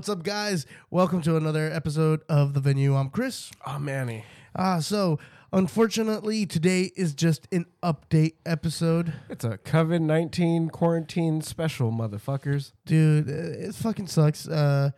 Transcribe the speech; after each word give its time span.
what's 0.00 0.08
up, 0.08 0.22
guys? 0.22 0.64
Welcome 0.88 1.20
to 1.20 1.36
another 1.36 1.70
episode 1.70 2.22
of 2.26 2.54
The 2.54 2.60
Venue. 2.60 2.96
I'm 2.96 3.10
Chris. 3.10 3.50
I'm 3.66 3.84
Manny. 3.84 4.24
Ah, 4.56 4.78
so 4.78 5.18
unfortunately, 5.52 6.46
today 6.46 6.90
is 6.96 7.12
just 7.12 7.46
an 7.52 7.66
update 7.82 8.36
episode. 8.46 9.12
It's 9.28 9.44
a 9.44 9.58
COVID 9.58 10.00
19 10.00 10.70
quarantine 10.70 11.42
special, 11.42 11.92
motherfuckers. 11.92 12.72
Dude, 12.86 13.28
uh, 13.28 13.68
it 13.68 13.74
fucking 13.74 14.06
sucks. 14.06 14.48
Uh, 14.48 14.92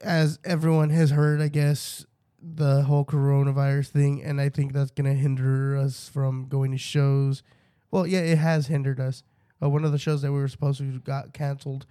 as 0.00 0.38
everyone 0.44 0.90
has 0.90 1.10
heard, 1.10 1.40
I 1.40 1.48
guess, 1.48 2.06
the 2.40 2.82
whole 2.82 3.04
coronavirus 3.04 3.88
thing, 3.88 4.22
and 4.22 4.40
I 4.40 4.48
think 4.48 4.74
that's 4.74 4.92
going 4.92 5.12
to 5.12 5.20
hinder 5.20 5.76
us 5.76 6.08
from 6.08 6.46
going 6.46 6.70
to 6.70 6.78
shows. 6.78 7.42
Well, 7.90 8.06
yeah, 8.06 8.20
it 8.20 8.38
has 8.38 8.68
hindered 8.68 9.00
us. 9.00 9.24
Uh, 9.60 9.68
one 9.68 9.84
of 9.84 9.90
the 9.90 9.98
shows 9.98 10.22
that 10.22 10.30
we 10.30 10.38
were 10.38 10.46
supposed 10.46 10.78
to 10.78 11.00
got 11.00 11.32
canceled, 11.32 11.84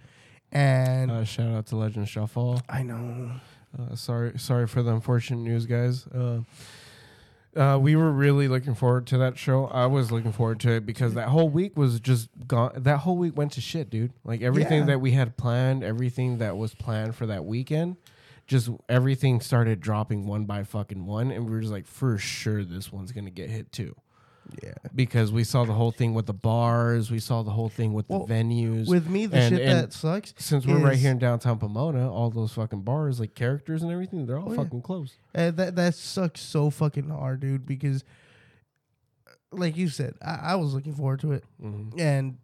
and 0.52 1.10
Uh, 1.10 1.24
shout 1.24 1.50
out 1.54 1.66
to 1.66 1.76
Legend 1.76 2.08
Shall 2.08 2.26
Fall. 2.26 2.60
I 2.68 2.82
know. 2.82 3.32
Uh, 3.78 3.94
sorry, 3.94 4.38
sorry 4.38 4.66
for 4.66 4.82
the 4.82 4.92
unfortunate 4.92 5.40
news, 5.40 5.66
guys. 5.66 6.06
Uh, 6.06 6.40
uh, 7.56 7.76
we 7.78 7.96
were 7.96 8.12
really 8.12 8.46
looking 8.48 8.74
forward 8.74 9.06
to 9.08 9.18
that 9.18 9.36
show. 9.36 9.66
I 9.66 9.86
was 9.86 10.12
looking 10.12 10.32
forward 10.32 10.60
to 10.60 10.72
it 10.72 10.86
because 10.86 11.14
that 11.14 11.28
whole 11.28 11.48
week 11.48 11.76
was 11.76 11.98
just 12.00 12.28
gone. 12.46 12.72
That 12.76 12.98
whole 12.98 13.16
week 13.16 13.36
went 13.36 13.52
to 13.52 13.60
shit, 13.60 13.90
dude. 13.90 14.12
Like 14.24 14.42
everything 14.42 14.80
Yeah. 14.80 14.86
that 14.86 15.00
we 15.00 15.12
had 15.12 15.36
planned, 15.36 15.82
everything 15.82 16.38
that 16.38 16.56
was 16.56 16.74
planned 16.74 17.14
for 17.14 17.26
that 17.26 17.44
weekend, 17.44 17.96
just 18.46 18.70
everything 18.88 19.40
started 19.40 19.80
dropping 19.80 20.26
one 20.26 20.44
by 20.44 20.62
fucking 20.62 21.04
one, 21.04 21.30
and 21.30 21.44
we 21.46 21.50
were 21.52 21.60
just 21.60 21.72
like, 21.72 21.86
for 21.86 22.16
sure, 22.16 22.64
this 22.64 22.92
one's 22.92 23.12
gonna 23.12 23.30
get 23.30 23.50
hit 23.50 23.72
too. 23.72 23.94
Yeah. 24.62 24.72
because 24.94 25.30
we 25.32 25.44
saw 25.44 25.64
the 25.64 25.72
whole 25.74 25.90
thing 25.92 26.14
with 26.14 26.26
the 26.26 26.32
bars, 26.32 27.10
we 27.10 27.18
saw 27.18 27.42
the 27.42 27.50
whole 27.50 27.68
thing 27.68 27.92
with 27.92 28.08
Well, 28.08 28.26
the 28.26 28.34
venues. 28.34 28.88
With 28.88 29.08
me, 29.08 29.26
the 29.26 29.36
And- 29.38 29.54
shit 29.56 29.66
and 29.66 29.78
that 29.78 29.92
sucks. 29.92 30.34
Since 30.38 30.66
we're 30.66 30.78
right 30.78 30.96
here 30.96 31.10
in 31.10 31.18
downtown 31.18 31.58
Pomona, 31.58 32.10
all 32.10 32.30
those 32.30 32.52
fucking 32.52 32.82
bars, 32.82 33.20
like 33.20 33.34
characters 33.34 33.82
and 33.82 33.92
everything, 33.92 34.26
they're 34.26 34.38
all 34.38 34.48
Oh, 34.48 34.52
yeah. 34.52 34.62
fucking 34.64 34.82
closed. 34.82 35.14
Uh, 35.34 35.50
that 35.52 35.76
that 35.76 35.94
sucks 35.94 36.40
so 36.40 36.70
fucking 36.70 37.08
hard, 37.10 37.40
dude. 37.40 37.66
Because, 37.66 38.04
uh, 39.26 39.30
like 39.52 39.76
you 39.76 39.88
said, 39.88 40.14
I, 40.22 40.34
I 40.34 40.54
was 40.56 40.74
looking 40.74 40.94
forward 40.94 41.20
to 41.20 41.32
it, 41.32 41.44
Mhm. 41.62 41.98
and 42.00 42.38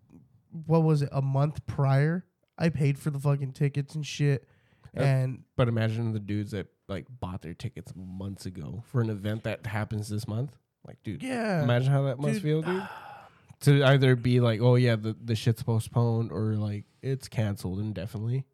what 0.66 0.82
was 0.82 1.02
it? 1.02 1.08
A 1.12 1.22
month 1.22 1.66
prior, 1.66 2.24
I 2.58 2.68
paid 2.68 2.98
for 2.98 3.10
the 3.10 3.18
fucking 3.18 3.52
tickets 3.52 3.94
and 3.94 4.06
shit, 4.06 4.46
and 4.92 5.42
But 5.56 5.68
imagine 5.68 6.12
the 6.12 6.20
dudes 6.20 6.52
that 6.52 6.68
like 6.86 7.06
bought 7.18 7.40
their 7.42 7.54
tickets 7.54 7.92
months 7.96 8.44
ago 8.46 8.82
for 8.86 9.00
an 9.00 9.08
event 9.10 9.42
that 9.44 9.66
happens 9.66 10.08
this 10.10 10.28
month. 10.28 10.52
Like, 10.86 11.02
dude, 11.02 11.22
yeah, 11.22 11.62
imagine 11.62 11.90
how 11.92 12.02
that 12.02 12.18
must 12.18 12.34
dude, 12.34 12.42
feel, 12.42 12.62
dude. 12.62 12.86
To 13.60 13.84
either 13.84 14.14
be 14.16 14.40
like, 14.40 14.60
oh 14.60 14.74
yeah, 14.74 14.96
the 14.96 15.16
the 15.24 15.34
shit's 15.34 15.62
postponed, 15.62 16.30
or 16.32 16.54
like 16.56 16.84
it's 17.02 17.28
canceled 17.28 17.78
indefinitely. 17.80 18.44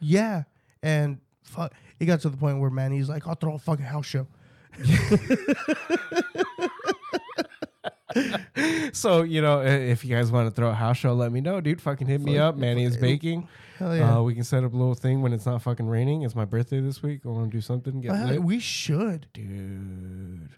yeah, 0.00 0.42
and 0.82 1.18
fuck, 1.44 1.72
it 1.98 2.04
got 2.06 2.20
to 2.20 2.28
the 2.28 2.36
point 2.36 2.58
where 2.60 2.70
Manny's 2.70 3.08
like, 3.08 3.26
"I'll 3.26 3.34
throw 3.34 3.54
a 3.54 3.58
fucking 3.58 3.84
house 3.86 4.06
show." 4.06 4.26
So 8.92 9.22
you 9.22 9.40
know, 9.40 9.60
if 9.62 10.04
you 10.04 10.14
guys 10.14 10.32
want 10.32 10.48
to 10.48 10.54
throw 10.54 10.68
a 10.70 10.74
house 10.74 10.96
show, 10.96 11.14
let 11.14 11.30
me 11.30 11.40
know, 11.40 11.60
dude. 11.60 11.80
Fucking 11.80 12.08
hit 12.08 12.20
me 12.20 12.34
Fuck, 12.34 12.42
up. 12.42 12.56
Manny 12.56 12.82
is 12.84 12.96
baking. 12.96 13.46
Hell 13.78 13.96
yeah, 13.96 14.16
Uh, 14.18 14.22
we 14.22 14.34
can 14.34 14.42
set 14.42 14.64
up 14.64 14.74
a 14.74 14.76
little 14.76 14.94
thing 14.96 15.22
when 15.22 15.32
it's 15.32 15.46
not 15.46 15.62
fucking 15.62 15.86
raining. 15.86 16.22
It's 16.22 16.34
my 16.34 16.44
birthday 16.44 16.80
this 16.80 17.02
week. 17.02 17.20
I 17.24 17.28
want 17.28 17.50
to 17.52 17.56
do 17.56 17.60
something. 17.60 18.00
Get 18.00 18.10
Uh, 18.10 18.24
lit. 18.26 18.42
we 18.42 18.58
should. 18.58 19.28
dude. 19.32 20.50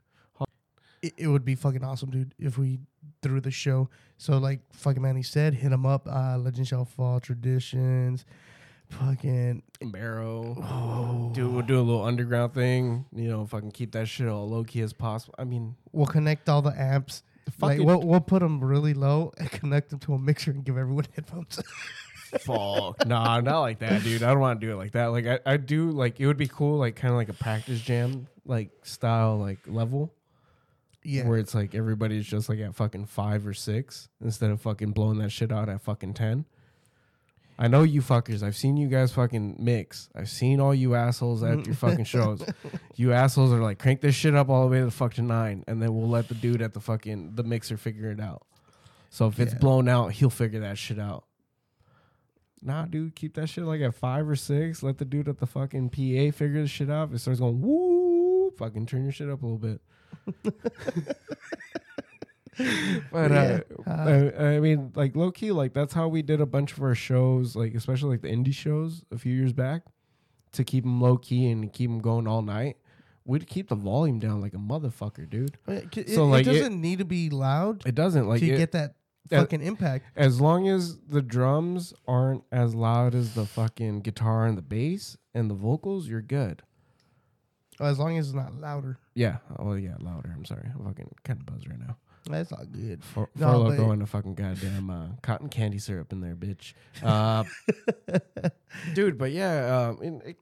It, 1.02 1.14
it 1.18 1.26
would 1.28 1.44
be 1.44 1.54
fucking 1.54 1.82
awesome, 1.84 2.10
dude, 2.10 2.34
if 2.38 2.56
we 2.58 2.78
threw 3.22 3.40
the 3.40 3.50
show. 3.50 3.88
So, 4.18 4.38
like 4.38 4.60
fucking 4.72 5.02
Manny 5.02 5.22
said, 5.22 5.54
hit 5.54 5.72
him 5.72 5.84
up. 5.84 6.06
Uh, 6.08 6.38
Legend 6.38 6.68
Shall 6.68 6.84
Fall 6.84 7.18
traditions. 7.20 8.24
Fucking 8.88 9.62
Marrow. 9.82 10.54
oh, 10.62 11.32
Do 11.34 11.48
we'll 11.48 11.62
do 11.64 11.78
a 11.78 11.80
little 11.80 12.04
underground 12.04 12.52
thing. 12.52 13.06
You 13.14 13.28
know, 13.30 13.46
fucking 13.46 13.70
keep 13.72 13.92
that 13.92 14.06
shit 14.06 14.28
all 14.28 14.48
low 14.48 14.64
key 14.64 14.80
as 14.82 14.92
possible. 14.92 15.34
I 15.38 15.44
mean, 15.44 15.76
We'll 15.92 16.06
connect 16.06 16.48
all 16.48 16.60
the 16.62 16.78
amps. 16.78 17.22
Like 17.60 17.80
we'll 17.80 18.00
we'll 18.02 18.20
put 18.20 18.40
them 18.40 18.62
really 18.62 18.94
low 18.94 19.32
and 19.38 19.50
connect 19.50 19.90
them 19.90 19.98
to 20.00 20.14
a 20.14 20.18
mixer 20.18 20.50
and 20.50 20.62
give 20.64 20.76
everyone 20.76 21.06
headphones. 21.14 21.58
fuck. 22.40 23.06
nah, 23.06 23.40
not 23.40 23.60
like 23.60 23.78
that, 23.80 24.02
dude. 24.02 24.22
I 24.22 24.28
don't 24.30 24.40
want 24.40 24.60
to 24.60 24.66
do 24.66 24.72
it 24.72 24.76
like 24.76 24.92
that. 24.92 25.06
Like 25.06 25.26
I, 25.26 25.38
I 25.46 25.56
do 25.56 25.90
like 25.90 26.20
it 26.20 26.26
would 26.26 26.36
be 26.36 26.48
cool, 26.48 26.78
like 26.78 26.96
kind 26.96 27.12
of 27.12 27.16
like 27.16 27.28
a 27.28 27.34
practice 27.34 27.80
jam 27.80 28.26
like 28.44 28.70
style 28.82 29.38
like 29.38 29.58
level. 29.66 30.12
Yeah, 31.04 31.26
Where 31.26 31.38
it's 31.38 31.54
like 31.54 31.74
everybody's 31.74 32.26
just 32.26 32.48
like 32.48 32.60
at 32.60 32.74
fucking 32.74 33.06
five 33.06 33.46
or 33.46 33.54
six 33.54 34.08
instead 34.22 34.50
of 34.50 34.60
fucking 34.60 34.92
blowing 34.92 35.18
that 35.18 35.30
shit 35.30 35.50
out 35.52 35.68
at 35.68 35.80
fucking 35.82 36.14
ten. 36.14 36.44
I 37.58 37.68
know 37.68 37.82
you 37.82 38.00
fuckers. 38.00 38.42
I've 38.42 38.56
seen 38.56 38.76
you 38.76 38.88
guys 38.88 39.12
fucking 39.12 39.56
mix. 39.60 40.08
I've 40.14 40.28
seen 40.30 40.58
all 40.58 40.74
you 40.74 40.94
assholes 40.94 41.42
at 41.42 41.66
your 41.66 41.74
fucking 41.74 42.04
shows. 42.06 42.42
You 42.96 43.12
assholes 43.12 43.52
are 43.52 43.60
like 43.60 43.78
crank 43.78 44.00
this 44.00 44.14
shit 44.14 44.34
up 44.34 44.48
all 44.48 44.62
the 44.64 44.68
way 44.72 44.78
to 44.78 44.86
the 44.86 44.90
fucking 44.90 45.26
nine, 45.26 45.62
and 45.68 45.80
then 45.82 45.94
we'll 45.94 46.08
let 46.08 46.28
the 46.28 46.34
dude 46.34 46.62
at 46.62 46.72
the 46.72 46.80
fucking 46.80 47.32
the 47.34 47.42
mixer 47.44 47.76
figure 47.76 48.10
it 48.10 48.20
out. 48.20 48.46
So 49.10 49.26
if 49.26 49.38
it's 49.38 49.52
Yeah. 49.52 49.58
blown 49.58 49.88
out, 49.88 50.12
he'll 50.12 50.30
figure 50.30 50.60
that 50.60 50.78
shit 50.78 50.98
out. 50.98 51.24
Nah, 52.62 52.86
dude, 52.86 53.14
keep 53.16 53.34
that 53.34 53.48
shit 53.48 53.64
like 53.64 53.80
at 53.80 53.94
five 53.94 54.28
or 54.28 54.36
six. 54.36 54.82
Let 54.82 54.98
the 54.98 55.04
dude 55.04 55.28
at 55.28 55.38
the 55.38 55.46
fucking 55.46 55.90
PA 55.90 56.30
figure 56.36 56.62
the 56.62 56.68
shit 56.68 56.88
out. 56.90 57.08
If 57.08 57.16
it 57.16 57.18
starts 57.18 57.40
going 57.40 57.60
woo, 57.60 58.50
fucking 58.56 58.86
turn 58.86 59.02
your 59.02 59.12
shit 59.12 59.28
up 59.28 59.42
a 59.42 59.44
little 59.46 59.58
bit. 59.58 59.80
But 63.10 63.30
Yeah. 63.30 63.60
uh, 63.86 63.90
I, 64.38 64.44
I 64.56 64.60
mean, 64.60 64.92
like 64.94 65.16
low 65.16 65.30
key, 65.30 65.52
like 65.52 65.72
that's 65.72 65.94
how 65.94 66.08
we 66.08 66.22
did 66.22 66.40
a 66.40 66.46
bunch 66.46 66.72
of 66.72 66.82
our 66.82 66.94
shows, 66.94 67.56
like 67.56 67.74
especially 67.74 68.10
like 68.10 68.22
the 68.22 68.28
indie 68.28 68.52
shows 68.54 69.04
a 69.10 69.18
few 69.18 69.32
years 69.34 69.52
back, 69.52 69.82
to 70.52 70.64
keep 70.64 70.84
them 70.84 71.00
low 71.00 71.16
key 71.16 71.48
and 71.50 71.72
keep 71.72 71.90
them 71.90 72.00
going 72.00 72.26
all 72.26 72.42
night. 72.42 72.76
We'd 73.24 73.46
keep 73.46 73.68
the 73.68 73.74
volume 73.76 74.18
down 74.18 74.40
like 74.40 74.52
a 74.54 74.58
motherfucker, 74.58 75.28
dude. 75.30 75.56
it, 75.68 75.96
it- 75.96 76.10
so, 76.10 76.24
it 76.24 76.26
like, 76.26 76.46
it- 76.46 76.52
doesn't 76.52 76.80
need 76.80 76.98
to 76.98 77.04
be 77.04 77.30
loud 77.30 77.86
It 77.86 77.94
doesn't 77.94 78.26
like 78.28 78.40
to 78.40 78.50
it, 78.50 78.56
get 78.58 78.72
that 78.72 78.96
fucking 79.30 79.62
impact. 79.62 80.04
as 80.16 80.40
long 80.40 80.68
as 80.68 80.98
the 81.08 81.22
drums 81.22 81.94
aren't 82.06 82.42
as 82.52 82.74
loud 82.74 83.14
as 83.14 83.34
the 83.34 83.46
fucking 83.46 84.00
guitar 84.00 84.46
and 84.46 84.58
the 84.58 84.62
bass 84.62 85.16
and 85.32 85.48
the 85.48 85.54
vocals, 85.54 86.08
you're 86.08 86.20
good. 86.20 86.62
As 87.80 87.98
long 87.98 88.18
as 88.18 88.26
it's 88.28 88.34
not 88.34 88.54
louder, 88.60 88.98
Yeah. 89.14 89.38
Oh 89.58 89.74
yeah, 89.74 89.94
louder. 90.00 90.32
I'm 90.34 90.44
sorry. 90.44 90.68
I'm 90.74 90.84
fucking 90.84 91.10
kind 91.24 91.40
of 91.40 91.46
buzzed 91.46 91.68
right 91.68 91.78
now. 91.80 91.96
that's 92.30 92.50
not 92.52 92.70
good. 92.70 93.02
For, 93.02 93.28
No, 93.34 93.64
but- 93.64 93.76
going 93.76 93.98
to 94.00 94.06
fucking 94.06 94.34
goddamn 94.34 94.90
uh, 94.90 95.06
cotton 95.22 95.48
candy 95.48 95.78
syrup 95.78 96.12
in 96.12 96.20
there, 96.20 96.36
bitch. 96.36 96.74
Uh, 97.02 97.44
dude, 98.94 99.18
but 99.18 99.32
yeah, 99.32 99.88
um, 99.90 100.02
in, 100.02 100.20
it, 100.22 100.36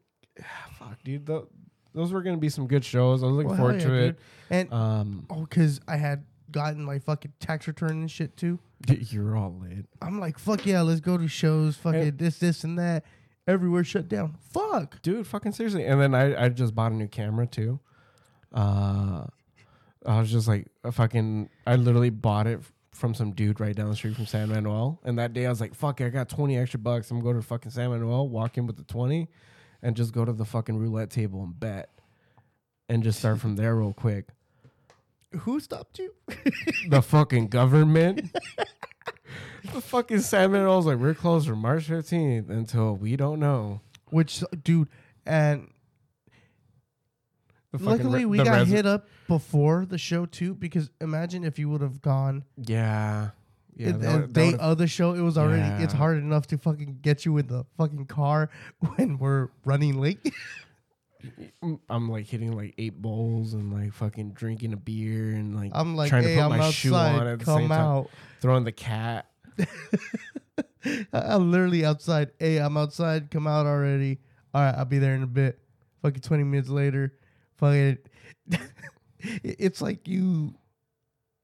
fuck, 0.79 1.03
dude, 1.05 1.27
tho- 1.27 1.49
those 1.95 2.13
were 2.13 2.23
gonna 2.23 2.37
be 2.37 2.49
some 2.49 2.67
good 2.67 2.85
shows. 2.85 3.23
I 3.23 3.27
was 3.27 3.35
looking 3.37 3.49
Well, 3.51 3.59
forward 3.59 3.81
hell 3.81 3.91
to 3.91 3.97
yeah, 3.97 4.03
it. 4.03 4.07
dude. 4.07 4.17
And 4.51 4.73
Um, 4.73 5.27
oh, 5.31 5.41
because 5.43 5.81
I 5.89 5.97
had 5.97 6.25
gotten 6.51 6.85
my 6.85 6.99
fucking 6.99 7.33
tax 7.41 7.67
return 7.69 7.93
and 7.93 8.11
shit 8.11 8.37
too. 8.37 8.59
you're 8.89 9.37
all 9.37 9.55
lit. 9.61 9.87
I'm 10.03 10.19
like, 10.21 10.39
fuck 10.39 10.67
yeah, 10.67 10.83
let's 10.83 11.01
go 11.01 11.17
to 11.17 11.29
shows. 11.29 11.77
Fucking 11.77 12.01
And- 12.01 12.19
this, 12.19 12.39
this, 12.39 12.65
and 12.65 12.79
that. 12.79 13.05
Everywhere 13.50 13.83
shut 13.84 14.09
down. 14.09 14.37
Fuck. 14.53 15.03
dude 15.03 15.27
fucking 15.27 15.53
seriously. 15.53 15.84
And 15.84 16.00
then 16.00 16.15
i 16.15 16.44
i 16.44 16.49
just 16.49 16.75
bought 16.75 16.93
a 16.93 16.94
new 16.94 17.09
camera 17.09 17.47
too. 17.47 17.81
Uh 18.55 19.25
i 20.06 20.19
was 20.19 20.31
just 20.31 20.49
like 20.49 20.66
a 20.84 20.93
fucking 20.93 21.50
i 21.66 21.75
literally 21.77 22.10
bought 22.10 22.47
it 22.47 22.60
from 22.93 23.12
some 23.15 23.33
dude 23.33 23.60
right 23.60 23.75
down 23.77 23.89
the 23.91 23.97
street 23.97 24.15
from 24.16 24.27
san 24.27 24.49
manuel. 24.49 25.00
And 25.05 25.19
that 25.19 25.33
day 25.33 25.47
i 25.47 25.50
was 25.50 25.60
like 25.60 25.75
fuck 25.75 26.00
i 26.00 26.09
got 26.09 26.28
20 26.28 26.56
extra 26.56 26.78
bucks. 26.78 27.10
I'm 27.10 27.21
gonna 27.21 27.34
go 27.34 27.41
to 27.41 27.47
fucking 27.47 27.71
san 27.72 27.91
manuel 27.91 28.28
walk 28.28 28.56
in 28.56 28.66
with 28.66 28.77
the 28.77 28.84
20 28.84 29.28
and 29.83 29.97
just 29.97 30.12
go 30.12 30.25
to 30.25 30.33
the 30.33 30.44
fucking 30.44 30.78
roulette 30.78 31.10
table 31.10 31.43
and 31.43 31.59
bet. 31.59 31.91
And 32.89 33.03
just 33.03 33.19
start 33.21 33.41
from 33.41 33.56
there 33.56 33.77
real 33.77 33.92
quick. 33.92 34.27
Who 35.41 35.60
stopped 35.60 35.98
you? 36.01 36.13
the 36.89 37.01
fucking 37.01 37.48
government 37.48 38.34
the 39.72 39.80
fucking 39.80 40.21
san 40.21 40.53
manuel's 40.53 40.86
like 40.86 40.98
we're 40.98 41.15
closed 41.15 41.47
from 41.48 41.59
march 41.59 41.86
15th 41.89 42.48
until 42.51 42.97
we 42.97 43.16
don't 43.16 43.39
know 43.41 43.80
Which, 44.10 44.42
dude, 44.65 44.89
and 45.27 45.68
the 47.72 47.78
fucking 47.78 47.91
luckily 47.91 48.18
re- 48.21 48.24
we 48.24 48.39
the 48.39 48.45
got 48.45 48.66
resi- 48.66 48.71
hit 48.71 48.86
up 48.86 49.07
before 49.28 49.86
the 49.86 49.97
show 49.98 50.27
too. 50.27 50.54
Because 50.54 50.91
imagine 51.01 51.45
if 51.45 51.57
you 51.59 51.68
would 51.68 51.83
have 51.83 52.03
gone 52.03 52.45
yeah 52.57 53.30
yeah 53.77 53.92
that 53.92 54.01
the 54.01 54.07
would- 54.09 54.21
that 54.22 54.33
day 54.33 54.47
would've- 54.47 54.60
of 54.60 54.78
the 54.78 54.86
show. 54.89 55.13
It 55.15 55.21
was 55.21 55.39
already 55.39 55.84
it's 55.84 55.92
Yeah. 55.92 55.98
hard 55.98 56.18
enough 56.18 56.48
to 56.48 56.59
fucking 56.59 56.98
get 57.03 57.24
you 57.24 57.36
in 57.39 57.47
the 57.47 57.65
fucking 57.77 58.06
car 58.06 58.51
when 58.97 59.18
we're 59.18 59.48
running 59.65 60.01
late. 60.01 60.18
I'm 61.89 62.09
like 62.09 62.27
hitting 62.27 62.57
like 62.57 62.75
eight 62.78 63.01
bowls 63.01 63.55
and 63.55 63.72
like 63.72 63.93
fucking 63.93 64.31
drinking 64.33 64.72
a 64.72 64.77
beer 64.77 65.31
and 65.31 65.55
like 65.55 65.72
I'm 65.75 65.97
like, 65.97 66.09
trying 66.09 66.25
hey, 66.25 66.37
to 66.37 66.43
put 66.43 66.53
I'm 66.53 66.59
my 66.59 66.71
shoe 66.71 66.95
on 66.95 67.27
at 67.27 67.39
the 67.39 67.45
Come 67.45 67.59
same 67.61 67.69
time. 67.69 68.05
throwing 68.41 68.65
the 68.65 68.72
cat. 68.72 69.27
I'm 71.13 71.51
literally 71.51 71.84
outside. 71.84 72.31
Hey, 72.39 72.59
I'm 72.59 72.77
outside. 72.77 73.31
Come 73.31 73.47
out 73.47 73.67
already. 73.67 74.19
All 74.55 74.63
right, 74.63 74.75
I'll 74.75 74.84
be 74.84 74.99
there 74.99 75.15
in 75.15 75.22
a 75.22 75.27
bit. 75.27 75.59
Fucking 76.03 76.22
20 76.22 76.45
minutes 76.45 76.69
later. 76.69 77.15
Fucking. 77.57 77.99
it's 79.19 79.83
like 79.83 80.09
you 80.09 80.55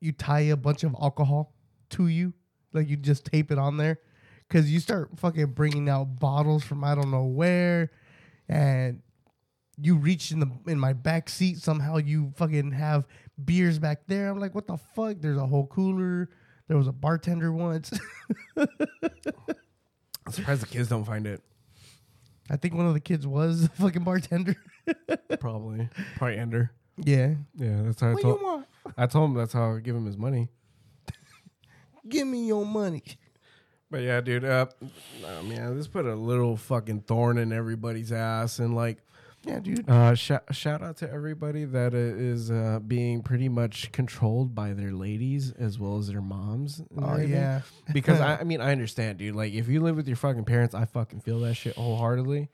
you 0.01 0.13
tie 0.13 0.41
a 0.41 0.57
bunch 0.57 0.85
of 0.85 0.95
alcohol 1.01 1.53
to 1.91 2.07
you, 2.09 2.33
like 2.73 2.89
you 2.89 2.97
just 2.97 3.27
tape 3.27 3.51
it 3.51 3.59
on 3.59 3.77
there, 3.77 3.99
because 4.49 4.71
you 4.71 4.81
start 4.81 5.11
fucking 5.19 5.47
bringing 5.49 5.89
out 5.89 6.19
bottles 6.19 6.65
from 6.65 6.85
I 6.85 6.95
don't 6.95 7.11
know 7.11 7.25
where, 7.25 7.91
and 8.49 9.03
you 9.79 9.97
reach 9.97 10.31
in 10.33 10.41
the 10.41 10.51
in 10.67 10.79
my 10.81 10.93
back 10.93 11.29
seat 11.29 11.59
somehow 11.59 11.99
you 11.99 12.33
fucking 12.37 12.73
have 12.73 13.07
beers 13.45 13.79
back 13.79 14.07
there. 14.07 14.29
I'm 14.29 14.39
like, 14.41 14.55
what 14.55 14.67
the 14.67 14.79
fuck? 14.95 15.17
There's 15.21 15.37
a 15.39 15.47
whole 15.47 15.67
cooler. 15.67 16.31
There 16.69 16.77
was 16.77 16.89
a 16.89 16.93
bartender 16.93 17.53
once. 17.53 17.93
I'm 18.57 20.33
surprised 20.33 20.63
the 20.63 20.67
kids 20.67 20.89
don't 20.89 21.05
find 21.05 21.27
it. 21.27 21.43
I 22.51 22.57
think 22.57 22.75
one 22.75 22.87
of 22.87 22.95
the 22.95 23.01
kids 23.01 23.27
was 23.27 23.65
a 23.65 23.69
fucking 23.71 24.05
bartender. 24.05 24.57
Probably. 25.41 25.89
Probably 26.17 26.39
Ender. 26.39 26.71
yeah. 26.97 27.35
Yeah, 27.57 27.83
that's 27.83 28.01
how 28.01 28.09
I 28.09 28.13
What 28.15 28.23
you 28.23 28.29
told. 28.31 28.43
want? 28.43 28.67
I 28.97 29.07
told 29.07 29.31
him 29.31 29.37
that's 29.37 29.53
how 29.53 29.75
I 29.75 29.81
give 29.81 29.97
him 29.97 30.07
his 30.07 30.17
money. 30.17 30.49
Give 32.09 32.27
me 32.27 32.47
your 32.47 32.65
money. 32.65 33.03
But 33.91 34.03
yeah, 34.03 34.21
dude. 34.21 34.45
Uh, 34.45 34.67
oh, 35.25 35.43
man, 35.43 35.77
this 35.77 35.89
put 35.89 36.07
a 36.07 36.15
little 36.15 36.57
fucking 36.57 37.01
thorn 37.03 37.37
in 37.39 37.53
everybody's 37.53 38.13
ass, 38.13 38.61
and 38.61 38.77
like, 38.77 38.99
Yeah, 39.47 39.61
dude. 39.61 39.89
uh, 39.89 40.15
sh- 40.17 40.33
shout 40.51 40.83
out 40.83 40.97
to 40.99 41.11
everybody 41.11 41.65
that 41.67 41.95
is 41.95 42.51
uh, 42.51 42.81
being 42.85 43.23
pretty 43.23 43.49
much 43.49 43.93
controlled 43.93 44.57
by 44.57 44.73
their 44.73 44.91
ladies 44.91 45.53
as 45.53 45.79
well 45.79 45.99
as 45.99 46.09
their 46.09 46.21
moms. 46.21 46.83
Oh 46.99 47.13
everything. 47.13 47.33
yeah. 47.33 47.61
because 47.93 48.21
I, 48.21 48.37
I 48.41 48.45
mean 48.45 48.61
I 48.61 48.73
understand, 48.73 49.19
dude. 49.19 49.37
Like 49.37 49.53
if 49.53 49.69
you 49.69 49.81
live 49.81 49.95
with 49.95 50.09
your 50.09 50.17
fucking 50.17 50.47
parents, 50.47 50.75
I 50.75 50.85
fucking 50.85 51.21
feel 51.21 51.39
that 51.41 51.55
shit 51.55 51.77
wholeheartedly. 51.77 52.49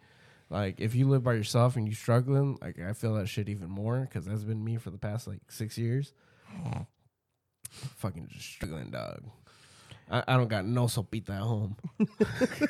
Like 0.50 0.80
if 0.80 0.94
you 0.94 1.08
live 1.08 1.24
by 1.24 1.32
yourself 1.32 1.76
and 1.76 1.86
you're 1.86 1.94
struggling, 1.96 2.58
like 2.60 2.78
I 2.78 2.92
feel 2.92 3.14
that 3.14 3.26
shit 3.26 3.48
even 3.48 3.70
more 3.70 4.00
because 4.00 4.26
that's 4.26 4.44
been 4.44 4.62
me 4.62 4.76
for 4.76 4.90
the 4.90 4.98
past 4.98 5.26
like 5.26 5.40
six 5.50 5.78
years. 5.78 6.12
fucking 7.70 8.28
just 8.30 8.46
struggling, 8.50 8.90
dog. 8.90 9.22
I, 10.10 10.24
I 10.28 10.36
don't 10.36 10.48
got 10.48 10.66
no 10.66 10.84
sopita 10.84 11.30
at 11.30 11.40
home. 11.40 11.76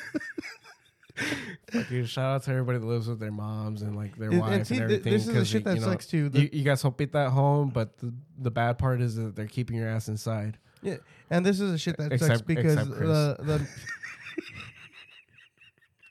Fucking 1.71 2.05
shout 2.05 2.35
out 2.35 2.43
to 2.43 2.51
everybody 2.51 2.79
that 2.79 2.85
lives 2.85 3.07
with 3.07 3.19
their 3.19 3.31
moms 3.31 3.81
and 3.83 3.95
like 3.95 4.17
their 4.17 4.29
And- 4.31 4.39
wife 4.39 4.51
and 4.53 4.67
see, 4.67 4.75
and 4.75 4.83
everything. 4.85 5.13
this 5.13 5.27
is 5.27 5.33
the 5.33 5.45
shit 5.45 5.63
that 5.65 5.75
you 5.75 5.81
know, 5.81 5.87
sucks 5.87 6.07
too. 6.07 6.29
The- 6.29 6.41
You, 6.41 6.49
you 6.51 6.63
got 6.63 6.77
sopita 6.79 7.27
at 7.27 7.31
home, 7.31 7.69
but 7.69 7.97
the, 7.99 8.13
the 8.39 8.51
bad 8.51 8.77
part 8.77 8.99
is 9.01 9.15
that 9.15 9.35
they're 9.35 9.45
keeping 9.47 9.75
your 9.75 9.87
ass 9.87 10.07
inside. 10.07 10.57
Yeah, 10.81 10.97
and 11.29 11.45
this 11.45 11.59
is 11.61 11.71
the 11.71 11.77
shit 11.77 11.97
that 11.97 12.19
sucks 12.19 12.41
because 12.41 12.75
the 12.75 13.37
the. 13.39 13.67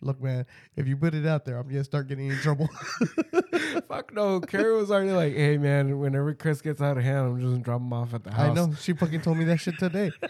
Look, 0.05 0.21
man, 0.21 0.47
if 0.75 0.89
you 0.89 0.97
put 0.97 1.15
it 1.15 1.27
out 1.27 1.45
there, 1.45 1.57
I'm 1.59 1.69
gonna 1.69 1.85
start 1.85 2.09
getting 2.09 2.27
in 2.27 2.37
trouble. 2.39 2.69
Fuck 3.89 4.13
no. 4.13 4.41
Carrie 4.41 4.75
was 4.77 4.91
already 4.91 5.13
like, 5.13 5.33
hey 5.35 5.59
man, 5.59 6.01
whenever 6.01 6.35
Chris 6.35 6.61
gets 6.61 6.81
out 6.83 6.97
of 6.99 7.05
hand, 7.05 7.19
I'm 7.19 7.37
just 7.41 7.53
gonna 7.53 7.63
drop 7.63 7.81
him 7.81 7.93
off 7.93 8.13
at 8.13 8.25
the 8.25 8.33
house. 8.33 8.51
I 8.51 8.53
know 8.53 8.75
she 8.75 8.95
fucking 8.95 9.21
told 9.21 9.37
me 9.39 9.45
that 9.45 9.59
shit 9.59 9.79
today. 9.79 10.11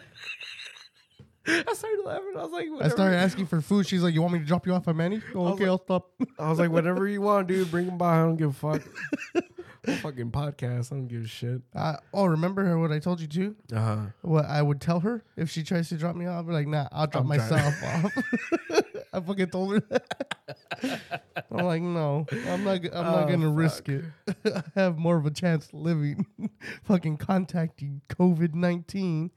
I 1.47 1.73
started 1.75 2.03
laughing. 2.05 2.33
I 2.37 2.43
was 2.43 2.53
like, 2.53 2.69
I 2.83 2.89
started 2.89 3.17
asking 3.17 3.47
for 3.47 3.61
food. 3.61 3.87
She's 3.87 4.03
like, 4.03 4.15
"You 4.15 4.23
want 4.23 4.35
me 4.35 4.39
to 4.41 4.45
drop 4.45 4.67
you 4.67 4.75
off 4.75 4.87
at 4.89 4.95
Manny?" 4.97 5.21
Oh, 5.35 5.49
okay, 5.49 5.65
like- 5.65 5.69
I'll 5.71 5.79
stop. 5.85 6.11
I 6.39 6.49
was 6.51 6.59
like, 6.59 6.71
whatever 6.71 7.09
you 7.09 7.21
want, 7.21 7.49
dude, 7.49 7.71
bring 7.71 7.87
him 7.87 7.99
by. 7.99 8.19
I 8.21 8.23
don't 8.23 8.37
give 8.37 8.51
a 8.51 8.53
fuck. 8.53 8.83
fucking 10.01 10.31
podcast. 10.31 10.93
I 10.93 10.97
don't 10.97 11.09
give 11.09 11.23
a 11.25 11.27
shit. 11.27 11.61
Uh, 11.75 11.97
oh, 12.15 12.27
remember 12.27 12.65
her? 12.65 12.79
What 12.79 12.93
I 12.93 13.01
told 13.01 13.21
you 13.21 13.27
too? 13.27 13.57
Uh 13.75 13.81
huh. 13.81 13.97
What 14.23 14.45
I 14.47 14.63
would 14.63 14.81
tell 14.81 15.01
her 15.01 15.25
if 15.37 15.51
she 15.51 15.65
tries 15.65 15.89
to 15.89 15.97
drop 15.97 16.15
me 16.15 16.27
off? 16.27 16.41
I'd 16.41 16.47
be 16.47 16.53
like, 16.53 16.67
"Nah, 16.69 16.87
I'll 16.93 17.07
drop 17.09 17.23
I'm 17.25 17.29
myself 17.29 17.75
off." 17.85 18.13
I 19.15 19.21
fucking 19.21 19.49
told 19.51 19.75
her 19.75 19.81
that. 19.91 21.23
I'm 21.51 21.67
like, 21.67 21.83
no, 21.83 22.27
I'm 22.49 22.65
not. 22.65 22.77
I'm 22.85 23.05
not 23.05 23.25
Oh, 23.25 23.29
gonna 23.29 23.49
fuck. 23.49 23.59
risk 23.59 23.89
it. 23.89 24.05
I 24.47 24.63
have 24.75 24.97
more 24.97 25.17
of 25.17 25.27
a 25.27 25.31
chance 25.31 25.69
living, 25.73 26.27
fucking 26.85 27.17
contacting 27.19 28.01
COVID 28.09 28.55
nineteen 28.55 29.31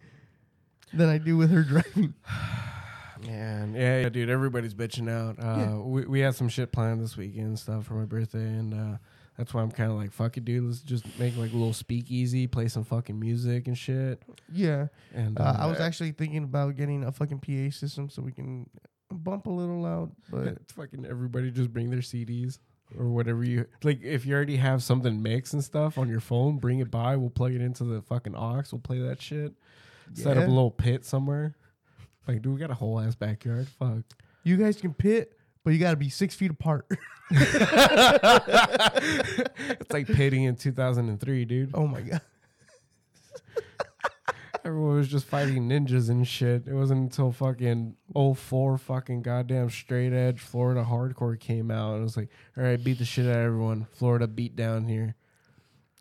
than 0.95 1.09
I 1.09 1.17
do 1.17 1.37
with 1.37 1.51
her 1.51 1.63
driving. 1.63 2.13
Man, 3.25 3.73
yeah, 3.73 4.01
yeah, 4.01 4.09
dude. 4.09 4.29
Everybody's 4.29 4.73
bitching 4.73 5.09
out. 5.09 5.39
Uh, 5.43 5.59
Yeah. 5.59 5.77
we 5.77 6.05
we 6.05 6.19
had 6.19 6.35
some 6.35 6.49
shit 6.49 6.71
planned 6.71 7.01
this 7.01 7.15
weekend 7.17 7.47
and 7.47 7.59
stuff 7.59 7.85
for 7.85 7.93
my 7.95 8.05
birthday, 8.05 8.43
and 8.43 8.73
uh, 8.73 8.97
that's 9.37 9.53
why 9.53 9.61
I'm 9.61 9.71
kind 9.71 9.89
of 9.89 9.97
like, 9.97 10.11
fuck 10.11 10.37
it, 10.37 10.45
dude. 10.45 10.63
Let's 10.65 10.81
just 10.81 11.05
make 11.17 11.35
like 11.37 11.51
a 11.51 11.55
little 11.55 11.73
speakeasy, 11.73 12.45
play 12.47 12.67
some 12.67 12.83
fucking 12.83 13.17
music 13.19 13.67
and 13.67 13.77
shit. 13.77 14.21
Yeah, 14.51 14.87
And 15.13 15.39
uh, 15.39 15.55
I 15.57 15.65
was 15.65 15.79
actually 15.79 16.11
thinking 16.11 16.43
about 16.43 16.75
getting 16.75 17.03
a 17.03 17.11
fucking 17.11 17.39
PA 17.39 17.75
system 17.75 18.09
so 18.09 18.21
we 18.21 18.31
can 18.31 18.69
bump 19.11 19.45
a 19.47 19.51
little 19.51 19.81
loud, 19.81 20.11
but 20.29 20.47
It's 20.47 20.73
fucking 20.73 21.05
everybody 21.05 21.51
just 21.51 21.71
bring 21.73 21.89
their 21.89 21.99
CDs 22.01 22.59
or 22.97 23.07
whatever 23.07 23.43
you 23.43 23.65
like. 23.83 24.03
If 24.03 24.25
you 24.25 24.35
already 24.35 24.57
have 24.57 24.83
something 24.83 25.21
mixed 25.23 25.53
and 25.53 25.63
stuff 25.63 25.97
on 25.97 26.09
your 26.09 26.19
phone, 26.19 26.57
bring 26.57 26.79
it 26.79 26.91
by. 26.91 27.15
We'll 27.15 27.29
plug 27.29 27.53
it 27.53 27.61
into 27.61 27.85
the 27.85 28.01
fucking 28.01 28.35
aux. 28.35 28.63
We'll 28.71 28.81
play 28.81 28.99
that 28.99 29.21
shit. 29.21 29.53
Set 30.13 30.37
up 30.37 30.45
a 30.45 30.47
little 30.47 30.71
pit 30.71 31.05
somewhere. 31.05 31.55
Like, 32.27 32.41
dude, 32.41 32.53
we 32.53 32.59
got 32.59 32.71
a 32.71 32.75
whole 32.75 32.99
ass 32.99 33.15
backyard. 33.15 33.67
Fuck. 33.67 34.03
you 34.43 34.57
guys 34.57 34.79
can 34.79 34.93
pit, 34.93 35.37
but 35.63 35.73
you 35.73 35.79
got 35.79 35.91
to 35.91 35.97
be 35.97 36.09
six 36.09 36.35
feet 36.35 36.51
apart. 36.51 36.87
it's 37.31 37.61
like 39.91 40.07
pitting 40.07 40.43
in 40.43 40.55
2003, 40.55 41.45
dude. 41.45 41.71
oh 41.73 41.87
my 41.87 42.01
god. 42.01 42.21
Everyone 44.63 44.95
was 44.95 45.07
just 45.07 45.27
fighting 45.27 45.69
ninjas 45.69 46.09
and 46.09 46.27
shit. 46.27 46.67
It 46.67 46.73
wasn't 46.73 47.01
until 47.01 47.31
fucking 47.31 47.95
04 48.15 48.79
fucking 48.79 49.21
goddamn 49.21 49.69
straight 49.69 50.11
edge 50.11 50.39
Florida 50.39 50.83
hardcore 50.83 51.39
came 51.39 51.69
out. 51.69 51.91
And 51.93 51.99
it 51.99 52.03
was 52.03 52.17
like, 52.17 52.29
all 52.57 52.63
right, 52.63 52.83
beat 52.83 52.97
the 52.97 53.05
shit 53.05 53.27
out 53.27 53.35
of 53.35 53.45
everyone. 53.45 53.85
Florida 53.93 54.27
beat 54.27 54.55
down 54.55 54.87
here. 54.87 55.13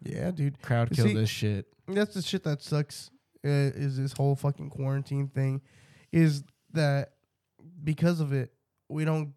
Yeah, 0.03 0.31
dude. 0.31 0.62
Crowd 0.62 0.97
see- 0.97 1.12
this 1.12 1.29
shit. 1.29 1.67
That's 1.87 2.15
the 2.15 2.23
shit 2.23 2.43
that 2.45 2.62
sucks. 2.62 3.11
Uh, 3.44 3.49
is 3.75 3.96
this 3.99 4.12
whole 4.12 4.35
fucking 4.35 4.70
quarantine 4.70 5.29
thing? 5.29 5.61
Is 6.12 6.43
that 6.73 7.11
because 7.82 8.20
of 8.20 8.32
it, 8.32 8.52
we 8.88 9.05
don't 9.05 9.35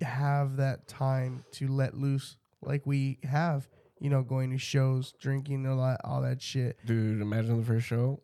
have 0.00 0.56
that 0.56 0.88
time 0.88 1.44
to 1.52 1.68
let 1.68 1.94
loose 1.94 2.36
like 2.62 2.86
we 2.86 3.18
have. 3.24 3.68
You 3.98 4.08
know, 4.08 4.22
going 4.22 4.50
to 4.50 4.58
shows, 4.58 5.12
drinking 5.20 5.66
a 5.66 5.74
lot, 5.74 6.00
all 6.04 6.22
that 6.22 6.40
shit. 6.40 6.78
Dude, 6.86 7.20
imagine 7.20 7.58
the 7.58 7.66
first 7.66 7.86
show 7.86 8.20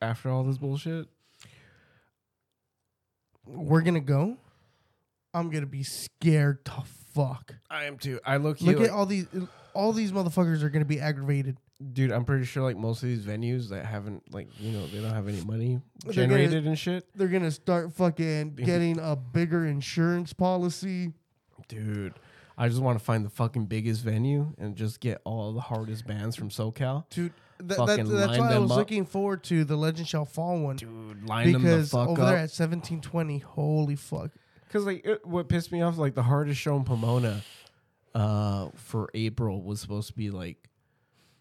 after 0.00 0.30
all 0.30 0.44
this 0.44 0.56
bullshit. 0.56 1.08
We're 3.46 3.82
gonna 3.82 4.00
go. 4.00 4.36
I'm 5.34 5.50
gonna 5.50 5.66
be 5.66 5.82
scared 5.82 6.64
to 6.66 6.82
fuck. 7.14 7.54
I 7.68 7.84
am 7.84 7.98
too. 7.98 8.20
I 8.24 8.36
look, 8.38 8.60
Look 8.60 8.80
at 8.80 8.90
all 8.90 9.06
these. 9.06 9.26
All 9.74 9.92
these 9.92 10.12
motherfuckers 10.12 10.62
are 10.62 10.70
gonna 10.70 10.84
be 10.84 11.00
aggravated. 11.00 11.58
Dude. 11.92 12.12
I'm 12.12 12.24
pretty 12.24 12.44
sure 12.44 12.62
like 12.62 12.76
most 12.76 13.02
of 13.02 13.08
these 13.08 13.24
venues 13.24 13.68
that 13.70 13.84
haven't 13.86 14.32
like 14.32 14.48
you 14.60 14.72
know 14.72 14.86
they 14.86 15.00
don't 15.00 15.12
have 15.14 15.28
any 15.28 15.40
money 15.42 15.80
They're 16.04 16.14
gonna- 16.14 16.28
generated 16.28 16.66
and 16.66 16.78
shit. 16.78 17.06
They're 17.14 17.28
gonna 17.28 17.50
start 17.50 17.92
fucking 17.92 18.54
getting 18.56 18.98
a 19.00 19.16
bigger 19.16 19.66
insurance 19.66 20.32
policy. 20.32 21.12
Dude, 21.68 22.14
I 22.58 22.68
just 22.68 22.80
want 22.80 22.98
to 22.98 23.04
find 23.04 23.24
the 23.24 23.30
fucking 23.30 23.66
biggest 23.66 24.02
venue 24.02 24.52
and 24.58 24.74
just 24.76 25.00
get 25.00 25.20
all 25.24 25.52
the 25.52 25.60
hardest 25.60 26.06
bands 26.06 26.34
from 26.36 26.48
SoCal. 26.48 27.04
Dude, 27.10 27.32
th- 27.58 27.78
that, 27.78 27.86
that's 27.86 28.38
why 28.38 28.52
I 28.54 28.58
was 28.58 28.70
up. 28.70 28.76
looking 28.76 29.04
forward 29.04 29.44
to 29.44 29.64
the 29.64 29.76
Legend 29.76 30.08
Shall 30.08 30.24
Fall 30.24 30.58
one 30.60 30.76
Dude, 30.76 31.24
line 31.28 31.52
them 31.52 31.62
the 31.62 31.68
because 31.68 31.90
fuck 31.90 32.08
over 32.08 32.22
up. 32.22 32.28
there 32.28 32.38
at 32.38 32.50
seventeen 32.50 33.00
twenty, 33.00 33.38
holy 33.38 33.96
fuck! 33.96 34.30
Because 34.66 34.84
like 34.86 35.04
it, 35.06 35.24
what 35.26 35.48
pissed 35.48 35.70
me 35.70 35.80
off, 35.82 35.96
like 35.98 36.14
the 36.14 36.22
hardest 36.24 36.60
show 36.60 36.76
in 36.76 36.84
Pomona, 36.84 37.42
uh, 38.14 38.68
for 38.74 39.10
April 39.14 39.62
was 39.62 39.80
supposed 39.80 40.08
to 40.08 40.14
be 40.14 40.30
like, 40.30 40.56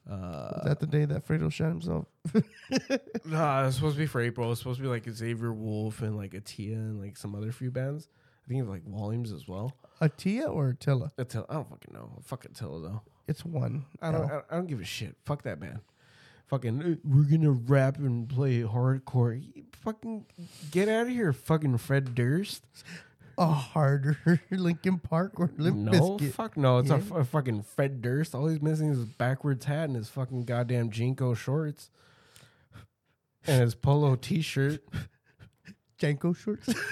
uh, 0.09 0.59
Is 0.59 0.65
that 0.65 0.79
the 0.79 0.87
day 0.87 1.05
that 1.05 1.27
Fredo 1.27 1.51
shot 1.51 1.69
himself? 1.69 2.05
nah, 3.25 3.61
it 3.61 3.65
was 3.65 3.75
supposed 3.75 3.95
to 3.95 3.99
be 3.99 4.07
for 4.07 4.21
April. 4.21 4.47
It 4.47 4.49
was 4.51 4.59
supposed 4.59 4.77
to 4.77 4.83
be 4.83 4.89
like 4.89 5.07
Xavier 5.09 5.53
Wulf 5.53 6.01
and 6.01 6.17
like 6.17 6.31
Atia 6.31 6.73
and 6.73 6.99
like 6.99 7.17
some 7.17 7.35
other 7.35 7.51
few 7.51 7.71
bands. 7.71 8.07
I 8.45 8.47
think 8.47 8.61
it's 8.61 8.69
like 8.69 8.85
Volumes 8.85 9.31
as 9.31 9.47
well. 9.47 9.75
Atia 10.01 10.49
or 10.49 10.69
Attila? 10.69 11.11
Attila, 11.17 11.45
I 11.49 11.53
don't 11.53 11.69
fucking 11.69 11.93
know. 11.93 12.09
Fuck 12.23 12.45
Attila 12.45 12.81
though. 12.81 13.01
It's 13.27 13.45
one. 13.45 13.85
I 14.01 14.11
don't. 14.11 14.29
L. 14.29 14.43
I, 14.49 14.53
I 14.53 14.57
don't 14.57 14.67
give 14.67 14.81
a 14.81 14.85
shit. 14.85 15.15
Fuck 15.25 15.43
that 15.43 15.59
band. 15.59 15.79
Fucking, 16.47 16.81
uh, 16.81 16.95
we're 17.03 17.29
gonna 17.29 17.51
rap 17.51 17.99
and 17.99 18.27
play 18.27 18.61
hardcore. 18.61 19.43
Fucking 19.83 20.25
get 20.71 20.89
out 20.89 21.03
of 21.03 21.09
here, 21.09 21.31
fucking 21.31 21.77
Fred 21.77 22.15
Durst. 22.15 22.65
A 23.39 23.47
harder 23.47 24.17
Linkin 24.51 24.99
Park 24.99 25.39
or 25.39 25.49
Limp 25.57 25.77
no, 25.77 25.91
Bizkit. 25.91 26.33
fuck 26.33 26.57
no. 26.57 26.79
It's 26.79 26.89
a 26.91 26.95
Yeah. 26.95 26.99
f- 26.99 27.11
a, 27.11 27.23
fucking 27.23 27.63
Fred 27.63 28.01
Durst. 28.01 28.35
All 28.35 28.47
he's 28.47 28.61
missing 28.61 28.89
is 28.89 28.97
his 28.97 29.05
backwards 29.05 29.63
hat 29.65 29.85
and 29.85 29.95
his 29.95 30.09
fucking 30.09 30.43
goddamn 30.43 30.91
JNCO 30.91 31.35
shorts. 31.37 31.89
And 33.47 33.61
his 33.61 33.75
polo 33.75 34.15
t 34.15 34.41
shirt. 34.41 34.83
JNCO 35.99 36.35
shorts. 36.35 36.67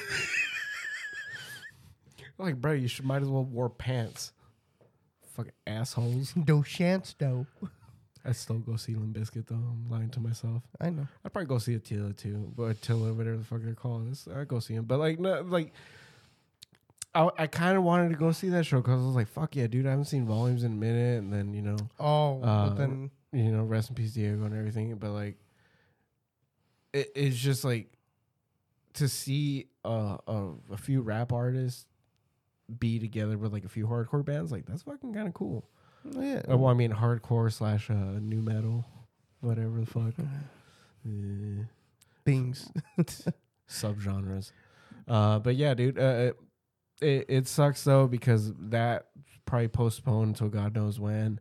Like, 2.40 2.62
bro, 2.62 2.74
you 2.74 2.88
should 2.88 3.04
might 3.06 3.24
as 3.24 3.28
well 3.30 3.44
wear 3.46 3.68
pants. 3.70 4.32
Fucking 5.34 5.54
assholes. 5.66 6.34
no 6.36 6.62
chance, 6.62 7.16
though. 7.18 7.48
I'd 8.24 8.36
still 8.36 8.60
go 8.60 8.76
see 8.76 8.94
Limp 8.94 9.16
Bizkit 9.18 9.48
though. 9.48 9.56
I'm 9.56 9.88
lying 9.90 10.10
to 10.12 10.20
myself. 10.20 10.62
I 10.80 10.90
know. 10.90 11.08
I'd 11.26 11.34
probably 11.34 11.48
go 11.48 11.58
see 11.60 11.76
Attila 11.76 12.14
too, 12.14 12.52
but 12.56 12.64
Attila, 12.66 13.14
whatever 13.14 13.38
the 13.38 13.44
fuck 13.44 13.62
they're 13.64 13.74
calling 13.74 14.10
this, 14.10 14.28
I'd 14.28 14.48
go 14.48 14.60
see 14.60 14.74
him. 14.76 14.84
But 14.86 15.00
like, 15.00 15.18
no, 15.20 15.42
like, 15.42 15.74
I, 17.18 17.30
I 17.44 17.48
kind 17.48 17.78
of 17.78 17.84
wanted 17.84 18.10
to 18.10 18.16
go 18.16 18.32
see 18.32 18.50
that 18.50 18.66
show 18.66 18.78
because 18.78 19.02
I 19.02 19.06
was 19.06 19.16
like, 19.16 19.28
fuck 19.28 19.56
yeah, 19.56 19.68
dude, 19.68 19.88
I 19.88 19.90
haven't 19.92 20.06
seen 20.06 20.26
Volumes 20.26 20.64
in 20.64 20.74
a 20.74 20.76
minute, 20.76 21.20
and 21.20 21.34
then 21.34 21.54
you 21.54 21.62
know, 21.62 21.78
Oh, 22.00 22.42
Uh, 22.42 22.70
but 22.70 22.78
then 22.78 23.12
you 23.32 23.52
know, 23.52 23.64
rest 23.64 23.90
in 23.90 23.96
peace, 23.96 24.14
Diego, 24.14 24.44
and 24.46 24.54
everything. 24.56 24.96
But 24.96 25.12
like, 25.12 25.38
it, 26.94 27.12
it's 27.16 27.38
just 27.38 27.64
like 27.64 27.88
to 28.94 29.08
see 29.08 29.68
uh, 29.86 30.18
a, 30.28 30.50
a 30.72 30.78
few 30.78 31.02
rap 31.02 31.32
artists 31.32 31.86
be 32.80 33.00
together 33.00 33.38
with 33.38 33.54
like 33.54 33.66
a 33.66 33.70
few 33.70 33.88
hardcore 33.88 34.24
bands, 34.26 34.52
like 34.52 34.66
that's 34.66 34.84
fucking 34.84 35.14
kind 35.14 35.28
of 35.28 35.34
cool. 35.34 35.68
Yeah. 36.04 36.42
Uh, 36.50 36.58
well, 36.58 36.70
I 36.72 36.74
mean, 36.74 36.92
hardcore 36.92 37.52
slash 37.52 37.90
uh, 37.90 38.20
nu 38.22 38.42
metal, 38.42 38.86
whatever 39.42 39.80
the 39.80 39.86
fuck. 39.86 40.14
Eh, 41.06 41.64
Things. 42.26 42.70
subgenres. 43.70 44.52
Uh, 45.08 45.40
but 45.40 45.56
yeah, 45.56 45.74
dude, 45.74 45.98
uh, 45.98 46.34
it 47.02 47.26
it 47.30 47.48
sucks 47.48 47.84
though 47.84 48.08
because 48.08 48.54
that 48.60 49.08
probably 49.46 49.68
postponed 49.68 50.30
until 50.30 50.50
God 50.50 50.76
knows 50.76 51.00
when. 51.00 51.40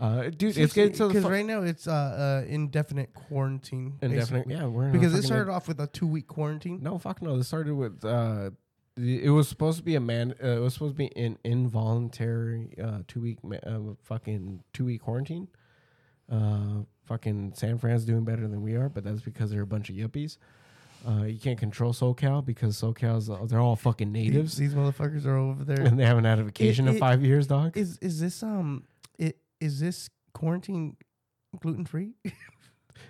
Uh, 0.00 0.30
dude, 0.30 0.56
it's 0.56 0.72
getting 0.72 0.92
to 0.92 1.04
the 1.04 1.08
because 1.08 1.24
fu- 1.24 1.30
right 1.30 1.44
now 1.44 1.62
it's 1.62 1.88
uh, 1.88 2.44
uh 2.44 2.44
indefinite 2.48 3.12
quarantine. 3.14 3.98
indefinite. 4.00 4.46
basically. 4.46 4.54
Yeah, 4.54 4.66
we're 4.66 4.90
Because 4.90 5.12
it 5.12 5.24
started 5.24 5.50
off 5.50 5.66
with 5.66 5.80
a 5.80 5.88
two 5.88 6.06
week 6.06 6.28
quarantine. 6.28 6.80
No, 6.82 6.98
fuck 6.98 7.20
no. 7.20 7.36
This 7.36 7.48
started 7.48 7.74
with 7.74 8.04
uh, 8.04 8.50
it 8.96 9.30
was 9.30 9.48
supposed 9.48 9.78
to 9.78 9.84
be 9.84 9.96
a 9.96 10.00
man. 10.00 10.34
Uh, 10.42 10.48
it 10.48 10.60
was 10.60 10.74
supposed 10.74 10.94
to 10.94 10.98
be 10.98 11.16
an 11.16 11.38
involuntary 11.44 12.74
uh, 12.82 13.00
two 13.08 13.20
week 13.20 13.42
ma- 13.42 13.56
uh, 13.66 13.94
fucking 14.04 14.62
two 14.72 14.84
week 14.84 15.02
quarantine. 15.02 15.48
Uh, 16.30 16.82
fucking 17.06 17.54
San 17.56 17.78
Fran's 17.78 18.04
doing 18.04 18.24
better 18.24 18.46
than 18.46 18.62
we 18.62 18.74
are, 18.74 18.88
but 18.88 19.02
that's 19.02 19.22
because 19.22 19.50
they're 19.50 19.62
a 19.62 19.66
bunch 19.66 19.88
of 19.88 19.96
yuppies. 19.96 20.36
Uh, 21.06 21.24
you 21.24 21.38
can't 21.38 21.58
control 21.58 21.92
SoCal 21.92 22.44
because 22.44 22.76
SoCal's 22.80 23.30
uh, 23.30 23.38
they're 23.46 23.60
all 23.60 23.76
fucking 23.76 24.10
natives 24.10 24.56
these 24.56 24.74
motherfuckers 24.74 25.26
are 25.26 25.36
over 25.36 25.64
there. 25.64 25.80
and 25.86 25.98
they 25.98 26.04
haven't 26.04 26.24
had 26.24 26.38
a 26.38 26.44
vacation 26.44 26.88
in 26.88 26.96
it- 26.96 26.98
five 26.98 27.22
years, 27.24 27.46
dog. 27.46 27.76
Is 27.76 27.98
is 27.98 28.18
this 28.20 28.42
um 28.42 28.84
it 29.18 29.38
is 29.60 29.78
this 29.80 30.10
quarantine 30.32 30.96
gluten 31.60 31.84
free? 31.86 32.14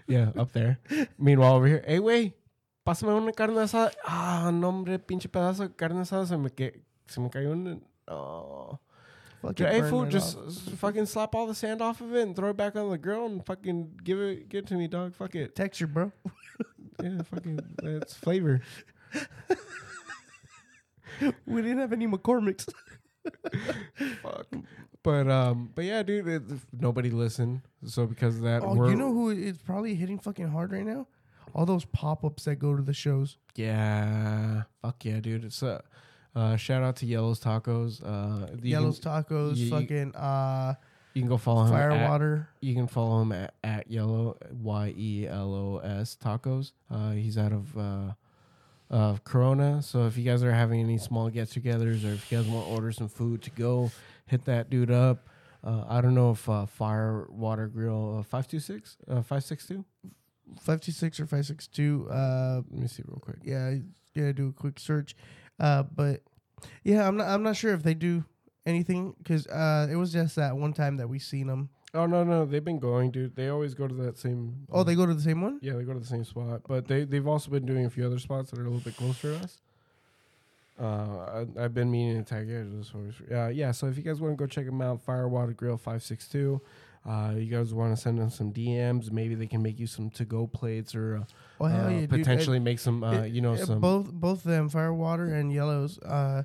Yeah, 0.07 0.33
up 0.39 0.53
there. 0.53 0.79
Meanwhile, 1.19 1.55
over 1.55 1.67
here, 1.67 1.85
hey, 1.87 1.99
wey, 1.99 2.35
pásame 2.87 3.09
una 3.15 3.33
carne 3.33 3.57
asada. 3.57 3.93
Ah, 4.07 4.51
no, 4.53 4.69
hombre, 4.69 4.99
pinche 4.99 5.29
pedazo 5.29 5.61
de 5.61 5.69
carne 5.71 6.01
asada 6.01 6.27
se 6.27 6.37
me, 6.37 6.51
que, 6.51 6.73
se 7.07 7.21
me 7.21 7.29
cayó 7.31 7.53
en. 7.53 7.83
Oh. 8.07 8.79
Fucking 9.43 9.67
Hey, 9.67 9.83
fool, 9.89 10.07
just 10.07 10.37
off. 10.37 10.55
fucking 10.79 11.07
slap 11.07 11.35
all 11.35 11.47
the 11.47 11.55
sand 11.55 11.81
off 11.81 12.01
of 12.01 12.15
it 12.15 12.23
and 12.23 12.35
throw 12.37 12.51
it 12.51 12.57
back 12.57 12.75
on 12.77 12.91
the 12.91 12.99
grill 12.99 13.27
and 13.27 13.45
fucking 13.47 14.01
give 14.03 14.19
it, 14.21 14.49
give 14.49 14.65
it 14.65 14.67
to 14.69 14.75
me, 14.75 14.89
dog. 14.89 15.15
Fuck 15.15 15.35
it. 15.35 15.55
texture, 15.55 15.87
bro. 15.87 16.11
Yeah, 17.03 17.23
fucking, 17.23 17.61
it's 17.83 18.15
flavor. 18.15 18.61
we 21.47 21.63
didn't 21.63 21.79
have 21.79 21.93
any 21.93 22.07
McCormick's. 22.07 22.67
Fuck. 24.23 24.47
But 25.03 25.29
um, 25.31 25.71
but 25.75 25.85
yeah, 25.85 26.03
dude, 26.03 26.27
it, 26.29 26.43
nobody 26.73 27.11
listened. 27.11 27.63
So 27.87 28.07
because 28.07 28.37
of 28.37 28.43
that, 28.43 28.63
Oh, 28.65 28.89
you 28.89 28.97
know 28.97 29.13
who 29.13 29.31
is 29.31 29.59
probably 29.59 29.95
hitting 29.95 30.19
fucking 30.19 30.49
hard 30.49 30.73
right 30.73 30.85
now? 30.85 31.07
All 31.55 31.65
those 31.67 31.85
pop 31.87 32.25
ups 32.25 32.45
that 32.45 32.57
go 32.57 32.77
to 32.77 32.83
the 32.83 32.93
shows. 32.93 33.39
yeah, 33.55 34.65
fuck 34.83 35.05
yeah, 35.05 35.21
dude. 35.21 35.45
It's 35.45 35.63
uh, 35.63 35.81
uh, 36.37 36.57
shout 36.57 36.83
out 36.83 36.97
to 36.97 37.07
Yellow's 37.07 37.41
Tacos. 37.41 38.03
Uh, 38.05 38.55
Yellow's 38.63 38.99
can, 38.99 39.11
Tacos, 39.25 39.57
you- 39.57 39.71
fucking 39.71 40.15
uh, 40.15 40.75
you 41.15 41.23
can 41.23 41.29
go 41.29 41.37
follow 41.37 41.65
him. 41.65 41.75
at- 41.75 41.89
Firewater. 41.91 42.49
You 42.61 42.75
can 42.75 42.87
follow 42.87 43.23
him 43.23 43.33
at, 43.33 43.55
at 43.65 43.91
Yellow 43.91 44.37
Y 44.63 44.95
E 44.97 45.27
L 45.29 45.55
O 45.55 45.79
S 45.79 46.17
Tacos. 46.23 46.73
Uh, 46.91 47.13
he's 47.13 47.37
out 47.39 47.53
of 47.53 47.77
uh, 47.77 48.13
of 48.91 49.25
Corona. 49.25 49.83
So 49.83 50.07
if 50.07 50.17
you 50.17 50.25
guys 50.25 50.43
are 50.43 50.53
having 50.53 50.81
any 50.81 50.99
small 50.99 51.29
get-togethers, 51.29 52.05
or 52.05 52.15
if 52.15 52.31
you 52.33 52.39
guys 52.39 52.47
want 52.49 52.67
to 52.67 52.73
order 52.73 52.91
some 52.93 53.09
food 53.09 53.43
to 53.43 53.51
go, 53.51 53.91
hit 54.27 54.45
that 54.47 54.71
dude 54.71 54.91
up. 54.91 55.29
Uh, 55.65 55.85
I 55.89 56.01
don't 56.01 56.15
know 56.15 56.31
if 56.31 56.49
uh, 56.49 56.67
Firewater 56.67 57.67
Grill 57.67 58.19
uh, 58.21 58.23
five 58.23 58.47
two 58.47 58.61
six 58.61 58.97
uh, 59.09 59.23
five 59.23 59.43
six 59.45 59.67
two. 59.67 59.85
or 60.69 60.79
562. 60.79 62.09
Uh, 62.11 62.63
Let 62.71 62.81
me 62.81 62.87
see 62.87 63.03
real 63.07 63.19
quick. 63.21 63.39
yeah, 63.45 63.75
gonna 64.15 64.33
do 64.33 64.49
a 64.49 64.53
quick 64.53 64.79
search. 64.79 65.17
Uh, 65.59 65.83
but 65.83 66.23
yeah, 66.85 67.07
I'm 67.07 67.17
not. 67.17 67.27
I'm 67.29 67.43
not 67.43 67.57
sure 67.57 67.75
if 67.75 67.83
they 67.83 67.95
do 67.95 68.25
anything 68.69 69.15
because 69.19 69.47
uh, 69.49 69.89
it 69.91 69.97
was 69.97 70.13
just 70.13 70.37
that 70.37 70.57
one 70.57 70.73
time 70.73 70.97
that 70.99 71.09
we 71.09 71.19
seen 71.19 71.47
them. 71.47 71.71
Oh 71.95 72.05
no 72.07 72.23
no, 72.23 72.45
they've 72.45 72.65
been 72.65 72.79
going, 72.79 73.11
dude. 73.11 73.35
They 73.35 73.49
always 73.49 73.73
go 73.75 73.89
to 73.89 73.95
that 74.05 74.19
same. 74.19 74.67
Oh, 74.71 74.85
they 74.85 74.95
go 74.95 75.07
to 75.07 75.15
the 75.15 75.23
same 75.23 75.41
one. 75.41 75.59
Yeah, 75.63 75.73
they 75.73 75.85
go 75.85 75.95
to 75.95 75.99
the 76.01 76.07
same 76.07 76.25
spot, 76.25 76.61
but 76.69 76.87
they 76.87 77.05
they've 77.05 77.27
also 77.27 77.51
been 77.51 77.65
doing 77.67 77.87
a 77.87 77.91
few 77.91 78.05
other 78.05 78.19
spots 78.19 78.51
that 78.51 78.59
are 78.59 78.63
a 78.63 78.67
little 78.67 78.81
bit 78.81 78.97
closer 78.97 79.35
to 79.39 79.45
us. 79.45 79.59
Uh, 80.81 81.45
I, 81.59 81.65
I've 81.65 81.75
been 81.75 81.91
meaning 81.91 82.23
to 82.23 82.29
tag 82.29 82.49
you. 82.49 82.83
Uh, 83.35 83.49
yeah. 83.49 83.73
So 83.73 83.87
if 83.89 83.97
you 83.97 84.03
guys 84.05 84.21
want 84.21 84.33
to 84.33 84.37
go 84.37 84.47
check 84.47 84.65
them 84.67 84.81
out, 84.81 85.01
Firewater 85.05 85.53
Grill 85.53 85.77
five 85.77 86.03
six 86.03 86.29
two. 86.29 86.61
Uh, 87.09 87.33
you 87.37 87.47
guys 87.47 87.73
want 87.73 87.95
to 87.97 88.01
send 88.01 88.19
them 88.19 88.29
some 88.31 88.53
DMs? 88.53 89.11
Maybe 89.11 89.35
they 89.35 89.47
can 89.47 89.63
make 89.63 89.79
you 89.81 89.87
some 89.87 90.11
to 90.11 90.25
go 90.25 90.47
plates 90.47 90.95
or 90.95 91.17
uh, 91.17 91.25
Oh 91.61 91.65
uh, 91.65 91.89
yeah, 91.89 92.01
dude. 92.01 92.11
potentially 92.11 92.59
make 92.61 92.79
some. 92.79 93.03
Uh, 93.03 93.23
it- 93.23 93.33
you 93.33 93.41
know 93.41 93.55
Uh, 93.55 93.65
some. 93.65 93.81
both 93.81 94.13
both 94.13 94.45
them 94.45 94.69
firewater 94.69 95.25
and 95.35 95.53
yellows 95.53 95.99
uh 96.01 96.43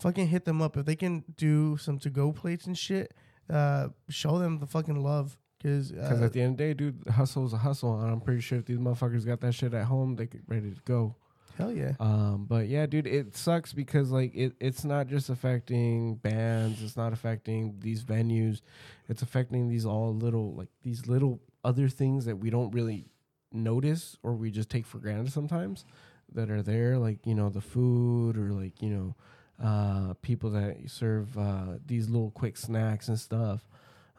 fucking 0.00 0.28
hit 0.28 0.44
them 0.44 0.60
up 0.62 0.76
if 0.76 0.86
they 0.86 0.96
can 0.96 1.24
do 1.36 1.76
some 1.76 1.98
to 1.98 2.10
go 2.10 2.32
plates 2.32 2.66
and 2.66 2.76
shit 2.78 3.14
uh 3.50 3.88
show 4.08 4.38
them 4.38 4.58
the 4.58 4.66
fucking 4.66 5.02
love 5.02 5.36
because 5.58 5.92
uh, 5.92 6.20
at 6.22 6.32
the 6.32 6.40
end 6.40 6.52
of 6.52 6.58
the 6.58 6.64
day, 6.64 6.72
dude, 6.74 7.02
hustle 7.08 7.44
is 7.44 7.52
a 7.52 7.56
hustle, 7.58 8.00
and 8.00 8.10
I'm 8.12 8.20
pretty 8.20 8.40
sure 8.40 8.58
if 8.58 8.64
these 8.66 8.78
motherfuckers 8.78 9.26
got 9.26 9.40
that 9.40 9.54
shit 9.54 9.74
at 9.74 9.86
home, 9.86 10.14
they 10.14 10.26
get 10.26 10.42
ready 10.46 10.70
to 10.70 10.80
go. 10.84 11.16
hell 11.56 11.72
yeah 11.72 11.94
Um, 11.98 12.46
but 12.48 12.68
yeah, 12.68 12.86
dude, 12.86 13.08
it 13.08 13.36
sucks 13.36 13.72
because 13.72 14.10
like 14.12 14.32
it, 14.36 14.52
it's 14.60 14.84
not 14.84 15.08
just 15.08 15.30
affecting 15.30 16.14
bands, 16.16 16.80
it's 16.82 16.96
not 16.96 17.12
affecting 17.12 17.74
these 17.80 18.04
venues, 18.04 18.60
it's 19.08 19.22
affecting 19.22 19.68
these 19.68 19.84
all 19.84 20.14
little 20.14 20.54
like 20.54 20.68
these 20.82 21.08
little 21.08 21.40
other 21.64 21.88
things 21.88 22.24
that 22.26 22.36
we 22.36 22.50
don't 22.50 22.70
really 22.70 23.06
notice 23.52 24.16
or 24.22 24.34
we 24.34 24.52
just 24.52 24.70
take 24.70 24.86
for 24.86 24.98
granted 24.98 25.32
sometimes 25.32 25.84
that 26.32 26.50
are 26.50 26.62
there, 26.62 26.98
like 26.98 27.18
you 27.26 27.34
know 27.34 27.48
the 27.48 27.60
food 27.60 28.36
or 28.36 28.52
like 28.52 28.80
you 28.80 28.90
know 28.90 29.16
uh, 29.62 30.14
people 30.22 30.50
that 30.50 30.76
serve 30.86 31.36
uh, 31.36 31.78
these 31.86 32.08
little 32.08 32.30
quick 32.30 32.56
snacks 32.56 33.08
and 33.08 33.18
stuff. 33.18 33.66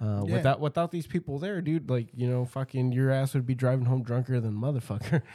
Uh, 0.02 0.24
Yeah. 0.26 0.36
Without 0.36 0.60
without 0.60 0.92
these 0.92 1.08
people 1.08 1.40
there, 1.40 1.62
dude, 1.62 1.90
like 1.90 2.08
you 2.16 2.28
know, 2.30 2.46
fucking 2.46 2.92
your 2.94 3.12
ass 3.12 3.34
would 3.34 3.46
be 3.46 3.56
driving 3.56 3.86
home 3.86 4.04
drunker 4.04 4.40
than 4.40 4.54
motherfucker. 4.54 5.22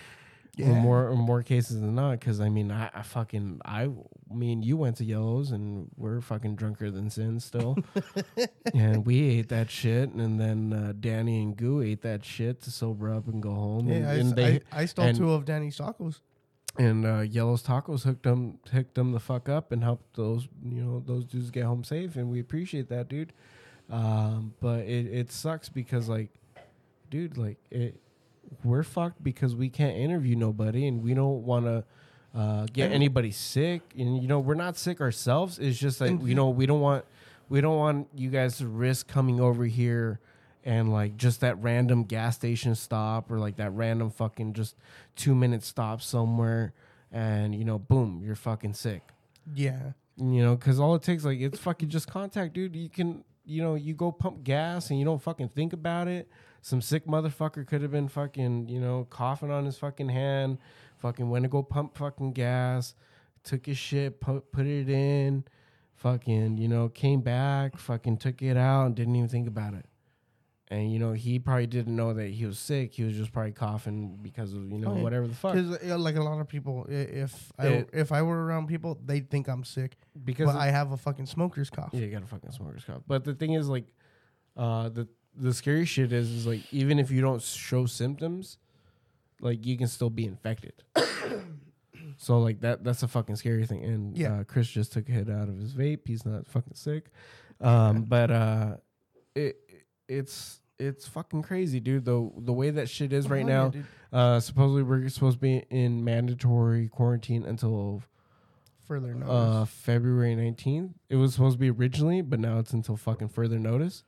Yeah. 0.57 0.69
Or 0.71 0.75
more 0.77 1.09
or 1.09 1.17
more 1.17 1.43
cases 1.43 1.81
than 1.81 1.97
not, 1.97 2.21
because 2.21 2.41
I 2.41 2.49
mean, 2.49 2.71
I, 2.71 2.89
I 2.95 3.03
fucking 3.03 3.61
I 3.65 3.89
me 4.31 4.53
and 4.53 4.65
you 4.65 4.77
went 4.77 4.99
to 4.99 5.05
Yellows 5.05 5.51
and 5.51 5.91
we're 5.97 6.21
fucking 6.21 6.55
drunker 6.55 6.93
than 6.93 7.11
sin 7.11 7.41
still, 7.41 7.77
and 8.73 9.05
we 9.05 9.21
ate 9.39 9.49
that 9.49 9.69
shit, 9.69 10.11
and 10.11 10.39
then 10.39 10.73
uh, 10.73 10.93
Danny 11.01 11.43
and 11.43 11.57
Goo 11.57 11.81
ate 11.83 12.03
that 12.03 12.25
shit 12.25 12.61
to 12.63 12.71
sober 12.71 13.13
up 13.13 13.27
and 13.27 13.43
go 13.43 13.53
home. 13.53 13.89
yeah 13.89 13.95
and, 13.97 14.07
I, 14.07 14.15
and 14.15 14.37
they 14.37 14.61
I, 14.71 14.83
I 14.83 14.85
stole 14.87 15.07
and- 15.07 15.19
two 15.19 15.33
of 15.33 15.45
Danny's 15.45 15.77
tacos 15.79 16.21
and 16.79 17.07
uh, 17.07 17.21
Yellow's 17.21 17.63
Tacos 17.63 18.03
hooked 18.05 18.25
them 18.25 18.59
hooked 18.73 18.95
them 18.95 19.13
the 19.13 19.21
fuck 19.21 19.49
up 19.49 19.71
and 19.73 19.83
helped 19.83 20.17
those 20.17 20.49
you 20.65 20.83
know 20.83 21.03
those 21.07 21.25
dudes 21.25 21.51
get 21.51 21.65
home 21.65 21.85
safe, 21.85 22.17
and 22.17 22.31
we 22.31 22.41
appreciate 22.41 22.89
that, 22.89 23.09
dude. 23.09 23.33
Um, 23.91 24.55
but 24.61 24.81
it 24.81 25.07
it 25.07 25.33
sucks 25.33 25.69
because 25.69 26.09
like, 26.09 26.31
dude, 27.11 27.37
like 27.37 27.59
it, 27.71 28.01
we're 28.63 28.83
fucked 28.83 29.23
because 29.23 29.55
we 29.55 29.69
can't 29.69 29.97
interview 29.97 30.37
nobody, 30.37 30.87
and 30.87 31.03
we 31.03 31.15
don't 31.15 31.45
want 31.45 31.67
to. 31.67 31.85
Uh, 32.37 32.67
get 32.73 32.91
anybody 32.91 33.31
sick, 33.31 33.81
and 33.97 34.21
you 34.21 34.27
know 34.27 34.41
we're 34.41 34.55
not 34.57 34.77
sick 34.77 35.01
ourselves. 35.01 35.61
It's 35.61 35.79
just 35.79 36.01
And- 36.01 36.21
you 36.29 36.35
know 36.35 36.51
we 36.51 36.67
don't 36.67 36.81
want 36.81 37.05
we 37.49 37.61
don't 37.61 37.77
want 37.77 38.09
you 38.17 38.29
guys 38.29 38.59
to 38.59 38.67
risk 38.67 39.07
coming 39.07 39.39
over 39.39 39.65
here 39.67 40.19
and 40.65 40.93
like 40.93 41.17
just 41.17 41.41
that 41.41 41.63
random 41.63 42.05
gas 42.05 42.37
station 42.37 42.75
stop 42.75 43.31
or 43.31 43.39
like 43.39 43.57
that 43.57 43.71
random 43.73 44.11
fucking 44.11 44.55
just 44.55 44.77
two 45.15 45.35
minute 45.35 45.63
stop 45.63 46.01
somewhere 46.01 46.73
and 47.13 47.55
you 47.55 47.65
know 47.65 47.79
boom 47.79 48.21
you're 48.25 48.35
fucking 48.35 48.75
sick. 48.75 49.03
Yeah. 49.55 49.93
You 50.17 50.43
know 50.43 50.57
because 50.57 50.81
all 50.81 50.95
it 50.95 51.03
takes 51.03 51.25
like 51.25 51.41
it's 51.41 51.59
fucking 51.59 51.89
just 51.89 52.09
contact 52.09 52.55
dude. 52.55 52.75
You 52.75 52.89
can 52.89 53.25
you 53.45 53.63
know 53.63 53.75
you 53.75 53.95
go 53.95 54.11
pump 54.11 54.43
gas 54.43 54.91
and 54.91 54.99
you 54.99 55.05
don't 55.05 55.23
fucking 55.23 55.51
think 55.51 55.73
about 55.73 56.09
it. 56.09 56.29
Some 56.63 56.81
sick 56.81 57.07
motherfucker 57.07 57.67
could 57.67 57.83
have 57.83 57.91
been 57.91 58.09
fucking 58.09 58.69
you 58.69 58.81
know 58.81 59.07
coughing 59.11 59.51
on 59.51 59.65
his 59.67 59.77
fucking 59.77 60.09
hand 60.09 60.59
fucking 60.99 61.29
went 61.29 61.43
to 61.43 61.49
go 61.51 61.63
pump 61.63 61.95
fucking 61.97 62.33
gas 62.33 62.95
took 63.43 63.67
his 63.67 63.77
shit 63.77 64.21
put, 64.21 64.51
put 64.51 64.65
it 64.65 64.89
in 64.89 65.45
fucking 65.97 66.57
you 66.57 66.67
know 66.67 66.89
came 66.89 67.21
back 67.21 67.77
fucking 67.77 68.17
took 68.17 68.41
it 68.41 68.57
out 68.57 68.87
and 68.87 68.95
didn't 68.95 69.15
even 69.15 69.29
think 69.29 69.47
about 69.47 69.75
it 69.75 69.85
and 70.69 70.91
you 70.93 70.99
know 70.99 71.13
he 71.13 71.39
probably 71.39 71.67
didn't 71.67 71.95
know 71.95 72.15
that 72.15 72.29
he 72.31 72.47
was 72.47 72.59
sick 72.59 72.95
he 72.95 73.03
was 73.05 73.15
just 73.15 73.33
probably 73.33 73.53
coughing 73.53 74.19
because 74.23 74.55
of 74.55 74.63
you 74.73 74.79
know 74.79 74.93
Oh, 74.93 74.97
yeah. 74.97 75.03
whatever 75.03 75.27
the 75.27 75.35
fuck 75.35 75.53
because 75.55 75.83
like 76.01 76.17
a 76.17 76.23
lot 76.23 76.41
of 76.41 76.49
people 76.49 76.87
if 76.89 77.53
I 77.59 77.67
It- 77.67 77.91
if 77.93 78.13
I 78.13 78.23
were 78.23 78.45
around 78.47 78.67
people 78.69 78.99
they'd 79.05 79.29
think 79.29 79.47
I'm 79.49 79.65
sick 79.65 79.97
because 80.25 80.49
I 80.55 80.67
have 80.69 80.93
a 80.93 80.97
fucking 80.97 81.27
smoker's 81.27 81.69
cough 81.69 81.91
Yeah, 81.93 82.01
you 82.01 82.11
got 82.11 82.23
a 82.23 82.27
fucking 82.27 82.53
smoker's 82.53 82.85
cough. 82.85 83.03
But 83.07 83.25
the 83.25 83.35
thing 83.35 83.53
is, 83.53 83.69
like, 83.69 83.85
uh, 84.57 84.89
the 84.89 85.07
the 85.37 85.53
scary 85.53 85.85
shit 85.85 86.13
is, 86.13 86.31
is 86.31 86.47
like, 86.47 86.61
even 86.73 86.99
if 86.99 87.11
you 87.11 87.21
don't 87.21 87.43
show 87.43 87.87
symptoms, 87.87 88.57
like, 89.41 89.67
you 89.67 89.77
can 89.77 89.89
still 89.89 90.09
be 90.11 90.25
infected. 90.25 90.75
so 92.17 92.39
like 92.39 92.61
that 92.61 92.85
that's 92.85 93.03
a 93.03 93.09
fucking 93.09 93.37
scary 93.37 93.67
thing. 93.67 93.85
And 93.85 94.17
Yeah. 94.17 94.41
uh, 94.41 94.45
Chris 94.45 94.69
just 94.69 94.93
took 94.93 95.09
a 95.09 95.13
hit 95.13 95.29
out 95.29 95.49
of 95.49 95.59
his 95.59 95.75
vape. 95.75 96.07
He's 96.07 96.25
not 96.25 96.47
fucking 96.47 96.75
sick. 96.75 97.11
Um, 97.61 98.03
but 98.05 98.31
uh, 98.31 98.77
it 99.35 99.57
it's 100.09 100.61
it's 100.79 101.07
fucking 101.07 101.43
crazy, 101.43 101.81
dude. 101.81 102.05
The 102.05 102.31
the 102.39 102.53
way 102.53 102.71
that 102.71 102.89
shit 102.89 103.13
is 103.13 103.29
right 103.29 103.45
Oh, 103.45 103.49
now. 103.49 103.69
dude. 103.69 103.87
Uh, 104.13 104.39
supposedly 104.41 104.83
we're 104.83 105.09
supposed 105.09 105.37
to 105.37 105.41
be 105.41 105.65
in 105.71 106.05
mandatory 106.05 106.89
quarantine 106.89 107.45
until 107.45 108.03
further 108.87 109.13
notice? 109.15 109.29
Uh, 109.31 109.65
February 109.65 110.37
19th. 110.37 110.93
It 111.09 111.17
was 111.17 111.33
supposed 111.35 111.57
to 111.57 111.61
be 111.61 111.71
originally, 111.71 112.21
but 112.23 112.39
now 112.39 112.59
it's 112.59 112.73
until 112.73 112.97
fucking 112.97 113.29
further 113.31 113.59
notice. 113.59 114.05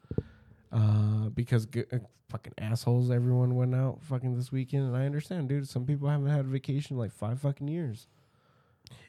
Uh, 0.70 1.28
because 1.30 1.66
g- 1.66 1.84
uh, 1.92 1.98
fucking 2.28 2.52
assholes, 2.58 3.10
everyone 3.10 3.54
went 3.56 3.74
out 3.74 3.98
fucking 4.02 4.36
this 4.36 4.52
weekend, 4.52 4.84
and 4.84 4.96
I 4.96 5.06
understand, 5.06 5.48
dude. 5.48 5.68
Some 5.68 5.86
people 5.86 6.08
haven't 6.08 6.28
had 6.28 6.40
a 6.40 6.48
vacation 6.48 6.94
in 6.96 7.00
like 7.00 7.12
five 7.12 7.40
fucking 7.40 7.66
years. 7.68 8.06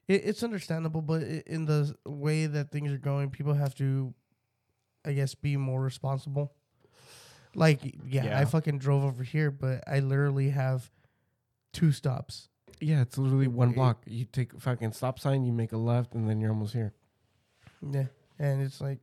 It, 0.08 0.22
it's 0.26 0.42
understandable, 0.44 1.02
but 1.02 1.22
in 1.22 1.66
the 1.66 1.96
way 2.06 2.46
that 2.48 2.72
things 2.72 2.92
are 2.92 2.98
going, 2.98 3.30
people 3.30 3.54
have 3.54 3.76
to, 3.76 4.14
I 5.06 5.14
guess, 5.14 5.36
be 5.36 5.58
more 5.58 5.82
responsible. 5.82 6.54
Like, 7.58 7.84
yeah, 8.06 8.26
Yeah. 8.26 8.40
I 8.40 8.46
fucking 8.46 8.78
drove 8.78 9.04
over 9.04 9.24
here, 9.24 9.50
but 9.50 9.84
I 9.88 10.00
literally 10.00 10.52
have 10.52 10.90
two 11.74 11.92
stops. 11.92 12.50
Yeah, 12.80 13.02
it's 13.02 13.18
literally 13.18 13.48
one 13.48 13.72
block. 13.72 14.04
You 14.06 14.26
take 14.26 14.54
a 14.54 14.60
fucking 14.60 14.92
stop 14.92 15.20
sign, 15.20 15.44
you 15.44 15.52
make 15.52 15.72
a 15.72 15.78
left, 15.78 16.14
and 16.14 16.30
then 16.30 16.40
you're 16.40 16.52
almost 16.52 16.74
here. 16.74 16.94
Yeah, 17.82 18.06
and 18.38 18.62
it's 18.62 18.80
like, 18.80 19.00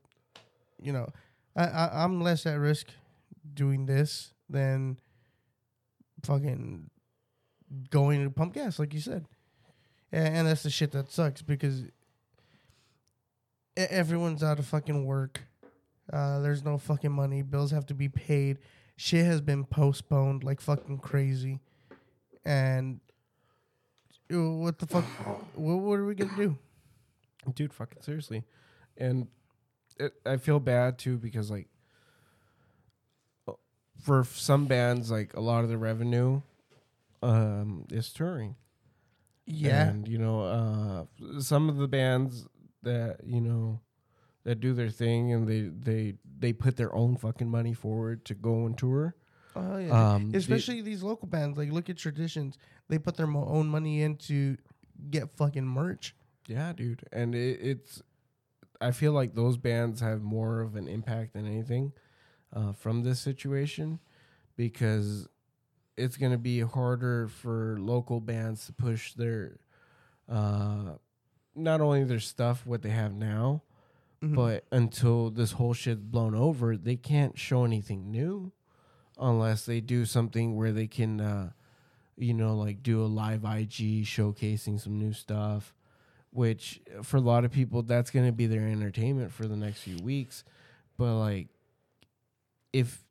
you 0.81 0.93
know, 0.93 1.09
I, 1.57 1.65
I 1.65 2.05
I'm 2.05 2.21
less 2.21 2.47
at 2.47 2.55
risk 2.61 2.87
doing 3.53 3.87
this 3.87 4.33
than 4.49 4.99
fucking 6.23 6.91
going 7.91 8.23
to 8.23 8.31
pump 8.31 8.55
gas, 8.55 8.79
like 8.79 8.95
you 8.95 9.01
said. 9.01 9.27
And, 10.13 10.37
and 10.37 10.47
that's 10.47 10.63
the 10.63 10.71
shit 10.71 10.93
that 10.93 11.11
sucks 11.11 11.43
because 11.43 11.83
everyone's 13.77 14.45
out 14.45 14.61
of 14.61 14.67
fucking 14.67 15.05
work. 15.05 15.41
Uh, 16.13 16.41
there's 16.41 16.65
no 16.65 16.79
fucking 16.79 17.13
money. 17.13 17.43
Bills 17.43 17.71
have 17.71 17.87
to 17.87 17.95
be 17.95 18.09
paid. 18.09 18.59
Shit 18.97 19.25
has 19.25 19.41
been 19.41 19.65
postponed 19.65 20.45
like 20.45 20.61
fucking 20.61 20.99
crazy. 20.99 21.61
And 22.45 23.01
what 24.31 24.79
the 24.79 24.87
fuck? 24.87 25.05
What, 25.55 25.77
what 25.77 25.99
are 25.99 26.05
we 26.07 26.15
gonna 26.15 26.37
do? 26.37 26.59
dude 27.55 27.75
fucking 27.75 28.01
seriously 28.01 28.43
and 28.97 29.29
it, 30.01 30.15
i 30.25 30.39
feel 30.39 30.59
bad 30.59 30.99
too 30.99 31.19
because 31.19 31.51
like 31.51 31.69
for 34.03 34.25
some 34.25 34.65
bands 34.67 35.11
like 35.11 35.35
a 35.35 35.41
lot 35.41 35.63
of 35.63 35.69
the 35.69 35.77
revenue 35.77 36.41
um 37.23 37.85
is 37.91 38.11
touring 38.13 38.57
Yeah, 39.45 39.89
and 39.91 40.09
you 40.09 40.17
know 40.19 40.41
uh 40.43 41.41
some 41.41 41.69
of 41.69 41.77
the 41.77 41.87
bands 41.89 42.47
that 42.83 43.19
you 43.27 43.43
know 43.43 43.81
that 44.45 44.61
do 44.61 44.73
their 44.75 44.91
thing 44.91 45.33
and 45.33 45.49
they 45.49 45.63
they 45.63 46.15
they 46.39 46.53
put 46.53 46.77
their 46.77 46.95
own 46.95 47.17
fucking 47.17 47.49
money 47.51 47.73
forward 47.75 48.25
to 48.27 48.35
go 48.35 48.65
on 48.65 48.75
tour 48.75 49.15
Oh 49.57 49.79
yeah, 49.79 50.15
um 50.15 50.31
the- 50.31 50.39
especially 50.39 50.81
these 50.83 51.03
local 51.03 51.29
bands. 51.29 51.57
Like, 51.57 51.71
look 51.71 51.89
at 51.89 51.97
traditions; 51.97 52.59
they 52.89 52.99
put 52.99 53.17
their 53.17 53.27
mo- 53.29 53.47
own 53.49 53.69
money 53.69 54.03
in 54.03 54.17
to 54.29 54.57
get 55.11 55.31
fucking 55.37 55.65
merch. 55.65 56.15
Yeah, 56.49 56.73
dude, 56.73 57.05
and 57.13 57.35
it, 57.37 57.61
it's. 57.63 58.03
I 58.81 58.91
feel 58.91 59.13
like 59.13 59.35
those 59.37 59.57
bands 59.57 60.01
have 60.01 60.23
more 60.23 60.61
of 60.61 60.75
an 60.75 60.89
impact 60.89 61.35
than 61.35 61.47
anything 61.47 61.93
uh, 62.53 62.73
from 62.73 63.05
this 63.05 63.21
situation, 63.21 64.01
because 64.57 65.29
it's 65.97 66.17
gonna 66.17 66.37
be 66.37 66.59
harder 66.59 67.29
for 67.29 67.77
local 67.79 68.19
bands 68.21 68.67
to 68.67 68.73
push 68.73 69.13
their, 69.15 69.61
uh, 70.29 70.95
not 71.55 71.81
only 71.81 72.03
their 72.03 72.19
stuff 72.19 72.67
what 72.67 72.83
they 72.83 72.91
have 72.91 73.15
now, 73.15 73.63
Mhm. 74.25 74.35
but 74.35 74.65
until 74.73 75.31
this 75.31 75.53
whole 75.53 75.75
shit's 75.75 76.01
blown 76.03 76.35
over, 76.35 76.77
they 76.77 76.97
can't 76.97 77.39
show 77.39 77.65
anything 77.65 78.11
new, 78.11 78.53
unless 79.19 79.67
they 79.67 79.81
do 79.81 80.05
something 80.05 80.57
where 80.57 80.73
they 80.73 80.87
can, 80.87 81.21
uh, 81.21 81.51
you 82.17 82.35
know, 82.35 82.57
like 82.57 82.83
do 82.83 83.03
a 83.03 83.07
live 83.07 83.45
IG 83.45 84.03
showcasing 84.05 84.81
some 84.81 84.99
new 84.99 85.13
stuff, 85.13 85.75
which 86.31 86.81
for 87.03 87.19
a 87.19 87.21
lot 87.23 87.45
of 87.45 87.53
people 87.53 87.83
that's 87.83 88.11
going 88.11 88.27
to 88.27 88.33
be 88.33 88.47
their 88.47 88.67
entertainment 88.69 89.33
for 89.33 89.47
the 89.47 89.57
next 89.57 89.81
few 89.83 89.99
weeks. 90.05 90.45
But 90.99 91.17
like, 91.19 91.49
if 92.73 93.05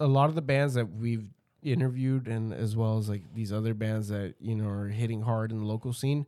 a 0.00 0.06
lot 0.06 0.28
of 0.28 0.34
the 0.34 0.42
bands 0.42 0.74
that 0.74 0.86
we've 0.92 1.26
interviewed 1.62 2.28
and 2.28 2.52
as 2.52 2.76
well 2.76 2.98
as 2.98 3.08
like 3.08 3.22
these 3.34 3.52
other 3.52 3.74
bands 3.74 4.08
that 4.08 4.34
you 4.40 4.54
know 4.54 4.68
are 4.68 4.88
hitting 4.88 5.22
hard 5.22 5.50
in 5.50 5.58
the 5.58 5.64
local 5.64 5.92
scene 5.92 6.26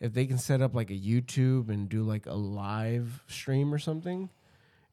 if 0.00 0.12
they 0.12 0.26
can 0.26 0.38
set 0.38 0.62
up 0.62 0.74
like 0.74 0.90
a 0.90 0.98
YouTube 0.98 1.68
and 1.68 1.88
do 1.88 2.02
like 2.02 2.26
a 2.26 2.34
live 2.34 3.22
stream 3.26 3.72
or 3.72 3.78
something, 3.78 4.30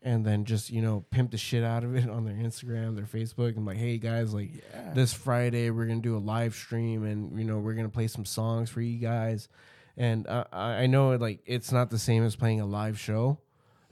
and 0.01 0.25
then 0.25 0.45
just 0.45 0.69
you 0.69 0.81
know 0.81 1.05
pimp 1.11 1.31
the 1.31 1.37
shit 1.37 1.63
out 1.63 1.83
of 1.83 1.95
it 1.95 2.09
on 2.09 2.25
their 2.25 2.35
Instagram, 2.35 2.95
their 2.95 3.05
Facebook, 3.05 3.55
and 3.55 3.65
like, 3.65 3.77
hey 3.77 3.97
guys, 3.97 4.33
like 4.33 4.51
yeah. 4.73 4.93
this 4.93 5.13
Friday 5.13 5.69
we're 5.69 5.85
gonna 5.85 5.99
do 6.01 6.17
a 6.17 6.19
live 6.19 6.55
stream, 6.55 7.03
and 7.03 7.37
you 7.37 7.45
know 7.45 7.59
we're 7.59 7.73
gonna 7.73 7.89
play 7.89 8.07
some 8.07 8.25
songs 8.25 8.69
for 8.69 8.81
you 8.81 8.97
guys. 8.99 9.47
And 9.97 10.27
uh, 10.27 10.45
I 10.51 10.83
I 10.83 10.85
know 10.87 11.15
like 11.15 11.41
it's 11.45 11.71
not 11.71 11.89
the 11.89 11.99
same 11.99 12.23
as 12.25 12.35
playing 12.35 12.59
a 12.59 12.65
live 12.65 12.99
show, 12.99 13.37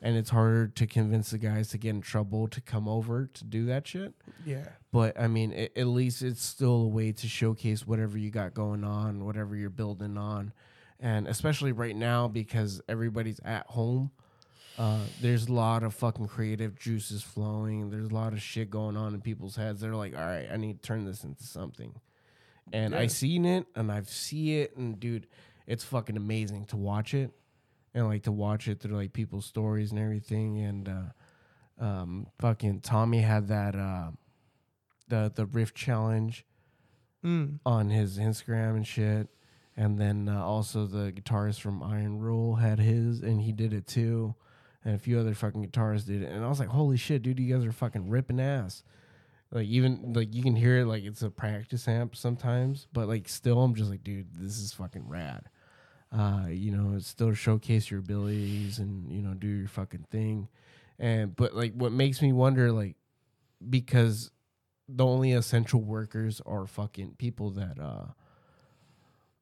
and 0.02 0.18
it's 0.18 0.30
harder 0.30 0.68
to 0.68 0.88
convince 0.88 1.32
the 1.32 1.38
guys 1.38 1.70
to 1.70 1.78
get 1.78 1.92
in 1.92 2.02
trouble 2.02 2.48
to 2.50 2.60
come 2.60 2.88
over 2.88 3.28
to 3.28 3.44
do 3.46 3.66
that 3.68 3.88
shit 3.88 4.14
yeah, 4.46 4.66
but 4.92 5.20
I 5.20 5.28
mean, 5.28 5.54
a- 5.54 5.80
at 5.80 5.88
least 5.88 6.22
it's 6.22 6.44
still 6.44 6.76
a 6.84 6.88
way 6.88 7.12
to 7.14 7.28
showcase 7.28 7.88
whatever 7.88 8.18
you 8.18 8.30
got 8.30 8.54
going 8.54 8.84
on, 8.84 9.26
whatever 9.26 9.56
you're 9.56 9.70
building 9.70 10.18
on, 10.18 10.52
and 11.04 11.28
especially 11.28 11.74
right 11.74 11.96
now 11.96 12.28
because 12.28 12.82
everybody's 12.88 13.40
at 13.44 13.68
home. 13.68 14.10
Uh, 14.80 15.02
there's 15.22 15.48
a 15.48 15.54
lot 15.54 15.84
of 15.84 15.94
fucking 15.94 16.28
creative 16.28 16.80
juices 16.80 17.22
flowing. 17.22 17.92
There's 17.92 18.10
a 18.10 18.14
lot 18.14 18.34
of 18.34 18.42
shit 18.42 18.72
going 18.72 18.98
on 18.98 19.14
in 19.14 19.22
people's 19.22 19.56
heads. 19.56 19.82
They're 19.82 19.96
like, 19.96 20.18
all 20.18 20.26
right, 20.26 20.48
I 20.52 20.58
need 20.58 20.82
to 20.82 20.88
turn 20.88 21.06
this 21.06 21.24
into 21.24 21.44
something. 21.44 21.94
And 22.72 22.96
I 22.96 23.08
seen 23.08 23.46
it, 23.46 23.68
and 23.76 23.92
I've 23.92 24.10
see 24.10 24.62
it, 24.62 24.76
and 24.78 24.98
dude, 24.98 25.28
it's 25.68 25.84
fucking 25.84 26.18
amazing 26.18 26.66
to 26.68 26.78
watch 26.78 27.14
it, 27.14 27.32
and 27.94 28.08
like 28.08 28.24
to 28.24 28.32
watch 28.32 28.68
it 28.70 28.80
through 28.80 28.96
like 28.96 29.12
people's 29.12 29.46
stories 29.46 29.92
and 29.92 30.00
everything. 30.00 30.60
And 30.60 30.90
uh, 30.90 31.84
um, 31.84 32.28
fucking 32.40 32.80
Tommy 32.80 33.20
had 33.20 33.50
that. 33.50 33.76
Uh, 33.76 34.12
the 35.10 35.32
the 35.36 35.46
riff 35.46 35.74
challenge 35.74 36.46
mm. 37.24 37.60
on 37.66 37.90
his 37.90 38.18
Instagram 38.18 38.78
and 38.78 38.88
shit. 38.88 39.28
And 39.76 39.98
then 39.98 40.30
uh, 40.30 40.44
also 40.44 40.86
the 40.86 41.12
guitarist 41.12 41.60
from 41.60 41.82
Iron 41.82 42.20
Rule 42.20 42.56
had 42.56 42.80
his, 42.80 43.22
and 43.22 43.42
he 43.42 43.52
did 43.52 43.74
it 43.74 43.88
too. 43.88 44.36
And 44.86 44.96
a 44.96 45.00
few 45.00 45.20
other 45.20 45.34
fucking 45.34 45.66
guitarists 45.68 46.06
did 46.06 46.24
it, 46.24 46.30
and 46.30 46.44
I 46.44 46.50
was 46.50 46.60
like, 46.60 46.70
"Holy 46.70 46.98
shit, 46.98 47.24
dude! 47.24 47.40
You 47.40 47.56
guys 47.56 47.66
are 47.66 47.72
fucking 47.72 48.10
ripping 48.10 48.40
ass." 48.40 48.84
Like 49.54 49.68
even 49.68 50.14
like 50.14 50.34
you 50.34 50.42
can 50.42 50.56
hear 50.56 50.80
it 50.80 50.86
like 50.88 51.04
it's 51.04 51.22
a 51.22 51.30
practice 51.30 51.88
amp 51.88 52.16
sometimes, 52.16 52.88
but 52.92 53.08
like 53.08 53.30
still, 53.30 53.62
I'm 53.62 53.76
just 53.76 53.90
like, 53.90 54.04
dude, 54.04 54.34
this 54.34 54.58
is 54.58 54.74
fucking 54.74 55.08
rad. 55.08 55.50
Uh, 56.12 56.46
you 56.50 56.72
know, 56.72 56.96
it's 56.96 57.08
still 57.08 57.34
showcase 57.34 57.90
your 57.90 58.00
abilities 58.00 58.80
and 58.80 59.12
you 59.12 59.22
know 59.22 59.36
do 59.36 59.48
your 59.48 59.68
fucking 59.68 60.06
thing. 60.12 60.50
And 60.98 61.36
but 61.36 61.56
like 61.56 61.74
what 61.74 61.92
makes 61.92 62.22
me 62.22 62.34
wonder, 62.34 62.72
like, 62.72 62.96
because 63.70 64.32
the 64.90 65.06
only 65.06 65.32
essential 65.32 65.82
workers 65.82 66.42
are 66.46 66.66
fucking 66.66 67.16
people 67.18 67.52
that 67.52 67.80
uh 67.80 68.06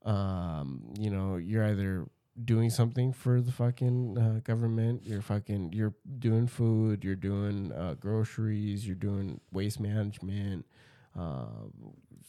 um 0.06 0.82
you 1.00 1.10
know 1.10 1.38
you're 1.38 1.64
either 1.66 2.08
doing 2.46 2.70
something 2.70 3.12
for 3.14 3.40
the 3.42 3.52
fucking 3.52 4.18
uh, 4.18 4.40
government 4.44 5.02
you're 5.06 5.22
fucking 5.22 5.72
you're 5.74 5.94
doing 6.20 6.48
food 6.48 7.04
you're 7.04 7.16
doing 7.16 7.72
uh, 7.74 7.94
groceries 8.00 8.86
you're 8.88 8.96
doing 8.96 9.40
waste 9.52 9.80
management 9.80 10.66
uh 11.20 11.46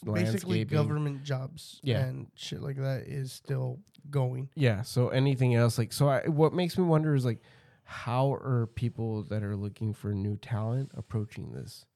basically 0.05 0.65
government 0.65 1.23
jobs 1.23 1.81
Yeah. 1.83 2.01
and 2.01 2.27
shit 2.35 2.61
like 2.61 2.77
that 2.77 3.05
is 3.07 3.33
still 3.33 3.79
going. 4.11 4.49
yeah 4.57 4.83
so 4.83 5.09
anything 5.11 5.55
else 5.55 5.79
like 5.79 5.93
so 5.93 6.09
I, 6.09 6.27
what 6.29 6.53
makes 6.53 6.77
me 6.77 6.85
wonder 6.85 7.15
is 7.15 7.25
like 7.25 7.41
how 7.85 8.33
are 8.33 8.67
people 8.75 9.23
that 9.25 9.43
are 9.45 9.57
looking 9.57 9.95
for 9.95 10.13
new 10.13 10.37
talent 10.37 10.91
approaching 10.97 11.53
this 11.53 11.87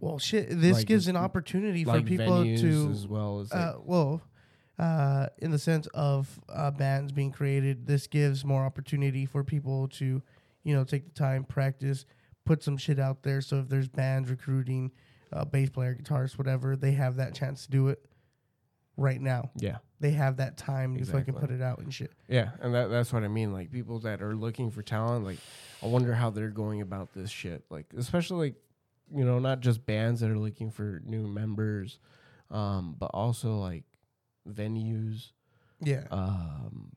Well, 0.00 0.18
shit, 0.18 0.48
this 0.48 0.78
Like, 0.78 0.86
gives 0.86 1.08
an 1.08 1.16
like 1.16 1.24
opportunity 1.24 1.84
for 1.84 2.00
people 2.02 2.44
to 2.44 2.88
as 2.92 3.06
well 3.06 3.40
as 3.40 3.52
like, 3.52 3.60
uh, 3.60 3.78
well, 3.84 4.22
uh, 4.78 5.26
in 5.38 5.50
the 5.50 5.58
sense 5.58 5.88
of 5.88 6.40
uh, 6.48 6.70
bands 6.70 7.10
being 7.10 7.32
created, 7.32 7.86
this 7.86 8.06
gives 8.06 8.44
more 8.44 8.64
opportunity 8.64 9.26
for 9.26 9.42
people 9.42 9.88
to, 9.88 10.22
you 10.62 10.74
know, 10.74 10.84
take 10.84 11.04
the 11.04 11.10
time, 11.10 11.42
practice, 11.42 12.04
put 12.44 12.62
some 12.62 12.76
shit 12.76 13.00
out 13.00 13.24
there. 13.24 13.40
So 13.40 13.58
if 13.58 13.68
there's 13.68 13.88
bands 13.88 14.30
recruiting, 14.30 14.92
uh, 15.32 15.44
bass 15.44 15.68
player, 15.68 15.96
guitarist, 16.00 16.38
whatever, 16.38 16.76
they 16.76 16.92
have 16.92 17.16
that 17.16 17.34
chance 17.34 17.64
to 17.64 17.70
do 17.70 17.88
it 17.88 18.04
right 18.96 19.20
now. 19.20 19.50
yeah 19.56 19.78
They 19.98 20.12
have 20.12 20.36
that 20.36 20.56
time 20.56 20.96
to 20.96 21.04
fucking 21.04 21.20
Exactly. 21.20 21.40
put 21.40 21.50
it 21.50 21.60
out 21.60 21.80
and 21.80 21.92
shit. 21.92 22.12
Yeah, 22.28 22.50
and 22.60 22.72
that 22.74 22.88
that's 22.88 23.12
what 23.12 23.24
I 23.24 23.28
mean. 23.28 23.52
Like 23.52 23.72
people 23.72 23.98
that 24.00 24.22
are 24.22 24.34
looking 24.36 24.70
for 24.70 24.82
talent, 24.82 25.24
like 25.24 25.38
I 25.82 25.86
wonder 25.86 26.14
how 26.14 26.30
they're 26.30 26.50
going 26.50 26.82
about 26.82 27.12
this 27.14 27.30
shit. 27.30 27.64
Like 27.68 27.86
especially 27.96 28.50
like 28.50 28.54
you 29.14 29.24
know, 29.24 29.38
not 29.38 29.60
just 29.60 29.84
bands 29.86 30.20
that 30.20 30.30
are 30.30 30.38
looking 30.38 30.70
for 30.70 31.00
new 31.04 31.26
members, 31.26 31.98
um, 32.50 32.94
but 32.98 33.10
also 33.14 33.56
like 33.56 33.84
venues, 34.48 35.32
Yeah. 35.80 36.04
um, 36.10 36.92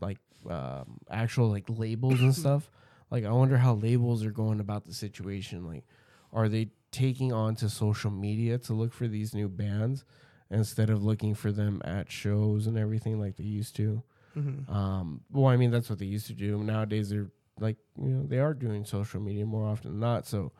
like 0.00 0.18
um, 0.48 0.98
actual 1.10 1.48
like 1.48 1.64
labels 1.68 2.20
and 2.20 2.34
stuff. 2.42 2.70
Like 3.10 3.24
I 3.24 3.30
wonder 3.32 3.56
how 3.58 3.74
labels 3.74 4.24
are 4.24 4.30
going 4.30 4.60
about 4.60 4.84
the 4.84 4.94
situation. 4.94 5.66
Like, 5.66 5.84
are 6.32 6.48
they 6.48 6.68
taking 6.90 7.32
on 7.32 7.54
to 7.56 7.68
social 7.68 8.10
media 8.10 8.58
to 8.58 8.72
look 8.72 8.92
for 8.92 9.08
these 9.08 9.34
new 9.34 9.48
bands? 9.48 10.04
instead 10.50 10.90
of 10.90 11.02
looking 11.02 11.34
for 11.34 11.50
them 11.50 11.80
at 11.84 12.12
shows 12.12 12.66
and 12.66 12.76
everything 12.78 13.18
like 13.18 13.34
they 13.36 13.42
used 13.42 13.74
to. 13.74 14.02
Mhm. 14.36 14.68
Um, 14.70 15.22
well, 15.32 15.46
I 15.46 15.56
mean 15.56 15.70
that's 15.70 15.88
what 15.88 15.98
they 15.98 16.04
used 16.04 16.26
to 16.26 16.34
do. 16.34 16.62
Nowadays 16.62 17.08
they're 17.08 17.30
like 17.58 17.76
you 17.96 18.10
know 18.10 18.26
they 18.26 18.38
are 18.38 18.52
doing 18.52 18.84
social 18.84 19.20
media 19.20 19.46
more 19.46 19.64
often 19.66 19.92
than 19.92 20.00
not. 20.00 20.26
So 20.26 20.52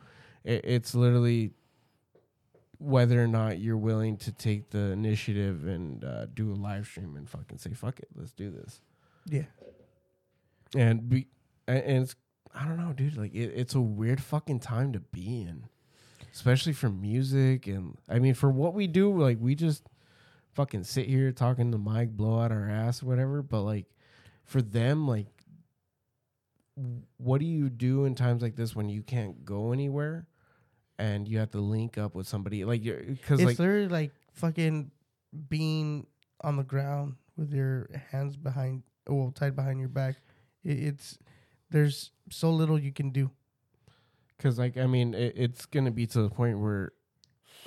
it, 0.45 0.61
it's 0.63 0.95
literally 0.95 1.51
whether 2.77 3.21
or 3.21 3.27
not 3.27 3.59
you're 3.59 3.77
willing 3.77 4.17
to 4.17 4.31
take 4.31 4.69
the 4.69 4.91
initiative 4.91 5.65
and 5.67 6.03
uh, 6.03 6.27
do 6.33 6.51
a 6.51 6.55
live 6.55 6.85
stream 6.85 7.15
and 7.17 7.29
fucking 7.29 7.57
say 7.57 7.73
fuck 7.73 7.99
it, 7.99 8.07
let's 8.15 8.31
do 8.31 8.51
this. 8.51 8.81
Yeah. 9.25 9.45
And 10.75 11.09
be 11.09 11.27
and 11.67 12.03
it's 12.03 12.15
I 12.53 12.65
don't 12.65 12.77
know, 12.77 12.93
dude. 12.93 13.17
Like 13.17 13.33
it, 13.33 13.51
it's 13.55 13.75
a 13.75 13.81
weird 13.81 14.21
fucking 14.21 14.59
time 14.59 14.93
to 14.93 14.99
be 14.99 15.41
in, 15.41 15.65
especially 16.33 16.73
for 16.73 16.89
music 16.89 17.67
and 17.67 17.97
I 18.09 18.19
mean 18.19 18.33
for 18.33 18.49
what 18.49 18.73
we 18.73 18.87
do. 18.87 19.17
Like 19.17 19.37
we 19.39 19.55
just 19.55 19.83
fucking 20.53 20.83
sit 20.83 21.07
here 21.07 21.31
talking 21.31 21.71
to 21.71 21.77
Mike, 21.77 22.11
blow 22.11 22.39
out 22.39 22.51
our 22.51 22.69
ass, 22.69 23.01
whatever. 23.01 23.41
But 23.41 23.61
like 23.61 23.85
for 24.43 24.61
them, 24.61 25.07
like 25.07 25.27
what 27.17 27.39
do 27.39 27.45
you 27.45 27.69
do 27.69 28.05
in 28.05 28.15
times 28.15 28.41
like 28.41 28.57
this 28.57 28.75
when 28.75 28.89
you 28.89 29.01
can't 29.01 29.45
go 29.45 29.71
anywhere 29.71 30.27
and 30.97 31.27
you 31.27 31.39
have 31.39 31.51
to 31.51 31.59
link 31.59 31.97
up 31.97 32.15
with 32.15 32.27
somebody? 32.27 32.65
Like 32.65 32.83
you're 32.83 33.01
because 33.01 33.39
It's 33.39 33.47
like 33.47 33.59
literally 33.59 33.87
like 33.87 34.11
fucking 34.33 34.91
being 35.49 36.07
on 36.41 36.57
the 36.57 36.63
ground 36.63 37.15
with 37.37 37.53
your 37.53 37.89
hands 38.11 38.35
behind, 38.37 38.83
well, 39.07 39.31
tied 39.33 39.55
behind 39.55 39.79
your 39.79 39.89
back. 39.89 40.15
It, 40.63 40.79
it's 40.79 41.17
there's 41.69 42.11
so 42.29 42.51
little 42.51 42.79
you 42.79 42.91
can 42.91 43.11
do. 43.11 43.31
Because 44.37 44.59
like 44.59 44.77
I 44.77 44.85
mean, 44.87 45.13
it, 45.13 45.33
it's 45.35 45.65
gonna 45.65 45.91
be 45.91 46.05
to 46.07 46.21
the 46.21 46.29
point 46.29 46.59
where 46.59 46.91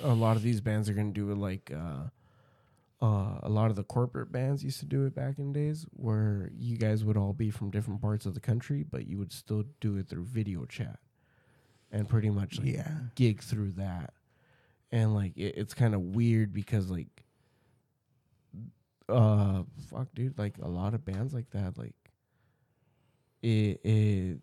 a 0.01 0.13
lot 0.13 0.37
of 0.37 0.43
these 0.43 0.61
bands 0.61 0.89
are 0.89 0.93
gonna 0.93 1.11
do 1.11 1.31
it 1.31 1.37
like 1.37 1.71
uh, 1.75 2.09
uh, 3.01 3.39
a 3.43 3.49
lot 3.49 3.69
of 3.69 3.75
the 3.75 3.83
corporate 3.83 4.31
bands 4.31 4.63
used 4.63 4.79
to 4.79 4.85
do 4.85 5.05
it 5.05 5.15
back 5.15 5.39
in 5.39 5.53
days, 5.53 5.85
where 5.91 6.49
you 6.53 6.77
guys 6.77 7.03
would 7.03 7.17
all 7.17 7.33
be 7.33 7.49
from 7.49 7.71
different 7.71 8.01
parts 8.01 8.25
of 8.25 8.33
the 8.33 8.39
country, 8.39 8.83
but 8.83 9.07
you 9.07 9.17
would 9.17 9.31
still 9.31 9.63
do 9.79 9.97
it 9.97 10.09
through 10.09 10.25
video 10.25 10.65
chat, 10.65 10.99
and 11.91 12.07
pretty 12.07 12.29
much 12.29 12.57
like 12.59 12.67
Yeah. 12.73 12.91
gig 13.15 13.41
through 13.41 13.71
that, 13.73 14.13
and 14.91 15.13
like 15.13 15.35
it, 15.37 15.55
it's 15.57 15.73
kind 15.73 15.93
of 15.95 16.01
weird 16.01 16.53
because 16.53 16.89
like, 16.89 17.23
uh, 19.07 19.63
fuck, 19.89 20.07
dude, 20.13 20.37
like 20.37 20.55
a 20.61 20.67
lot 20.67 20.93
of 20.93 21.03
bands 21.05 21.33
like 21.33 21.49
that, 21.51 21.77
like 21.77 21.95
it, 23.41 23.79
it 23.83 24.37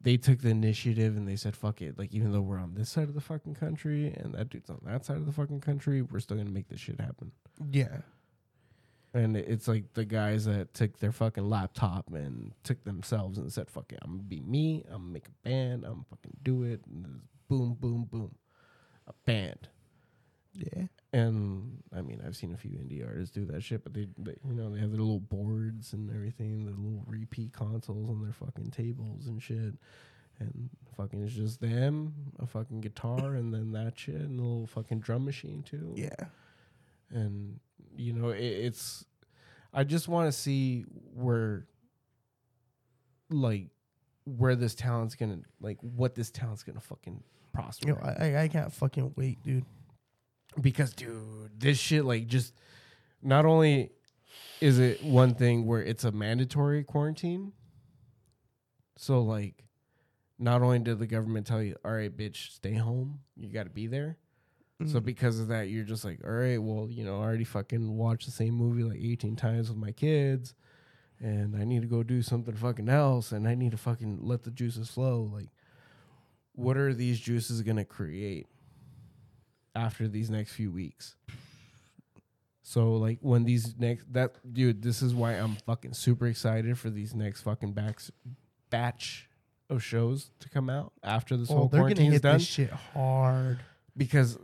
they 0.00 0.16
took 0.16 0.40
the 0.40 0.48
initiative 0.50 1.16
and 1.16 1.26
they 1.26 1.34
said 1.34 1.56
fuck 1.56 1.82
it 1.82 1.98
like 1.98 2.14
even 2.14 2.30
though 2.30 2.40
we're 2.40 2.60
on 2.60 2.74
this 2.74 2.88
side 2.88 3.08
of 3.08 3.14
the 3.14 3.20
fucking 3.20 3.54
country 3.56 4.06
and 4.16 4.32
that 4.32 4.48
dude's 4.48 4.70
on 4.70 4.78
that 4.84 5.04
side 5.04 5.16
of 5.16 5.26
the 5.26 5.32
fucking 5.32 5.60
country 5.60 6.00
we're 6.00 6.20
still 6.20 6.36
gonna 6.36 6.48
make 6.48 6.68
this 6.68 6.78
shit 6.78 7.00
happen 7.00 7.32
Yeah. 7.72 7.98
And 9.18 9.36
it's 9.36 9.68
like 9.68 9.92
the 9.94 10.04
guys 10.04 10.44
that 10.44 10.72
took 10.74 10.98
their 10.98 11.12
fucking 11.12 11.48
laptop 11.48 12.12
and 12.12 12.52
took 12.62 12.82
themselves 12.84 13.38
and 13.38 13.52
said 13.52 13.68
fuck 13.70 13.92
it 13.92 13.98
i'm 14.02 14.12
gonna 14.12 14.22
be 14.22 14.40
me 14.40 14.84
i'm 14.88 15.00
gonna 15.02 15.12
make 15.12 15.28
a 15.28 15.48
band 15.48 15.84
i'm 15.84 15.92
gonna 15.92 16.04
fucking 16.10 16.36
do 16.42 16.62
it 16.62 16.80
and 16.86 17.20
boom 17.48 17.74
boom 17.80 18.04
boom 18.10 18.34
a 19.06 19.12
band 19.24 19.68
Yeah. 20.54 20.84
and 21.12 21.82
I 21.96 22.02
mean, 22.02 22.20
I've 22.26 22.36
seen 22.36 22.52
a 22.52 22.56
few 22.58 22.72
indie 22.72 23.06
artists 23.06 23.34
do 23.34 23.44
that 23.46 23.62
shit, 23.62 23.82
but 23.84 23.94
they, 23.94 24.06
they, 24.18 24.34
you 24.46 24.54
know, 24.54 24.70
they 24.70 24.80
have 24.80 24.90
their 24.90 25.00
little 25.00 25.20
boards 25.20 25.92
and 25.94 26.10
everything, 26.10 26.66
their 26.66 26.74
little 26.74 27.04
repeat 27.06 27.52
consoles 27.54 28.10
on 28.10 28.20
their 28.22 28.32
fucking 28.34 28.70
tables 28.70 29.26
and 29.26 29.42
shit. 29.42 29.74
And 30.40 30.68
fucking, 30.96 31.22
it's 31.22 31.32
just 31.34 31.60
them, 31.60 32.12
a 32.38 32.46
fucking 32.46 32.82
guitar, 32.82 33.34
and 33.36 33.52
then 33.54 33.72
that 33.72 33.98
shit, 33.98 34.16
and 34.16 34.38
a 34.38 34.42
little 34.42 34.66
fucking 34.66 35.00
drum 35.00 35.24
machine 35.24 35.62
too. 35.62 35.94
Yeah. 35.96 36.26
And 37.10 37.58
you 37.96 38.12
know, 38.12 38.30
it, 38.30 38.40
it's. 38.42 39.04
I 39.72 39.84
just 39.84 40.08
want 40.08 40.28
to 40.32 40.32
see 40.38 40.82
where, 41.14 41.66
like, 43.30 43.68
where 44.24 44.56
this 44.56 44.74
talent's 44.74 45.14
gonna, 45.14 45.40
like, 45.60 45.78
what 45.80 46.14
this 46.14 46.30
talent's 46.30 46.62
gonna 46.62 46.80
fucking 46.80 47.22
prosper 47.52 47.88
You 47.88 47.94
know, 47.94 48.00
I 48.02 48.26
I- 48.30 48.42
I 48.44 48.48
can't 48.48 48.72
fucking 48.72 49.12
wait, 49.16 49.42
dude. 49.42 49.64
because 50.60 50.92
dude 50.94 51.60
this 51.60 51.78
shit 51.78 52.04
like 52.04 52.26
just 52.26 52.54
not 53.22 53.44
only 53.44 53.90
is 54.60 54.78
it 54.78 55.02
one 55.04 55.34
thing 55.34 55.66
where 55.66 55.82
it's 55.82 56.04
a 56.04 56.10
mandatory 56.10 56.82
quarantine 56.82 57.52
so 58.96 59.20
like 59.20 59.62
not 60.38 60.62
only 60.62 60.78
did 60.78 60.98
the 60.98 61.06
government 61.06 61.46
tell 61.46 61.62
you 61.62 61.76
all 61.84 61.92
right 61.92 62.16
bitch 62.16 62.50
stay 62.54 62.72
home 62.74 63.20
you 63.36 63.52
got 63.52 63.64
to 63.64 63.70
be 63.70 63.86
there 63.86 64.16
so 64.86 65.00
Mm. 65.00 65.04
because 65.04 65.40
of 65.40 65.48
that 65.48 65.68
you're 65.68 65.84
just 65.84 66.04
like 66.04 66.20
all 66.24 66.30
right 66.30 66.62
well 66.62 66.88
you 66.90 67.04
know 67.04 67.16
i 67.20 67.24
already 67.24 67.44
fucking 67.44 67.96
watched 67.96 68.26
the 68.26 68.30
same 68.32 68.54
movie 68.54 68.84
like 68.84 69.00
18 69.00 69.34
times 69.36 69.68
with 69.68 69.78
my 69.78 69.90
kids 69.90 70.54
and 71.20 71.56
i 71.56 71.64
need 71.64 71.82
to 71.82 71.88
go 71.88 72.02
do 72.04 72.22
something 72.22 72.54
fucking 72.54 72.88
else 72.88 73.32
and 73.32 73.48
i 73.48 73.54
need 73.56 73.72
to 73.72 73.76
fucking 73.76 74.20
let 74.22 74.44
the 74.44 74.50
juices 74.52 74.88
flow 74.88 75.28
like 75.32 75.48
what 76.54 76.76
are 76.76 76.92
these 76.94 77.18
juices 77.20 77.60
going 77.62 77.76
to 77.76 77.84
create 77.84 78.46
after 79.76 80.08
these 80.08 80.28
next 80.28 80.52
few 80.54 80.72
weeks. 80.72 81.14
So 82.62 82.94
like 82.94 83.18
when 83.20 83.44
these 83.44 83.78
next 83.78 84.12
that 84.12 84.34
dude, 84.52 84.82
this 84.82 85.00
is 85.00 85.14
why 85.14 85.32
I'm 85.34 85.54
fucking 85.66 85.92
super 85.94 86.26
excited 86.26 86.76
for 86.76 86.90
these 86.90 87.14
next 87.14 87.42
fucking 87.42 87.72
backs 87.74 88.10
batch 88.70 89.28
of 89.70 89.82
shows 89.84 90.30
to 90.40 90.48
come 90.48 90.68
out 90.68 90.92
after 91.02 91.36
this 91.36 91.50
oh, 91.50 91.54
whole 91.54 91.68
they're 91.68 91.80
gonna 91.82 91.94
quarantine's 91.94 92.12
hit 92.14 92.22
done. 92.22 92.38
this 92.38 92.46
shit 92.46 92.70
hard. 92.70 93.60
Because 93.96 94.36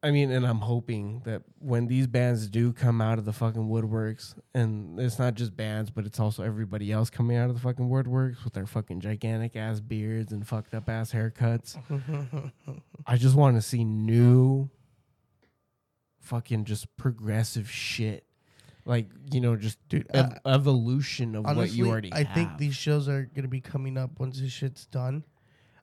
I 0.00 0.12
mean, 0.12 0.30
and 0.30 0.46
I'm 0.46 0.60
hoping 0.60 1.22
that 1.24 1.42
when 1.58 1.88
these 1.88 2.06
bands 2.06 2.46
do 2.48 2.72
come 2.72 3.00
out 3.00 3.18
of 3.18 3.24
the 3.24 3.32
fucking 3.32 3.68
woodworks, 3.68 4.34
and 4.54 4.98
it's 5.00 5.18
not 5.18 5.34
just 5.34 5.56
bands, 5.56 5.90
but 5.90 6.06
it's 6.06 6.20
also 6.20 6.44
everybody 6.44 6.92
else 6.92 7.10
coming 7.10 7.36
out 7.36 7.48
of 7.50 7.56
the 7.56 7.60
fucking 7.60 7.88
woodworks 7.88 8.44
with 8.44 8.52
their 8.52 8.66
fucking 8.66 9.00
gigantic 9.00 9.56
ass 9.56 9.80
beards 9.80 10.30
and 10.32 10.46
fucked 10.46 10.72
up 10.72 10.88
ass 10.88 11.12
haircuts. 11.12 11.76
I 13.06 13.16
just 13.16 13.34
want 13.34 13.56
to 13.56 13.62
see 13.62 13.82
new 13.84 14.70
fucking 16.20 16.64
just 16.64 16.96
progressive 16.96 17.68
shit. 17.68 18.24
Like, 18.84 19.08
you 19.32 19.40
know, 19.40 19.56
just 19.56 19.78
Dude, 19.88 20.06
ev- 20.14 20.38
uh, 20.44 20.48
evolution 20.48 21.34
of 21.34 21.44
Honestly, 21.44 21.62
what 21.64 21.72
you 21.72 21.88
already 21.90 22.12
I 22.12 22.22
have. 22.22 22.34
think 22.34 22.56
these 22.56 22.74
shows 22.76 23.08
are 23.08 23.28
gonna 23.34 23.48
be 23.48 23.60
coming 23.60 23.98
up 23.98 24.18
once 24.20 24.40
this 24.40 24.52
shit's 24.52 24.86
done. 24.86 25.24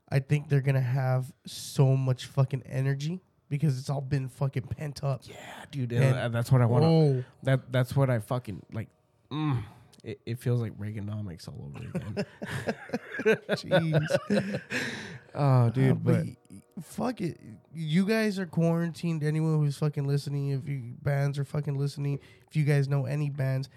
I 0.09 0.19
think 0.19 0.47
they're 0.49 0.61
gonna 0.61 0.79
have 0.79 1.31
so 1.45 1.97
much 1.97 2.25
fucking 2.27 2.63
energy 2.65 3.21
because 3.49 3.77
it's 3.79 3.89
all 3.89 4.01
been 4.01 4.27
fucking 4.29 4.63
pent 4.63 5.03
up. 5.03 5.21
yeah, 5.25 5.35
dude, 5.71 5.91
and, 5.93 6.15
uh, 6.15 6.27
that's 6.29 6.51
what 6.51 6.61
I 6.61 6.65
want 6.65 6.83
to 6.83 7.25
That 7.43 7.71
that's 7.71 7.95
what 7.95 8.09
I 8.09 8.19
fucking 8.19 8.61
like. 8.73 8.89
Mm, 9.31 9.63
it, 10.03 10.19
it 10.25 10.39
feels 10.39 10.61
like 10.61 10.77
Reaganomics 10.77 11.47
all 11.47 11.69
over 11.73 11.79
again. 11.97 12.25
jeez. 13.51 14.61
oh, 15.35 15.69
dude, 15.71 15.91
Uh, 15.91 15.93
but 15.95 16.25
y- 16.25 16.35
fuck 16.81 17.21
it. 17.21 17.39
You 17.73 18.05
guys 18.05 18.37
are 18.39 18.45
quarantined. 18.45 19.23
Anyone 19.23 19.57
who's 19.59 19.77
fucking 19.77 20.05
listening, 20.07 20.49
if 20.49 20.67
you 20.67 20.93
bands 21.01 21.39
are 21.39 21.45
fucking 21.45 21.77
listening, 21.77 22.19
if 22.47 22.55
you 22.55 22.63
guys 22.65 22.87
know 22.87 23.05
any 23.05 23.29
bands, 23.29 23.69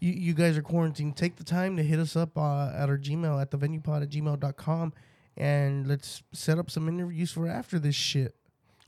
you, 0.00 0.12
you 0.12 0.34
guys 0.34 0.56
are 0.56 0.62
quarantined. 0.62 1.16
Take 1.16 1.36
the 1.36 1.44
time 1.44 1.76
to 1.76 1.82
hit 1.82 1.98
us 1.98 2.16
up 2.16 2.36
uh, 2.38 2.70
at 2.74 2.88
our 2.88 2.98
Gmail 2.98 3.40
at 3.40 3.50
the 3.50 3.58
venuepod 3.58 4.02
at 4.02 4.10
gmail.com 4.10 4.92
and 5.36 5.86
let's 5.86 6.22
set 6.32 6.58
up 6.58 6.70
some 6.70 6.88
interviews 6.88 7.32
for 7.32 7.48
after 7.48 7.78
this 7.78 7.94
shit. 7.94 8.34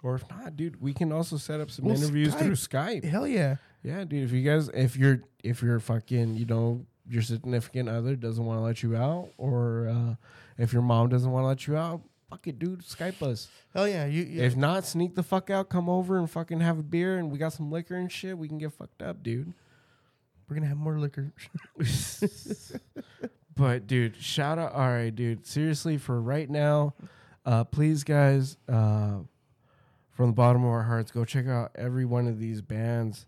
Or 0.04 0.14
if 0.14 0.28
not, 0.30 0.56
dude, 0.56 0.80
we 0.80 0.92
can 0.92 1.10
also 1.10 1.36
set 1.36 1.60
up 1.60 1.70
some 1.70 1.86
Well, 1.86 1.96
interviews 1.96 2.34
Skype. 2.34 2.38
through 2.38 2.52
Skype. 2.52 3.04
Hell 3.04 3.26
yeah. 3.26 3.56
Yeah, 3.82 4.04
dude. 4.04 4.22
If 4.24 4.32
you 4.32 4.42
guys, 4.42 4.68
if 4.72 4.96
you're, 4.96 5.22
if 5.42 5.62
you're 5.62 5.80
fucking, 5.80 6.36
you 6.36 6.46
know, 6.46 6.86
your 7.08 7.22
significant 7.22 7.88
other 7.88 8.14
doesn't 8.16 8.44
want 8.44 8.58
to 8.58 8.62
let 8.62 8.82
you 8.82 8.96
out, 8.96 9.28
or 9.36 9.88
uh, 9.88 10.14
if 10.56 10.72
your 10.72 10.82
mom 10.82 11.08
doesn't 11.08 11.30
want 11.30 11.42
to 11.44 11.48
let 11.48 11.66
you 11.66 11.76
out, 11.76 12.00
fuck 12.30 12.46
it, 12.46 12.58
dude. 12.58 12.80
Skype 12.80 13.20
us. 13.22 13.48
Hell 13.74 13.86
yeah. 13.88 14.06
You, 14.06 14.22
you 14.22 14.42
If 14.42 14.56
not, 14.56 14.86
sneak 14.86 15.14
the 15.14 15.22
fuck 15.22 15.50
out. 15.50 15.68
Come 15.68 15.88
over 15.90 16.18
and 16.18 16.30
fucking 16.30 16.60
have 16.60 16.78
a 16.78 16.82
beer, 16.82 17.18
and 17.18 17.30
we 17.30 17.36
got 17.38 17.52
some 17.52 17.70
liquor 17.70 17.94
and 17.96 18.10
shit. 18.10 18.38
We 18.38 18.48
can 18.48 18.58
get 18.58 18.72
fucked 18.72 19.02
up, 19.02 19.22
dude. 19.22 19.52
we're 20.48 20.56
gonna 20.56 20.68
have 20.68 20.78
more 20.78 20.98
liquor. 20.98 21.32
But 23.56 23.86
dude, 23.86 24.16
shout 24.16 24.58
out. 24.58 24.72
All 24.72 24.88
right, 24.88 25.14
dude. 25.14 25.46
Seriously, 25.46 25.96
for 25.96 26.20
right 26.20 26.50
now, 26.50 26.94
uh, 27.46 27.62
please, 27.62 28.02
guys, 28.02 28.56
uh, 28.68 29.18
from 30.14 30.28
the 30.28 30.32
bottom 30.32 30.64
of 30.64 30.70
our 30.70 30.84
hearts, 30.84 31.10
go 31.10 31.24
check 31.24 31.46
out 31.46 31.72
every 31.74 32.04
one 32.04 32.26
of 32.26 32.38
these 32.38 32.62
bands 32.62 33.26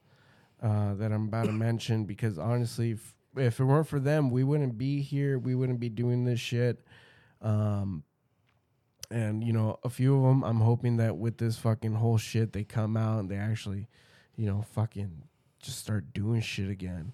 uh, 0.63 0.95
that 0.95 1.13
I'm 1.13 1.29
about 1.29 1.47
to 1.47 1.53
mention. 1.53 2.05
Because 2.05 2.39
honestly, 2.39 2.93
if, 2.93 3.15
if 3.37 3.61
it 3.61 3.65
weren't 3.65 3.89
for 3.89 4.01
them, 4.01 4.31
we 4.31 4.43
wouldn't 4.43 4.79
be 4.79 5.03
here. 5.03 5.39
We 5.39 5.55
wouldn't 5.55 5.81
be 5.81 5.89
doing 5.89 6.25
this 6.25 6.41
shit. 6.41 6.85
Um, 7.43 8.03
and 9.11 9.45
you 9.45 9.53
know, 9.53 9.79
a 9.85 9.91
few 9.91 10.17
of 10.17 10.23
them, 10.23 10.43
I'm 10.43 10.61
hoping 10.61 10.97
that 10.97 11.17
with 11.17 11.39
this 11.39 11.59
fucking 11.59 11.95
whole 11.95 12.19
shit, 12.19 12.53
they 12.53 12.65
come 12.65 12.97
out 12.97 13.21
and 13.21 13.29
they 13.29 13.37
actually, 13.37 13.89
you 14.37 14.47
know, 14.47 14.65
fucking 14.73 15.23
just 15.61 15.79
start 15.79 16.13
doing 16.13 16.41
shit 16.41 16.71
again 16.71 17.13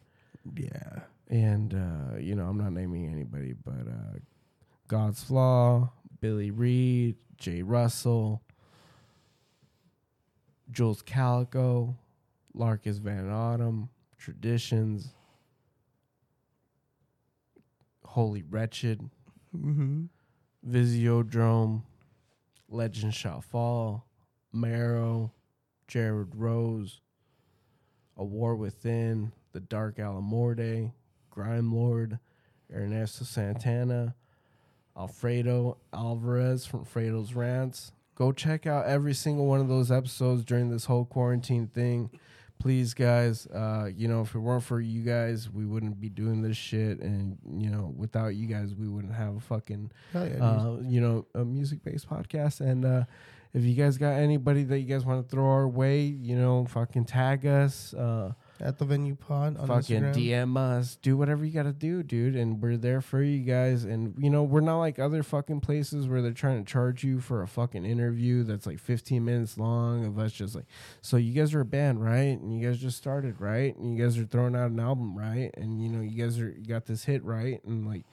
yeah. 0.56 1.00
and 1.28 1.74
uh, 1.74 2.18
you 2.18 2.35
know 2.35 2.46
I'm 2.46 2.58
not 2.58 2.72
naming 2.72 3.11
anybody, 3.11 3.54
but 3.64 3.88
uh, 3.88 4.18
God's 4.88 5.22
Flaw, 5.22 5.90
Billy 6.20 6.50
Reed, 6.50 7.16
Jay 7.38 7.62
Russell, 7.62 8.41
Jules 10.72 11.02
Calico, 11.02 11.96
Larkus 12.56 12.98
Van 12.98 13.30
Autumn, 13.30 13.88
Traditions, 14.18 15.14
Holy 18.04 18.42
Wretched, 18.42 19.08
Mm-hmm. 19.54 20.04
Visiodrome, 20.66 21.82
Legend 22.70 23.12
Shall 23.12 23.42
Fall, 23.42 24.06
Marrow, 24.50 25.30
Jared 25.88 26.35
Rose, 26.35 27.02
A 28.16 28.24
War 28.24 28.56
Within, 28.56 29.30
The 29.52 29.61
Dark 29.61 29.96
Alamorde, 29.98 30.90
Grime 31.28 31.70
Lord, 31.74 32.18
Ernesto 32.74 33.26
Santana, 33.26 34.14
Alfredo 34.96 35.76
Alvarez 35.92 36.64
from 36.64 36.87
Fredo's 36.87 37.35
Rants. 37.35 37.92
Go 38.14 38.33
check 38.33 38.66
out 38.66 38.87
every 38.87 39.14
single 39.14 39.46
one 39.46 39.61
of 39.61 39.68
those 39.68 39.90
episodes 39.90 40.44
during 40.44 40.70
this 40.70 40.85
whole 40.85 41.05
quarantine 41.05 41.68
thing. 41.68 42.11
Please, 42.59 42.94
guys, 42.94 43.46
uh, 43.48 43.88
you 43.92 44.07
know, 44.07 44.20
if 44.20 44.35
it 44.35 44.38
weren't 44.38 44.62
for 44.62 44.81
you 44.81 45.03
guys, 45.03 45.51
we 45.51 45.66
wouldn't 45.66 46.01
be 46.01 46.09
doing 46.09 46.42
this 46.42 46.57
shit. 46.57 47.01
And, 47.01 47.37
you 47.59 47.70
know, 47.70 47.92
without 47.96 48.37
you 48.37 48.46
guys, 48.46 48.75
we 48.75 48.87
wouldn't 48.87 49.14
have 49.14 49.37
a 49.37 49.40
fucking 49.40 49.90
yeah, 50.14 50.20
uh, 50.20 50.77
you 50.85 51.01
know, 51.01 51.27
a 51.35 51.44
music 51.44 51.83
based 51.83 52.09
podcast. 52.09 52.61
And 52.61 52.85
uh, 52.85 53.05
if 53.53 53.64
you 53.64 53.75
guys 53.75 53.98
got 53.98 54.12
anybody 54.12 54.62
that 54.64 54.79
you 54.79 54.87
guys 54.87 55.05
want 55.05 55.27
to 55.27 55.29
throw 55.29 55.44
our 55.44 55.66
way, 55.66 56.03
you 56.03 56.37
know, 56.37 56.64
fucking 56.66 57.07
tag 57.07 57.44
us, 57.46 57.94
uh, 57.94 58.33
At 58.62 58.79
the 58.79 58.85
venue 58.85 59.16
pod 59.16 59.57
on 59.57 59.66
fucking 59.66 60.03
Instagram. 60.03 60.14
DM 60.14 60.57
us, 60.57 60.96
do 61.03 61.16
whatever 61.16 61.44
you 61.44 61.51
got 61.51 61.64
to 61.64 61.72
do, 61.72 62.03
dude. 62.05 62.37
And 62.37 62.62
we're 62.62 62.77
there 62.77 63.01
for 63.01 63.20
you 63.20 63.40
guys. 63.40 63.85
And, 63.85 64.14
you 64.16 64.31
know, 64.31 64.44
we're 64.44 64.61
not 64.61 64.79
like 64.79 65.01
other 65.01 65.25
fucking 65.25 65.61
places 65.61 66.07
where 66.07 66.22
they're 66.22 66.31
trying 66.31 66.64
to 66.64 66.70
charge 66.70 67.03
you 67.03 67.20
for 67.20 67.42
a 67.42 67.48
fucking 67.48 67.85
interview 67.85 68.44
that's 68.44 68.66
like 68.66 68.79
15 68.79 69.25
minutes 69.25 69.59
long 69.59 70.07
of 70.07 70.18
us 70.18 70.33
just 70.33 70.55
like, 70.55 70.66
so 71.01 71.16
you 71.16 71.33
guys 71.33 71.55
are 71.55 71.61
a 71.61 71.64
band, 71.64 72.05
right? 72.05 72.38
And 72.38 72.57
you 72.57 72.66
guys 72.66 72.79
just 72.79 72.96
started, 72.96 73.40
right? 73.40 73.77
And 73.77 73.96
you 73.96 74.03
guys 74.03 74.16
are 74.16 74.25
throwing 74.25 74.55
out 74.55 74.70
an 74.70 74.79
album, 74.79 75.18
right? 75.18 75.51
And, 75.57 75.83
you 75.83 75.88
know, 75.88 76.01
you 76.01 76.22
guys 76.22 76.38
are, 76.38 76.51
you 76.51 76.64
got 76.64 76.87
this 76.87 77.05
hit, 77.05 77.25
right? 77.25 77.61
And 77.64 77.87
like, 77.87 78.05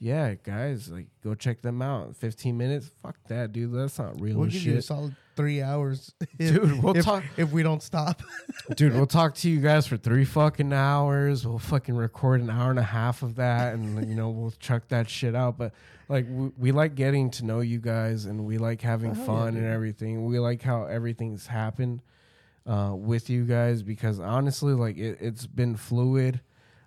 yeah, 0.00 0.34
guys, 0.34 0.88
like 0.90 1.08
go 1.22 1.34
check 1.34 1.60
them 1.60 1.82
out. 1.82 2.16
15 2.16 2.56
minutes? 2.56 2.90
Fuck 3.02 3.16
that, 3.28 3.52
dude. 3.52 3.72
That's 3.72 3.98
not 3.98 4.18
real 4.18 4.38
We'll 4.38 4.48
give 4.48 4.62
you 4.62 4.72
a 4.72 4.74
shit. 4.76 4.84
solid 4.84 5.14
three 5.36 5.62
hours, 5.62 6.14
if, 6.38 6.52
Dude, 6.54 6.82
we'll 6.82 6.96
if, 6.96 7.04
talk 7.04 7.22
if 7.36 7.52
we 7.52 7.62
don't 7.62 7.82
stop. 7.82 8.22
Dude, 8.76 8.94
we'll 8.94 9.06
talk 9.06 9.34
to 9.36 9.50
you 9.50 9.60
guys 9.60 9.86
for 9.86 9.98
three 9.98 10.24
fucking 10.24 10.72
hours. 10.72 11.46
We'll 11.46 11.58
fucking 11.58 11.94
record 11.94 12.40
an 12.40 12.48
hour 12.50 12.70
and 12.70 12.78
a 12.78 12.82
half 12.82 13.22
of 13.22 13.36
that, 13.36 13.74
and 13.74 14.08
you 14.08 14.14
know 14.14 14.30
we'll 14.30 14.54
chuck 14.58 14.88
that 14.88 15.08
shit 15.08 15.34
out. 15.34 15.58
But 15.58 15.72
like 16.08 16.26
we, 16.28 16.50
we 16.58 16.72
like 16.72 16.94
getting 16.94 17.30
to 17.32 17.44
know 17.44 17.60
you 17.60 17.78
guys, 17.78 18.24
and 18.24 18.46
we 18.46 18.56
like 18.56 18.80
having 18.80 19.10
Oh, 19.10 19.14
hell 19.14 19.22
yeah, 19.22 19.26
fun 19.26 19.56
and 19.56 19.66
everything. 19.66 20.24
We 20.24 20.38
like 20.38 20.62
how 20.62 20.84
everything's 20.84 21.46
happened 21.46 22.00
uh, 22.66 22.94
with 22.94 23.28
you 23.28 23.44
guys 23.44 23.82
because 23.82 24.18
honestly, 24.18 24.72
like 24.72 24.96
it, 24.96 25.18
it's 25.20 25.46
been 25.46 25.76
fluid. 25.76 26.40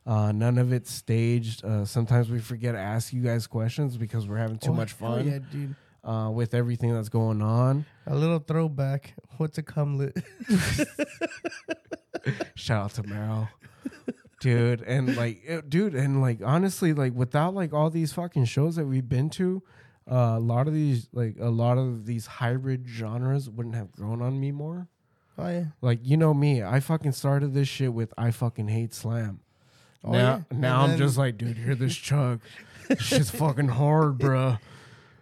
Uh, 0.06 0.32
none 0.34 0.58
of 0.58 0.74
it's 0.74 0.92
staged. 0.92 1.64
Uh, 1.64 1.86
sometimes 1.86 2.30
we 2.30 2.40
forget 2.40 2.74
to 2.74 2.80
ask 2.80 3.14
you 3.14 3.22
guys 3.22 3.48
questions 3.48 3.96
because 3.98 4.28
we're 4.28 4.38
having 4.38 4.58
too 4.58 4.72
Oh, 4.72 4.74
much 4.74 4.92
fun 4.92 5.28
yeah, 5.28 5.40
dude. 5.52 5.76
uh, 6.04 6.30
with 6.34 6.54
everything 6.54 6.94
that's 6.94 7.10
going 7.10 7.42
on. 7.42 7.86
A 8.06 8.16
little 8.16 8.40
throwback. 8.40 9.14
What's 9.38 9.58
a 9.58 9.64
cumlet? 9.64 10.22
Shout 12.56 12.86
out 12.86 12.92
to 12.96 13.04
Meryl. 13.04 13.50
Dude, 14.40 14.82
and 14.82 15.16
like, 15.16 15.42
it- 15.46 15.70
dude, 15.70 15.96
and 15.96 16.22
like, 16.22 16.40
honestly, 16.44 16.94
like, 16.94 17.14
without 17.14 17.54
like 17.54 17.74
all 17.74 17.90
these 17.90 18.12
fucking 18.14 18.46
shows 18.46 18.76
that 18.76 18.86
we've 18.86 19.08
been 19.08 19.30
to, 19.32 19.64
uh, 20.12 20.34
a 20.36 20.40
lot 20.40 20.68
of 20.68 20.74
these, 20.74 21.08
like, 21.14 21.38
a 21.40 21.50
lot 21.50 21.78
of 21.78 22.06
these 22.06 22.26
hybrid 22.26 22.86
genres 22.88 23.50
wouldn't 23.50 23.76
have 23.76 23.92
grown 23.94 24.22
on 24.22 24.38
me 24.40 24.52
more. 24.52 24.88
oh 25.38 25.48
yeah. 25.50 25.66
Like, 25.82 26.00
you 26.04 26.18
know 26.18 26.34
me, 26.34 26.62
I 26.62 26.82
fucking 26.82 27.14
started 27.14 27.54
this 27.54 27.70
shit 27.70 27.94
with 27.94 28.14
I 28.18 28.32
fucking 28.32 28.68
hate 28.68 28.94
slam. 28.94 29.40
Oh, 30.04 30.12
now, 30.12 30.18
yeah. 30.52 30.58
now 30.58 30.74
And 30.76 30.84
I'm 30.84 30.90
then- 30.92 30.98
just 31.00 31.18
like, 31.18 31.38
dude, 31.38 31.58
hear 31.58 31.76
this 31.76 31.96
chug. 31.96 32.42
This 32.90 33.02
shit's 33.02 33.30
fucking 33.30 33.70
hard, 33.70 34.18
bro. 34.18 34.58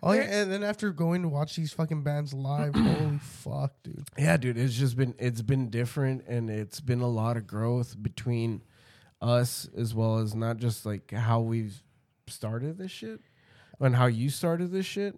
Oh 0.03 0.13
yeah, 0.13 0.21
and 0.23 0.51
then 0.51 0.63
after 0.63 0.91
going 0.91 1.21
to 1.21 1.27
watch 1.27 1.55
these 1.55 1.71
fucking 1.73 2.01
bands 2.01 2.33
live, 2.33 2.73
holy 2.75 3.19
fuck, 3.19 3.71
dude. 3.83 4.03
Yeah, 4.17 4.35
dude, 4.35 4.57
it's 4.57 4.73
just 4.73 4.97
been 4.97 5.13
it's 5.19 5.43
been 5.43 5.69
different 5.69 6.25
and 6.27 6.49
it's 6.49 6.79
been 6.79 7.01
a 7.01 7.07
lot 7.07 7.37
of 7.37 7.45
growth 7.45 7.95
between 8.01 8.63
us 9.21 9.69
as 9.77 9.93
well 9.93 10.17
as 10.17 10.33
not 10.33 10.57
just 10.57 10.87
like 10.87 11.11
how 11.11 11.41
we've 11.41 11.83
started 12.25 12.79
this 12.79 12.89
shit 12.89 13.19
and 13.79 13.95
how 13.95 14.07
you 14.07 14.31
started 14.31 14.71
this 14.71 14.87
shit, 14.87 15.15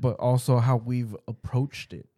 but 0.00 0.16
also 0.16 0.58
how 0.58 0.78
we've 0.78 1.14
approached 1.28 1.92
it 1.92 2.08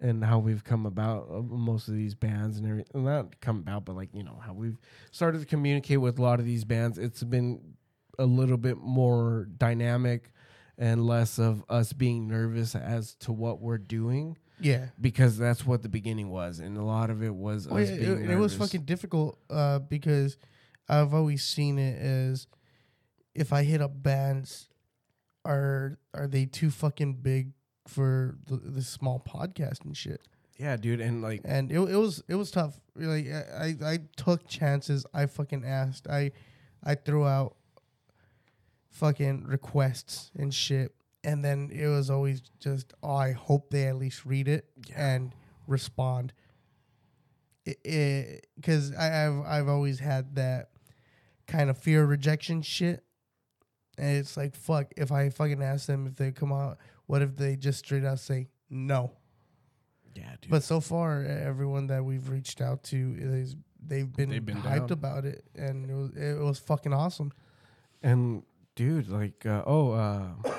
and 0.00 0.24
how 0.24 0.38
we've 0.38 0.64
come 0.64 0.86
about 0.86 1.28
uh, 1.30 1.40
most 1.42 1.88
of 1.88 1.94
these 1.94 2.14
bands 2.14 2.58
and 2.58 2.66
everything. 2.66 3.04
Not 3.04 3.40
come 3.40 3.58
about, 3.58 3.84
but 3.84 3.96
like 3.96 4.08
you 4.14 4.22
know 4.22 4.38
how 4.44 4.52
we've 4.54 4.78
started 5.10 5.40
to 5.40 5.46
communicate 5.46 6.00
with 6.00 6.18
a 6.18 6.22
lot 6.22 6.40
of 6.40 6.46
these 6.46 6.64
bands. 6.64 6.98
It's 6.98 7.22
been 7.22 7.60
a 8.18 8.26
little 8.26 8.56
bit 8.58 8.78
more 8.78 9.46
dynamic 9.56 10.30
and 10.78 11.04
less 11.06 11.38
of 11.38 11.62
us 11.68 11.92
being 11.92 12.26
nervous 12.28 12.74
as 12.74 13.14
to 13.16 13.32
what 13.32 13.60
we're 13.60 13.76
doing 13.78 14.36
Yeah. 14.60 14.86
because 14.98 15.36
that's 15.36 15.66
what 15.66 15.82
the 15.82 15.88
beginning 15.90 16.30
was, 16.30 16.58
and 16.60 16.76
a 16.78 16.82
lot 16.82 17.10
of 17.10 17.22
it 17.22 17.34
was 17.34 17.66
Oh, 17.70 17.76
us 17.76 17.90
yeah, 17.90 17.96
being 17.98 18.24
it, 18.24 18.30
it 18.30 18.36
was 18.36 18.54
fucking 18.54 18.84
difficult 18.84 19.38
uh, 19.50 19.78
because 19.80 20.38
I've 20.88 21.12
always 21.14 21.44
seen 21.44 21.78
it 21.78 22.00
as 22.00 22.46
if 23.34 23.52
I 23.52 23.62
hit 23.64 23.80
up 23.82 24.02
bands, 24.02 24.68
are 25.44 25.98
are 26.14 26.26
they 26.26 26.46
too 26.46 26.70
fucking 26.70 27.14
big 27.22 27.52
for 27.86 28.36
the, 28.46 28.56
the 28.56 28.82
small 28.82 29.20
podcast 29.26 29.84
and 29.84 29.96
shit? 29.96 30.20
yeah, 30.60 30.76
dude, 30.76 31.00
and 31.00 31.22
like 31.22 31.40
And 31.46 31.72
it, 31.72 31.78
it 31.78 31.96
was 31.96 32.22
it 32.28 32.34
was 32.34 32.50
tough. 32.50 32.78
Like 32.94 33.26
I, 33.32 33.76
I 33.82 33.92
I 33.92 33.98
took 34.16 34.46
chances. 34.46 35.06
I 35.14 35.24
fucking 35.24 35.64
asked. 35.64 36.06
I 36.06 36.32
I 36.84 36.96
threw 36.96 37.26
out 37.26 37.56
fucking 38.90 39.44
requests 39.44 40.30
and 40.36 40.52
shit. 40.52 40.94
And 41.24 41.42
then 41.44 41.70
it 41.72 41.86
was 41.86 42.10
always 42.10 42.42
just, 42.60 42.94
oh, 43.02 43.14
I 43.14 43.32
hope 43.32 43.70
they 43.70 43.86
at 43.86 43.96
least 43.96 44.24
read 44.24 44.48
it 44.48 44.66
and 44.94 45.34
respond. 45.66 46.34
Because 47.64 48.92
I've 48.94 49.40
I've 49.40 49.68
always 49.68 49.98
had 49.98 50.34
that 50.34 50.72
kind 51.46 51.70
of 51.70 51.78
fear 51.78 52.02
of 52.02 52.10
rejection 52.10 52.60
shit. 52.60 53.02
And 53.96 54.16
it's 54.16 54.36
like, 54.36 54.54
fuck, 54.54 54.92
if 54.96 55.10
I 55.10 55.30
fucking 55.30 55.62
ask 55.62 55.86
them 55.86 56.06
if 56.06 56.16
they 56.16 56.32
come 56.32 56.52
out, 56.52 56.78
what 57.10 57.22
if 57.22 57.36
they 57.36 57.56
just 57.56 57.78
straight 57.80 58.04
out 58.04 58.18
say 58.20 58.48
no? 58.70 59.12
yeah, 60.14 60.30
dude. 60.40 60.50
But 60.50 60.62
so 60.62 60.80
far, 60.80 61.22
everyone 61.24 61.86
that 61.88 62.04
we've 62.04 62.28
reached 62.28 62.60
out 62.60 62.82
to 62.84 63.14
is 63.18 63.56
they've 63.84 64.12
been, 64.12 64.30
They've 64.30 64.44
been 64.44 64.62
hyped 64.62 64.88
down. 64.88 64.92
about 64.92 65.24
it, 65.24 65.44
and 65.54 65.90
it 65.90 65.94
was 65.94 66.10
it 66.16 66.38
was 66.38 66.58
fucking 66.58 66.92
awesome. 66.92 67.32
And 68.02 68.42
dude, 68.74 69.08
like, 69.08 69.44
uh, 69.46 69.62
oh, 69.66 69.92
uh, 69.92 70.28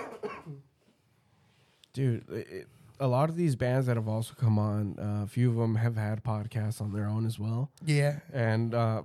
dude, 1.93 2.29
it, 2.29 2.47
it- 2.49 2.67
a 2.99 3.07
lot 3.07 3.29
of 3.31 3.35
these 3.35 3.55
bands 3.55 3.87
that 3.87 3.97
have 3.97 4.07
also 4.07 4.35
come 4.35 4.59
on, 4.59 4.95
uh, 4.99 5.23
a 5.23 5.27
few 5.27 5.49
of 5.49 5.55
them 5.55 5.73
have 5.73 5.95
had 5.97 6.23
podcasts 6.23 6.79
on 6.79 6.93
their 6.93 7.07
own 7.07 7.25
as 7.25 7.39
well. 7.39 7.71
Yeah, 7.83 8.19
And 8.31 8.75
uh, 8.75 9.01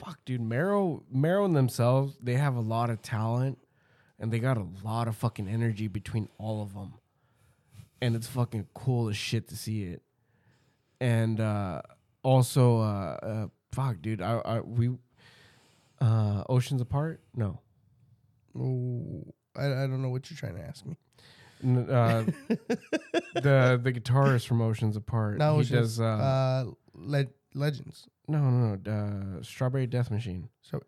fuck, 0.00 0.18
dude, 0.24 0.40
Marrow, 0.40 1.04
Marrow 1.12 1.44
and 1.44 1.54
themselves, 1.54 2.16
they 2.20 2.34
have 2.34 2.56
a 2.56 2.60
lot 2.60 2.90
of 2.90 3.02
talent, 3.02 3.58
and 4.18 4.32
they 4.32 4.38
got 4.38 4.56
a 4.56 4.66
lot 4.84 5.08
of 5.08 5.16
fucking 5.16 5.48
energy 5.48 5.88
between 5.88 6.28
all 6.38 6.62
of 6.62 6.74
them, 6.74 6.94
and 8.00 8.14
it's 8.16 8.26
fucking 8.26 8.66
cool 8.74 9.08
as 9.08 9.16
shit 9.16 9.48
to 9.48 9.56
see 9.56 9.84
it. 9.84 10.02
And 11.00 11.40
uh, 11.40 11.82
also, 12.22 12.78
uh, 12.80 13.18
uh, 13.22 13.46
fuck, 13.72 14.00
dude, 14.00 14.22
I, 14.22 14.38
I 14.38 14.60
we, 14.60 14.90
uh, 16.00 16.44
Oceans 16.48 16.80
Apart, 16.80 17.20
no, 17.34 17.60
Ooh, 18.56 19.32
I 19.54 19.66
I 19.66 19.86
don't 19.86 20.00
know 20.02 20.08
what 20.08 20.30
you're 20.30 20.38
trying 20.38 20.56
to 20.56 20.62
ask 20.62 20.84
me. 20.86 20.96
N- 21.62 21.88
uh, 21.90 22.24
the 23.34 23.80
the 23.82 23.92
guitarist 23.92 24.46
from 24.46 24.60
Oceans 24.62 24.96
Apart. 24.96 25.38
No, 25.38 25.54
he 25.54 25.60
it's 25.60 25.70
just 25.70 25.98
does. 25.98 26.00
Uh, 26.00 26.04
uh, 26.04 26.64
le- 26.94 27.26
legends. 27.54 28.08
no, 28.28 28.38
no, 28.38 28.76
no. 28.76 28.90
Uh, 29.38 29.42
Strawberry 29.42 29.86
Death 29.86 30.10
Machine. 30.10 30.48
So 30.62 30.82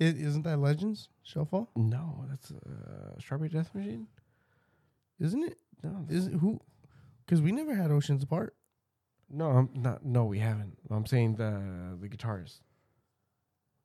wait, 0.00 0.16
I- 0.16 0.18
isn't 0.20 0.42
that 0.42 0.58
Legends 0.58 1.08
Shall 1.22 1.44
Fall? 1.44 1.70
No, 1.76 2.24
that's 2.28 2.50
uh, 2.52 3.18
Strawberry 3.18 3.48
Death 3.50 3.74
Machine. 3.74 4.06
Isn't 5.18 5.44
it? 5.44 5.58
No, 5.82 6.04
Is 6.08 6.26
it 6.26 6.34
who? 6.34 6.60
Because 7.24 7.40
we 7.42 7.52
never 7.52 7.74
had 7.74 7.90
Oceans 7.90 8.22
Apart. 8.22 8.54
no, 9.30 9.50
I'm 9.50 9.68
not. 9.74 10.04
No, 10.04 10.24
we 10.24 10.38
haven't. 10.38 10.76
I'm 10.90 11.06
saying 11.06 11.36
the 11.36 11.96
the 12.00 12.08
guitarist. 12.08 12.60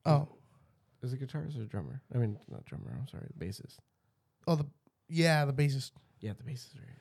Oh, 0.05 0.27
Is 1.03 1.13
it 1.13 1.21
guitarist 1.21 1.59
or 1.59 1.65
drummer? 1.65 2.01
I 2.13 2.17
mean, 2.17 2.37
not 2.49 2.65
drummer. 2.65 2.95
I'm 2.99 3.07
sorry, 3.07 3.27
the 3.35 3.45
bassist. 3.45 3.77
oh 4.47 4.55
the 4.55 4.65
yeah 5.07 5.45
the 5.45 5.53
bassist. 5.53 5.91
Yeah, 6.19 6.33
the 6.37 6.43
bassist. 6.43 6.75
Right. 6.75 6.97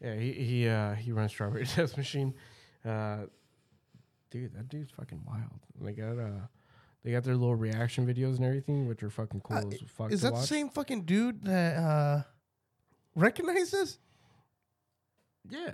Yeah, 0.00 0.14
yeah. 0.14 0.20
He 0.20 0.32
he 0.32 0.68
uh, 0.68 0.94
he 0.94 1.12
runs 1.12 1.30
Strawberry 1.32 1.64
Death 1.76 1.96
Machine. 1.96 2.34
Uh, 2.84 3.26
dude, 4.30 4.54
that 4.54 4.68
dude's 4.68 4.90
fucking 4.90 5.22
wild. 5.26 5.60
They 5.80 5.92
got 5.92 6.18
uh, 6.18 6.46
they 7.04 7.10
got 7.12 7.24
their 7.24 7.34
little 7.36 7.54
reaction 7.56 8.06
videos 8.06 8.36
and 8.36 8.44
everything, 8.44 8.86
which 8.88 9.02
are 9.02 9.10
fucking 9.10 9.40
cool 9.40 9.56
Uh, 9.56 9.62
as 9.72 9.80
fuck 9.88 10.12
Is 10.12 10.22
that 10.22 10.34
the 10.34 10.40
same 10.42 10.68
fucking 10.68 11.02
dude 11.04 11.44
that 11.44 11.76
uh 11.76 12.22
recognizes? 13.14 13.98
Yeah. 15.48 15.72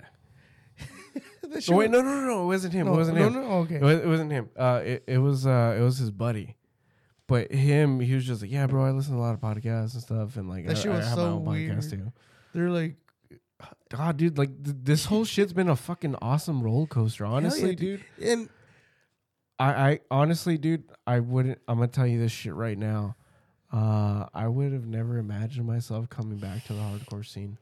Oh, 1.51 1.59
show? 1.59 1.75
wait, 1.77 1.89
no, 1.89 2.01
no, 2.01 2.13
no, 2.13 2.27
no, 2.27 2.43
it 2.43 2.45
wasn't 2.45 2.73
him. 2.73 2.85
no, 2.85 2.93
it 2.93 2.97
wasn't 2.97 3.17
no, 3.17 3.25
him. 3.27 3.33
no, 3.33 3.41
no, 3.41 3.51
okay. 3.61 3.75
It, 3.77 3.81
was, 3.81 3.99
it 4.01 4.05
wasn't 4.05 4.31
him. 4.31 4.49
Uh, 4.55 4.81
it, 4.85 5.03
it 5.07 5.17
was 5.17 5.47
uh, 5.47 5.75
it 5.79 5.81
was 5.81 5.97
his 5.97 6.11
buddy. 6.11 6.55
But 7.25 7.51
him, 7.51 7.99
he 7.99 8.13
was 8.13 8.23
just 8.25 8.43
like, 8.43 8.51
yeah, 8.51 8.67
bro, 8.67 8.85
I 8.85 8.91
listen 8.91 9.13
to 9.13 9.19
a 9.19 9.21
lot 9.23 9.33
of 9.33 9.39
podcasts 9.41 9.93
and 9.95 10.03
stuff, 10.03 10.35
and 10.37 10.47
like, 10.47 10.67
That 10.67 10.77
I, 10.77 10.79
shit 10.79 10.91
I 10.91 10.97
was 10.97 11.05
have 11.07 11.15
so 11.15 11.39
my 11.39 11.51
own 11.51 11.57
podcast 11.57 11.91
weird. 11.91 12.03
too. 12.05 12.11
They're 12.53 12.69
like, 12.69 12.95
God, 13.89 14.17
dude, 14.17 14.37
like 14.37 14.63
th- 14.63 14.77
this 14.83 15.05
whole 15.05 15.25
shit's 15.25 15.51
been 15.51 15.69
a 15.69 15.75
fucking 15.75 16.15
awesome 16.21 16.61
roller 16.61 16.85
coaster. 16.85 17.25
Honestly, 17.35 17.69
yeah, 17.71 17.75
dude. 17.75 18.05
and 18.21 18.49
I, 19.59 19.91
I 19.91 19.99
honestly, 20.09 20.57
dude, 20.57 20.83
I 21.05 21.19
wouldn't. 21.19 21.59
I'm 21.67 21.77
gonna 21.77 21.87
tell 21.87 22.07
you 22.07 22.19
this 22.19 22.31
shit 22.31 22.53
right 22.53 22.77
now. 22.77 23.15
Uh, 23.71 24.25
I 24.33 24.47
would 24.47 24.71
have 24.73 24.87
never 24.87 25.17
imagined 25.17 25.67
myself 25.67 26.09
coming 26.09 26.37
back 26.37 26.65
to 26.65 26.73
the 26.73 26.79
hardcore 26.79 27.25
scene. 27.25 27.57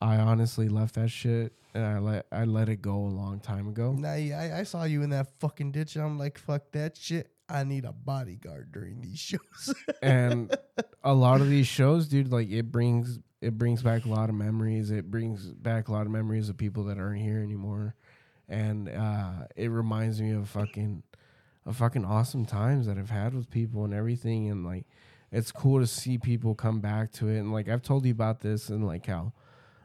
I 0.00 0.16
honestly 0.16 0.68
left 0.68 0.94
that 0.94 1.10
shit 1.10 1.52
and 1.74 1.84
I 1.84 1.98
let 1.98 2.26
I 2.32 2.44
let 2.44 2.68
it 2.68 2.80
go 2.82 2.94
a 2.94 3.08
long 3.08 3.40
time 3.40 3.68
ago. 3.68 3.92
nah, 3.92 4.14
yeah, 4.14 4.38
I, 4.38 4.60
I 4.60 4.62
saw 4.62 4.84
you 4.84 5.02
in 5.02 5.10
that 5.10 5.28
fucking 5.40 5.72
ditch. 5.72 5.96
And 5.96 6.04
I'm 6.04 6.18
like, 6.18 6.38
fuck 6.38 6.70
that 6.72 6.96
shit. 6.96 7.30
I 7.48 7.64
need 7.64 7.84
a 7.84 7.92
bodyguard 7.92 8.72
during 8.72 9.00
these 9.00 9.18
shows. 9.18 9.74
and 10.02 10.54
a 11.02 11.14
lot 11.14 11.40
of 11.40 11.48
these 11.48 11.66
shows, 11.66 12.08
dude, 12.08 12.30
like 12.30 12.50
it 12.50 12.70
brings 12.70 13.18
it 13.40 13.56
brings 13.56 13.82
back 13.82 14.04
a 14.04 14.08
lot 14.08 14.28
of 14.28 14.34
memories. 14.34 14.90
It 14.90 15.10
brings 15.10 15.46
back 15.46 15.88
a 15.88 15.92
lot 15.92 16.06
of 16.06 16.12
memories 16.12 16.48
of 16.48 16.56
people 16.56 16.84
that 16.84 16.98
aren't 16.98 17.20
here 17.20 17.40
anymore, 17.40 17.94
and 18.48 18.88
uh, 18.88 19.46
it 19.56 19.68
reminds 19.68 20.20
me 20.20 20.32
of 20.32 20.48
fucking 20.48 21.02
of 21.66 21.76
fucking 21.76 22.04
awesome 22.04 22.46
times 22.46 22.86
that 22.86 22.96
I've 22.96 23.10
had 23.10 23.34
with 23.34 23.50
people 23.50 23.84
and 23.84 23.92
everything. 23.92 24.48
And 24.50 24.64
like, 24.64 24.86
it's 25.30 25.52
cool 25.52 25.80
to 25.80 25.86
see 25.86 26.16
people 26.16 26.54
come 26.54 26.80
back 26.80 27.12
to 27.12 27.28
it. 27.28 27.38
And 27.38 27.52
like 27.52 27.68
I've 27.68 27.82
told 27.82 28.06
you 28.06 28.12
about 28.12 28.40
this, 28.40 28.68
and 28.68 28.86
like 28.86 29.06
how 29.06 29.32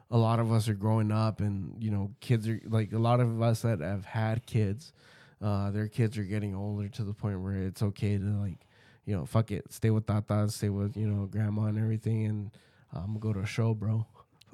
a 0.09 0.17
lot 0.17 0.39
of 0.39 0.51
us 0.51 0.69
are 0.69 0.73
growing 0.73 1.11
up, 1.11 1.39
and 1.41 1.81
you 1.81 1.91
know, 1.91 2.11
kids 2.21 2.47
are 2.47 2.61
like 2.67 2.93
a 2.93 2.99
lot 2.99 3.19
of 3.19 3.41
us 3.41 3.61
that 3.61 3.79
have 3.81 4.05
had 4.05 4.45
kids. 4.45 4.93
Uh, 5.41 5.71
their 5.71 5.89
kids 5.89 6.17
are 6.17 6.23
getting 6.23 6.55
older 6.55 6.87
to 6.87 7.03
the 7.03 7.13
point 7.13 7.41
where 7.41 7.63
it's 7.63 7.83
okay 7.83 8.17
to 8.17 8.23
like 8.23 8.65
you 9.05 9.15
know, 9.15 9.25
fuck 9.25 9.51
it, 9.51 9.71
stay 9.71 9.89
with 9.89 10.05
Tata, 10.05 10.49
stay 10.49 10.69
with 10.69 10.95
you 10.95 11.07
know 11.07 11.25
grandma 11.25 11.63
and 11.63 11.77
everything, 11.77 12.25
and 12.25 12.51
I'm 12.93 13.07
gonna 13.07 13.19
go 13.19 13.33
to 13.33 13.39
a 13.41 13.45
show, 13.45 13.73
bro. 13.73 14.05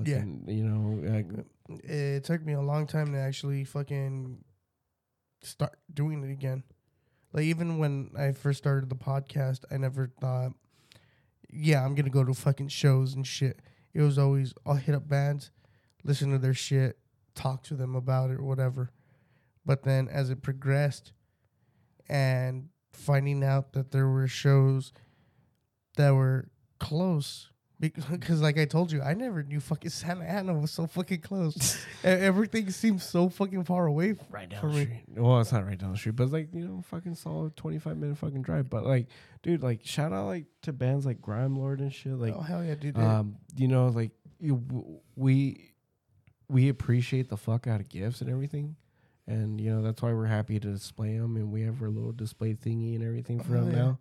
Yeah. 0.03 0.23
You 0.47 0.63
know, 0.63 1.11
like, 1.11 1.27
it 1.83 2.23
took 2.23 2.43
me 2.43 2.53
a 2.53 2.61
long 2.61 2.87
time 2.87 3.13
to 3.13 3.19
actually 3.19 3.63
fucking 3.63 4.43
start 5.41 5.79
doing 5.93 6.23
it 6.23 6.31
again. 6.31 6.63
Like 7.31 7.43
even 7.43 7.77
when 7.77 8.11
I 8.17 8.31
first 8.31 8.57
started 8.57 8.89
the 8.89 8.95
podcast, 8.95 9.61
I 9.71 9.77
never 9.77 10.11
thought, 10.19 10.51
yeah, 11.49 11.85
I'm 11.85 11.95
gonna 11.95 12.09
go 12.09 12.23
to 12.23 12.33
fucking 12.33 12.69
shows 12.69 13.13
and 13.13 13.25
shit. 13.25 13.59
It 13.93 14.01
was 14.01 14.17
always 14.17 14.53
I'll 14.65 14.75
hit 14.75 14.95
up 14.95 15.07
bands, 15.07 15.51
listen 16.03 16.31
to 16.31 16.37
their 16.37 16.53
shit, 16.53 16.97
talk 17.35 17.63
to 17.63 17.75
them 17.75 17.95
about 17.95 18.31
it 18.31 18.41
whatever. 18.41 18.91
But 19.65 19.83
then 19.83 20.07
as 20.07 20.29
it 20.29 20.41
progressed, 20.41 21.13
and 22.07 22.69
finding 22.91 23.43
out 23.43 23.73
that 23.73 23.91
there 23.91 24.07
were 24.07 24.27
shows 24.27 24.91
that 25.95 26.13
were 26.15 26.49
close 26.79 27.48
because 27.79 28.41
like 28.41 28.57
I 28.57 28.65
told 28.65 28.91
you, 28.91 29.01
I 29.01 29.13
never 29.13 29.41
knew 29.43 29.59
fucking 29.59 29.89
Santa 29.91 30.25
Ana 30.25 30.53
was 30.53 30.71
so 30.71 30.85
fucking 30.87 31.21
close. 31.21 31.77
Everything 32.03 32.69
seems 32.71 33.03
so 33.03 33.29
fucking 33.29 33.63
far 33.63 33.85
away. 33.85 34.15
right 34.29 34.51
for 34.59 34.67
me. 34.67 34.83
street. 34.85 35.03
Well, 35.15 35.39
it's 35.39 35.51
not 35.51 35.65
right 35.65 35.77
down 35.77 35.91
the 35.93 35.97
street, 35.97 36.15
but 36.15 36.23
it's 36.23 36.33
like 36.33 36.49
you 36.53 36.67
know, 36.67 36.81
fucking 36.89 37.15
solid 37.15 37.55
25 37.55 37.97
minute 37.97 38.17
fucking 38.17 38.41
drive. 38.41 38.69
But 38.69 38.85
like, 38.85 39.07
dude, 39.43 39.63
like 39.63 39.81
shout 39.85 40.11
out 40.13 40.25
like 40.25 40.45
to 40.63 40.73
bands 40.73 41.05
like 41.05 41.21
Grime 41.21 41.55
Lord 41.55 41.79
and 41.79 41.93
shit. 41.93 42.13
Like, 42.13 42.35
oh 42.35 42.41
hell 42.41 42.63
yeah, 42.63 42.75
dude! 42.75 42.97
um, 42.97 43.37
you 43.55 43.67
know, 43.67 43.87
like 43.87 44.11
you, 44.39 45.01
we 45.15 45.71
we 46.47 46.69
appreciate 46.69 47.29
the 47.29 47.37
fuck 47.37 47.67
out 47.67 47.79
of 47.79 47.89
gifts 47.89 48.21
and 48.21 48.29
everything. 48.29 48.75
And 49.27 49.61
you 49.61 49.69
know 49.73 49.83
that's 49.83 50.01
why 50.01 50.11
we're 50.11 50.25
happy 50.25 50.59
to 50.59 50.67
display 50.71 51.15
them, 51.17 51.35
and 51.35 51.51
we 51.51 51.61
have 51.61 51.81
our 51.83 51.89
little 51.89 52.11
display 52.11 52.55
thingy 52.55 52.95
and 52.95 53.03
everything 53.03 53.39
for 53.39 53.57
Oh, 53.57 53.61
them 53.63 53.71
yeah. 53.71 53.77
now. 53.77 53.99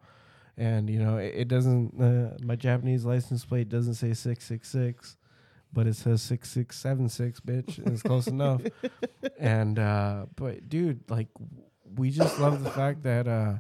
And 0.58 0.90
you 0.90 0.98
know 0.98 1.18
it, 1.18 1.34
it 1.36 1.48
doesn't. 1.48 1.94
Uh, 2.00 2.36
my 2.44 2.56
Japanese 2.56 3.04
license 3.04 3.44
plate 3.44 3.68
doesn't 3.68 3.94
say 3.94 4.12
six 4.12 4.44
six 4.44 4.68
six, 4.68 5.16
but 5.72 5.86
it 5.86 5.94
says 5.94 6.20
six 6.20 6.50
six 6.50 6.76
seven 6.76 7.08
six, 7.08 7.38
bitch. 7.38 7.78
And 7.78 7.88
it's 7.92 8.02
close 8.02 8.26
enough. 8.26 8.62
And 9.38 9.78
uh, 9.78 10.26
but 10.34 10.68
dude, 10.68 11.08
like 11.08 11.28
we 11.96 12.10
just 12.10 12.40
love 12.40 12.64
the 12.64 12.70
fact 12.70 13.04
that 13.04 13.28
uh, 13.28 13.54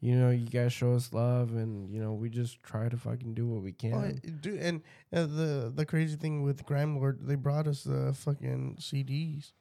you 0.00 0.14
know 0.14 0.28
you 0.28 0.46
guys 0.46 0.74
show 0.74 0.92
us 0.92 1.12
love, 1.14 1.54
and 1.54 1.90
you 1.90 2.02
know 2.02 2.12
we 2.12 2.28
just 2.28 2.62
try 2.62 2.90
to 2.90 2.96
fucking 2.98 3.32
do 3.32 3.46
what 3.46 3.62
we 3.62 3.72
can. 3.72 3.94
Oh, 3.94 4.28
dude, 4.40 4.60
and 4.60 4.82
uh, 5.12 5.22
the 5.22 5.72
the 5.74 5.86
crazy 5.86 6.16
thing 6.16 6.42
with 6.42 6.66
Grime 6.66 6.98
Lord, 6.98 7.20
they 7.22 7.34
brought 7.34 7.66
us 7.66 7.84
the 7.84 8.12
fucking 8.12 8.76
CDs. 8.78 9.52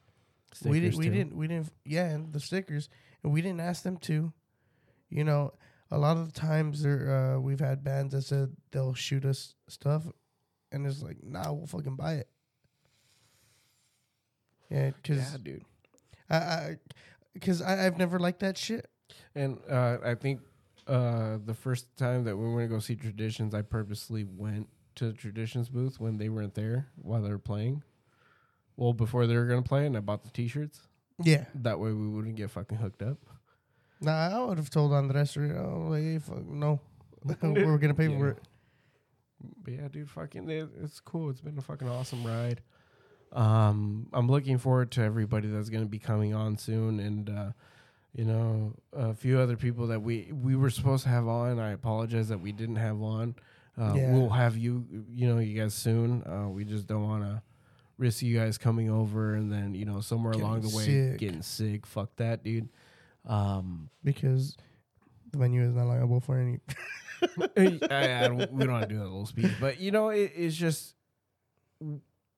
we 0.65 0.81
didn't. 0.81 0.97
We 0.97 1.05
too. 1.05 1.11
didn't. 1.11 1.35
We 1.37 1.47
didn't. 1.47 1.71
Yeah, 1.85 2.07
and 2.09 2.33
the 2.33 2.41
stickers, 2.41 2.89
and 3.23 3.31
we 3.31 3.41
didn't 3.41 3.61
ask 3.61 3.83
them 3.83 3.97
to. 3.97 4.33
You 5.09 5.23
know, 5.23 5.53
a 5.91 5.97
lot 5.97 6.17
of 6.17 6.33
the 6.33 6.39
times 6.39 6.83
there, 6.83 7.35
uh, 7.35 7.39
we've 7.39 7.59
had 7.59 7.83
bands 7.83 8.13
that 8.13 8.23
said 8.23 8.55
they'll 8.71 8.93
shoot 8.93 9.25
us 9.25 9.55
stuff, 9.67 10.03
and 10.71 10.85
it's 10.85 11.01
like, 11.01 11.17
nah, 11.23 11.51
we'll 11.51 11.67
fucking 11.67 11.95
buy 11.95 12.13
it. 12.13 12.29
Yeah, 14.69 14.91
because 15.01 15.31
Yeah, 15.31 15.37
dude. 15.43 15.63
I, 16.29 16.35
I, 16.35 16.75
because 17.33 17.61
I, 17.61 17.85
I've 17.85 17.97
never 17.97 18.19
liked 18.19 18.39
that 18.39 18.57
shit. 18.57 18.87
And 19.35 19.59
uh, 19.69 19.97
I 20.03 20.15
think 20.15 20.41
uh, 20.87 21.37
the 21.45 21.53
first 21.53 21.95
time 21.97 22.23
that 22.23 22.35
we 22.35 22.43
going 22.43 22.67
to 22.69 22.73
go 22.75 22.79
see 22.79 22.95
Traditions, 22.95 23.53
I 23.53 23.61
purposely 23.61 24.23
went 24.23 24.67
to 24.95 25.07
the 25.07 25.13
Traditions 25.13 25.69
booth 25.69 25.99
when 25.99 26.17
they 26.17 26.29
weren't 26.29 26.55
there 26.55 26.87
while 26.95 27.21
they 27.21 27.29
were 27.29 27.37
playing. 27.37 27.83
Well, 28.77 28.93
before 28.93 29.27
they 29.27 29.35
were 29.35 29.45
going 29.45 29.61
to 29.61 29.67
play, 29.67 29.85
and 29.85 29.95
I 29.95 29.99
bought 29.99 30.23
the 30.23 30.31
T-shirts. 30.31 30.79
Yeah, 31.23 31.45
That 31.55 31.79
way, 31.79 31.93
we 31.93 32.09
wouldn't 32.09 32.35
get 32.35 32.51
fucking 32.51 32.77
hooked 32.77 33.01
up. 33.01 33.17
Nah, 34.01 34.29
I 34.41 34.43
would 34.45 34.57
have 34.57 34.69
told 34.69 34.93
Andres, 34.93 35.37
oh, 35.37 35.93
hey, 35.93 36.19
fuck, 36.19 36.45
no, 36.45 36.79
we're 37.41 37.77
gonna 37.77 37.93
pay 37.93 38.07
for 38.07 38.29
it. 38.29 38.37
But 39.63 39.73
yeah, 39.73 39.87
dude, 39.89 40.09
fucking, 40.09 40.49
it, 40.49 40.69
it's 40.81 40.99
cool. 40.99 41.29
It's 41.29 41.41
been 41.41 41.57
a 41.57 41.61
fucking 41.61 41.87
awesome 41.87 42.23
ride. 42.25 42.61
Um, 43.31 44.07
I'm 44.13 44.27
looking 44.29 44.57
forward 44.57 44.91
to 44.91 45.01
everybody 45.01 45.47
that's 45.49 45.69
going 45.69 45.83
to 45.83 45.89
be 45.89 45.99
coming 45.99 46.33
on 46.33 46.57
soon, 46.57 46.99
and 46.99 47.29
uh, 47.29 47.51
you 48.13 48.23
know, 48.23 48.73
a 48.93 49.13
few 49.13 49.39
other 49.39 49.57
people 49.57 49.87
that 49.87 50.01
we 50.01 50.31
we 50.31 50.55
were 50.55 50.69
supposed 50.69 51.03
to 51.03 51.09
have 51.09 51.27
on. 51.27 51.59
I 51.59 51.71
apologize 51.71 52.29
that 52.29 52.39
we 52.39 52.51
didn't 52.53 52.77
have 52.77 53.01
on. 53.01 53.35
Uh, 53.77 53.93
Yeah. 53.95 54.13
We'll 54.13 54.29
have 54.29 54.57
you, 54.57 54.85
you 55.13 55.27
know, 55.27 55.39
you 55.39 55.59
guys 55.59 55.73
soon. 55.73 56.23
Uh, 56.25 56.47
we 56.49 56.63
just 56.63 56.87
don't 56.87 57.03
want 57.03 57.23
to 57.23 57.41
risk 57.97 58.21
you 58.21 58.37
guys 58.37 58.57
coming 58.57 58.89
over 58.89 59.35
and 59.35 59.51
then 59.51 59.73
you 59.73 59.85
know 59.85 59.99
somewhere 60.01 60.33
Getting 60.33 60.47
along 60.47 60.61
the 60.61 60.75
way 60.75 60.83
sick. 60.85 61.17
getting 61.17 61.41
sick. 61.41 61.85
Fuck 61.85 62.15
that, 62.17 62.43
dude. 62.43 62.69
Um, 63.27 63.89
because 64.03 64.55
the 65.31 65.39
venue 65.39 65.63
is 65.63 65.73
not 65.73 65.87
liable 65.87 66.19
for 66.19 66.37
any. 66.37 66.59
I, 67.89 68.23
I 68.23 68.27
don't, 68.27 68.51
we 68.51 68.63
don't 68.65 68.73
want 68.73 68.83
to 68.83 68.89
do 68.89 68.99
that 68.99 69.05
little 69.05 69.25
speech, 69.25 69.51
but 69.59 69.79
you 69.79 69.91
know, 69.91 70.09
it, 70.09 70.31
it's 70.35 70.55
just 70.55 70.95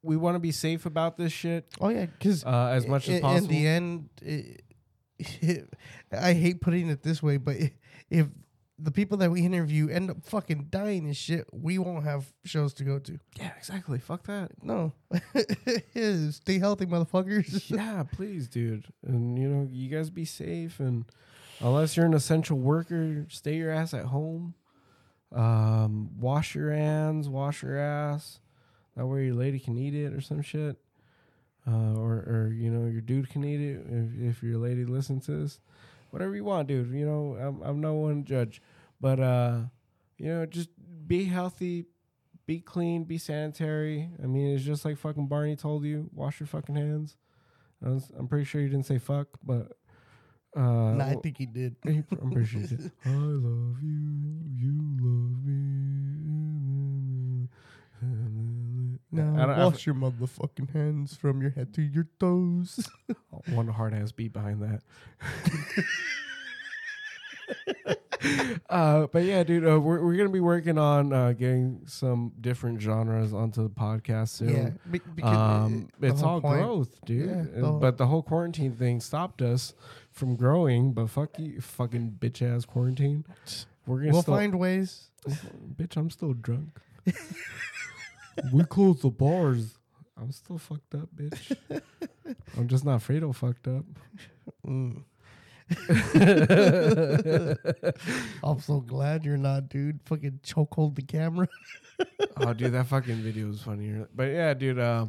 we 0.04 0.16
want 0.16 0.36
to 0.36 0.40
be 0.40 0.52
safe 0.52 0.86
about 0.86 1.18
this 1.18 1.32
shit 1.32 1.68
Oh 1.82 1.90
yeah, 1.90 2.06
because 2.06 2.46
uh, 2.46 2.68
as 2.68 2.88
much 2.88 3.10
as 3.10 3.16
in, 3.16 3.22
possible. 3.22 3.46
In 3.46 3.52
the 3.52 3.68
end, 3.68 4.10
it, 4.22 5.68
I 6.12 6.34
hate 6.34 6.62
putting 6.62 6.90
it 6.90 7.04
this 7.04 7.22
way, 7.22 7.38
but 7.38 7.58
if 8.10 8.28
the 8.80 8.92
people 8.92 9.18
that 9.18 9.32
we 9.32 9.42
interview 9.42 9.90
end 9.90 10.12
up 10.12 10.24
fucking 10.24 10.68
dying 10.70 11.06
and 11.06 11.18
shit, 11.18 11.48
we 11.52 11.80
won't 11.80 12.04
have 12.04 12.32
shows 12.46 12.74
to 12.76 12.84
go 12.84 13.00
to. 13.00 13.20
yeah, 13.38 13.52
exactly. 13.58 13.98
Fuck 14.00 14.28
that. 14.28 14.52
No, 14.64 14.94
stay 16.32 16.60
healthy, 16.60 16.86
motherfuckers. 16.86 17.70
yeah, 17.76 18.04
please, 18.04 18.48
dude. 18.48 18.86
And 19.06 19.38
you 19.40 19.48
know, 19.48 19.68
you 19.72 19.90
guys 19.90 20.10
be 20.10 20.26
safe 20.26 20.80
and 20.80 21.06
unless 21.60 21.98
you're 21.98 22.06
an 22.06 22.14
essential 22.14 22.58
worker, 22.58 23.26
stay 23.30 23.56
your 23.56 23.72
ass 23.72 23.94
at 23.94 24.06
home. 24.06 24.54
Um, 25.34 26.12
wash 26.20 26.56
your 26.56 26.72
hands, 26.72 27.28
wash 27.28 27.64
your 27.64 27.78
ass. 27.78 28.40
That 28.96 29.08
way 29.08 29.26
your 29.26 29.36
lady 29.36 29.60
can 29.60 29.78
eat 29.78 29.94
it 29.94 30.14
or 30.14 30.22
some 30.22 30.42
shit. 30.42 30.78
Uh, 31.68 31.96
or, 31.96 32.14
or 32.14 32.54
you 32.56 32.70
know, 32.70 32.90
your 32.90 33.02
dude 33.02 33.30
can 33.30 33.44
eat 33.44 33.60
it 33.60 33.86
if, 33.90 34.38
if 34.38 34.44
your 34.44 34.58
lady 34.58 34.86
listens 34.86 35.26
to 35.26 35.32
this. 35.32 35.60
Whatever 36.12 36.36
you 36.36 36.44
want, 36.44 36.68
dude. 36.68 36.92
You 36.92 37.06
know, 37.06 37.38
I'm 37.40 37.62
I'm 37.62 37.82
no 37.82 37.94
one 37.94 38.24
to 38.24 38.30
judge. 38.30 38.62
But 39.00 39.20
uh, 39.20 39.60
you 40.18 40.30
know, 40.30 40.46
just 40.46 40.70
be 41.06 41.26
healthy, 41.26 41.86
be 42.46 42.60
clean, 42.60 43.04
be 43.04 43.18
sanitary. 43.18 44.10
I 44.22 44.28
mean, 44.28 44.56
it's 44.56 44.64
just 44.64 44.86
like 44.86 44.98
fucking 44.98 45.28
Barney 45.28 45.56
told 45.56 45.84
you. 45.84 46.10
Wash 46.14 46.40
your 46.40 46.48
fucking 46.48 46.76
hands. 46.76 47.16
I 47.86 47.90
was, 47.90 48.10
I'm 48.18 48.28
pretty 48.28 48.46
sure 48.46 48.60
you 48.62 48.70
didn't 48.70 48.88
say 48.88 48.98
fuck, 48.98 49.28
but 49.44 49.74
uh, 50.58 50.98
I 50.98 51.16
think 51.22 51.38
he 51.38 51.46
did. 51.46 51.76
I'm 51.86 52.32
pretty 52.32 52.48
sure 52.48 52.62
you 52.62 52.68
did. 52.68 52.92
I 53.06 53.10
love 53.10 53.78
you, 53.84 54.42
you 54.56 54.74
love 55.00 55.46
me. 55.46 56.57
Now 59.12 59.34
I 59.36 59.46
don't- 59.46 59.60
I 59.60 59.66
wash 59.66 59.86
your 59.86 59.96
motherfucking 59.96 60.72
hands 60.74 61.16
from 61.16 61.42
your 61.42 61.52
head 61.52 61.74
to 61.76 61.82
your 61.82 62.08
toes. 62.20 62.90
One 63.54 63.68
hard 63.70 63.94
ass 63.94 64.12
beat 64.12 64.34
behind 64.34 64.62
that. 64.62 64.82
uh, 68.70 69.08
but 69.08 69.24
yeah, 69.24 69.44
dude, 69.44 69.66
uh, 69.68 69.80
we're 69.80 70.04
we're 70.04 70.18
gonna 70.18 70.30
be 70.30 70.40
working 70.42 70.78
on 70.78 71.14
uh, 71.14 71.32
getting 71.34 71.82
some 71.86 72.34
different 72.42 72.82
genres 72.82 73.34
onto 73.34 73.64
the 73.64 73.70
podcast 73.70 74.30
soon. 74.30 74.50
Yeah, 74.50 74.70
be- 75.16 75.24
Um, 75.24 75.88
the 76.00 76.08
it's 76.08 76.22
all 76.24 76.42
point- 76.42 76.62
growth, 76.62 77.00
dude. 77.06 77.30
Yeah, 77.30 77.36
Uh, 77.58 77.62
the 77.62 77.68
whole- 77.68 77.80
but 77.80 77.98
the 77.98 78.08
whole 78.08 78.24
quarantine 78.24 78.74
thing 78.74 79.00
stopped 79.00 79.42
us 79.42 79.74
from 80.12 80.36
growing. 80.36 80.94
But 80.94 81.10
fuck 81.10 81.40
you, 81.40 81.62
fucking 81.62 82.18
bitch 82.20 82.42
ass 82.42 82.66
quarantine. 82.66 83.24
We're 83.86 84.00
gonna 84.00 84.12
We'll 84.12 84.22
still, 84.24 84.36
find 84.36 84.60
ways. 84.60 85.10
bitch. 85.26 85.96
I'm 85.96 86.10
still 86.10 86.34
drunk. 86.34 86.78
we 88.54 88.64
closed 88.66 89.02
the 89.02 89.10
bars. 89.10 89.78
I'm 90.20 90.32
still 90.32 90.58
fucked 90.58 90.96
up, 90.96 91.10
bitch. 91.16 91.56
I'm 92.58 92.68
just 92.68 92.86
not 92.86 93.02
Fredo 93.02 93.36
fucked 93.36 93.68
up. 93.68 93.86
Mm. 94.66 95.04
I'm 98.44 98.60
so 98.60 98.80
glad 98.80 99.26
you're 99.26 99.38
not, 99.38 99.70
dude. 99.70 100.00
Fucking 100.06 100.40
chokehold 100.44 100.96
the 100.96 101.02
camera. 101.02 101.48
oh, 102.38 102.54
dude, 102.54 102.74
that 102.74 102.88
fucking 102.88 103.18
video 103.18 103.48
was 103.48 103.62
funnier. 103.62 104.08
But 104.16 104.30
yeah, 104.30 104.54
dude. 104.54 104.80
Uh, 104.80 105.08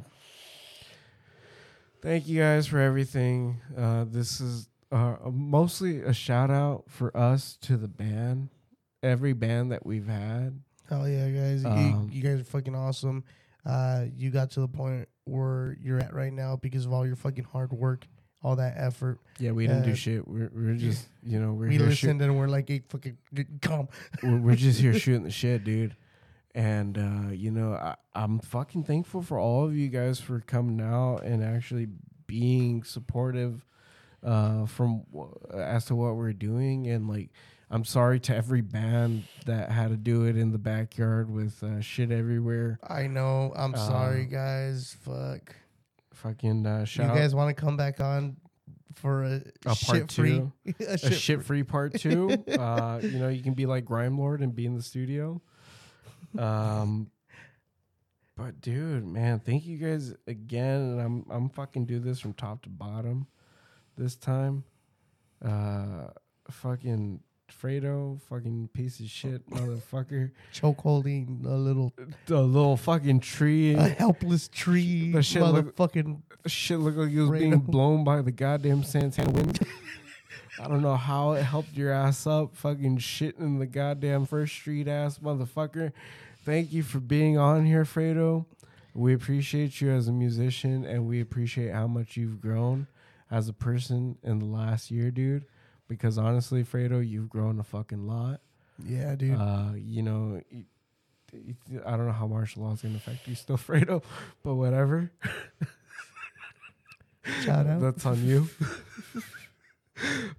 thank 2.02 2.26
you 2.26 2.40
guys 2.40 2.66
for 2.66 2.78
everything. 2.78 3.60
Uh, 3.76 4.04
this 4.08 4.40
is 4.40 4.68
uh, 4.90 5.16
mostly 5.30 6.02
a 6.02 6.12
shout 6.12 6.50
out 6.50 6.84
for 6.88 7.16
us 7.16 7.56
to 7.62 7.76
the 7.76 7.88
band, 7.88 8.48
every 9.02 9.32
band 9.32 9.72
that 9.72 9.86
we've 9.86 10.08
had. 10.08 10.60
Hell 10.88 11.08
yeah, 11.08 11.28
guys! 11.30 11.64
Um, 11.64 12.08
you, 12.10 12.18
you 12.18 12.22
guys 12.22 12.40
are 12.40 12.44
fucking 12.44 12.74
awesome. 12.74 13.24
Uh, 13.66 14.04
you 14.16 14.30
got 14.30 14.50
to 14.52 14.60
the 14.60 14.68
point 14.68 15.08
where 15.24 15.76
you're 15.82 15.98
at 15.98 16.14
right 16.14 16.32
now 16.32 16.56
because 16.56 16.86
of 16.86 16.92
all 16.92 17.06
your 17.06 17.16
fucking 17.16 17.44
hard 17.44 17.72
work, 17.72 18.06
all 18.42 18.56
that 18.56 18.74
effort. 18.76 19.18
Yeah, 19.38 19.50
we 19.50 19.66
didn't 19.66 19.82
do 19.84 19.92
Uh, 19.92 19.94
shit. 19.94 20.26
We're, 20.26 20.50
we're 20.54 20.74
just, 20.76 21.06
you 21.22 21.38
know, 21.38 21.52
we're 21.52 21.68
we 21.68 21.76
here. 21.76 21.86
listened 21.86 22.22
and 22.22 22.38
we're 22.38 22.48
like, 22.48 22.68
"Hey, 22.68 22.82
fucking 22.88 23.18
come." 23.60 23.88
We're, 24.22 24.38
we're 24.38 24.56
just 24.56 24.80
here 24.80 24.94
shooting 24.98 25.24
the 25.24 25.30
shit, 25.30 25.64
dude. 25.64 25.94
And 26.54 26.96
uh, 26.96 27.32
you 27.32 27.50
know, 27.50 27.74
I, 27.74 27.94
I'm 28.14 28.38
fucking 28.38 28.84
thankful 28.84 29.20
for 29.22 29.38
all 29.38 29.66
of 29.66 29.76
you 29.76 29.88
guys 29.88 30.18
for 30.18 30.40
coming 30.40 30.80
out 30.80 31.18
and 31.18 31.44
actually 31.44 31.88
being 32.26 32.82
supportive 32.82 33.64
uh, 34.24 34.64
from 34.66 35.02
wh- 35.14 35.54
as 35.54 35.84
to 35.86 35.94
what 35.94 36.16
we're 36.16 36.32
doing. 36.32 36.86
And 36.88 37.06
like, 37.08 37.28
I'm 37.70 37.84
sorry 37.84 38.18
to 38.20 38.34
every 38.34 38.62
band 38.62 39.24
that 39.46 39.70
had 39.70 39.88
to 39.90 39.96
do 39.96 40.24
it 40.24 40.36
in 40.36 40.52
the 40.52 40.58
backyard 40.58 41.30
with 41.30 41.62
uh, 41.62 41.80
shit 41.80 42.10
everywhere. 42.10 42.78
I 42.88 43.06
know. 43.08 43.52
I'm 43.54 43.74
sorry, 43.76 44.22
Um, 44.22 44.28
guys. 44.30 44.96
Fuck. 45.02 45.54
Fucking 46.14 46.66
uh, 46.66 46.84
shout 46.84 47.14
you 47.14 47.20
guys 47.20 47.34
want 47.34 47.54
to 47.54 47.60
come 47.60 47.76
back 47.76 48.00
on 48.00 48.36
for 48.94 49.22
a, 49.22 49.36
A 49.36 49.42
part 49.64 49.76
shit 49.78 50.12
free, 50.12 50.30
two? 50.30 50.52
a 50.80 50.92
a 50.94 50.98
shit, 50.98 51.12
shit 51.14 51.44
free 51.44 51.62
part 51.62 51.94
two. 52.00 52.30
uh, 52.58 52.98
you 53.02 53.18
know, 53.18 53.28
you 53.28 53.42
can 53.42 53.54
be 53.54 53.66
like 53.66 53.84
Grime 53.84 54.18
Lord 54.18 54.40
and 54.40 54.54
be 54.54 54.66
in 54.66 54.74
the 54.74 54.82
studio. 54.82 55.40
Um, 56.36 57.10
but 58.36 58.60
dude, 58.60 59.06
man, 59.06 59.38
thank 59.40 59.66
you 59.66 59.78
guys 59.78 60.14
again. 60.26 60.80
And 60.80 61.00
I'm 61.00 61.26
I'm 61.30 61.48
fucking 61.50 61.86
do 61.86 61.98
this 62.00 62.18
from 62.18 62.32
top 62.32 62.62
to 62.62 62.68
bottom 62.68 63.26
this 63.96 64.16
time. 64.16 64.64
Uh, 65.44 66.08
fucking 66.50 67.20
Fredo, 67.50 68.20
fucking 68.28 68.68
piece 68.72 69.00
of 69.00 69.06
shit, 69.06 69.48
motherfucker. 69.50 70.30
choke 70.52 70.80
holding 70.80 71.42
a 71.46 71.54
little 71.56 71.92
a 72.28 72.34
little 72.34 72.76
fucking 72.76 73.20
tree. 73.20 73.74
a 73.74 73.88
helpless 73.88 74.48
tree, 74.48 75.12
The 75.12 75.22
shit 75.22 75.42
look- 75.42 75.74
motherfucking. 75.76 76.22
shit 76.46 76.78
looked 76.78 76.98
like 76.98 77.10
it 77.10 77.20
was 77.20 77.30
Fredo. 77.30 77.38
being 77.38 77.58
blown 77.58 78.04
by 78.04 78.22
the 78.22 78.30
goddamn 78.32 78.84
Santa 78.84 79.22
Ana 79.22 79.32
wind. 79.32 79.58
I 80.60 80.66
don't 80.68 80.82
know 80.82 80.96
how 80.96 81.32
it 81.32 81.42
helped 81.42 81.74
your 81.74 81.92
ass 81.92 82.26
up, 82.26 82.56
fucking 82.56 82.98
shit 82.98 83.36
in 83.38 83.58
the 83.58 83.66
goddamn 83.66 84.26
First 84.26 84.54
Street 84.54 84.88
ass 84.88 85.18
motherfucker. 85.18 85.92
Thank 86.44 86.72
you 86.72 86.82
for 86.82 86.98
being 87.00 87.38
on 87.38 87.64
here, 87.66 87.84
Fredo. 87.84 88.44
We 88.94 89.14
appreciate 89.14 89.80
you 89.80 89.90
as 89.90 90.08
a 90.08 90.12
musician, 90.12 90.84
and 90.84 91.06
we 91.06 91.20
appreciate 91.20 91.72
how 91.72 91.86
much 91.86 92.16
you've 92.16 92.40
grown 92.40 92.88
as 93.30 93.48
a 93.48 93.52
person 93.52 94.16
in 94.24 94.38
the 94.40 94.46
last 94.46 94.90
year, 94.90 95.10
dude. 95.12 95.44
Because 95.88 96.18
honestly, 96.18 96.64
Fredo, 96.64 97.06
you've 97.06 97.30
grown 97.30 97.58
a 97.58 97.64
fucking 97.64 98.06
lot. 98.06 98.40
Yeah, 98.84 99.14
dude. 99.16 99.34
Uh, 99.34 99.70
you 99.74 100.02
know, 100.02 100.40
I 101.86 101.90
don't 101.96 102.06
know 102.06 102.12
how 102.12 102.26
martial 102.26 102.62
law 102.62 102.72
is 102.72 102.82
going 102.82 102.94
to 102.94 102.98
affect 102.98 103.26
you 103.26 103.34
still, 103.34 103.56
Fredo, 103.58 104.02
but 104.42 104.54
whatever. 104.54 105.10
Shout 107.44 107.66
out. 107.66 107.80
That's 107.80 108.06
on 108.06 108.24
you. 108.24 108.48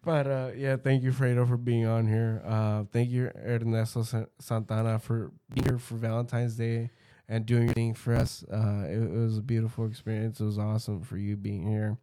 but 0.03 0.27
uh, 0.27 0.49
yeah, 0.55 0.77
thank 0.77 1.03
you, 1.03 1.11
Fredo, 1.11 1.47
for 1.47 1.57
being 1.57 1.85
on 1.85 2.07
here. 2.07 2.41
Uh, 2.45 2.83
thank 2.91 3.09
you, 3.09 3.31
Ernesto 3.35 4.03
Santana, 4.39 4.99
for 4.99 5.31
being 5.53 5.65
here 5.65 5.77
for 5.77 5.95
Valentine's 5.95 6.55
Day 6.55 6.89
and 7.27 7.45
doing 7.45 7.65
your 7.65 7.73
thing 7.73 7.93
for 7.93 8.15
us. 8.15 8.43
Uh, 8.51 8.85
it, 8.85 8.97
it 8.97 9.11
was 9.11 9.37
a 9.37 9.41
beautiful 9.41 9.85
experience. 9.85 10.39
It 10.39 10.45
was 10.45 10.57
awesome 10.57 11.01
for 11.01 11.17
you 11.17 11.35
being 11.35 11.67
here. 11.67 11.97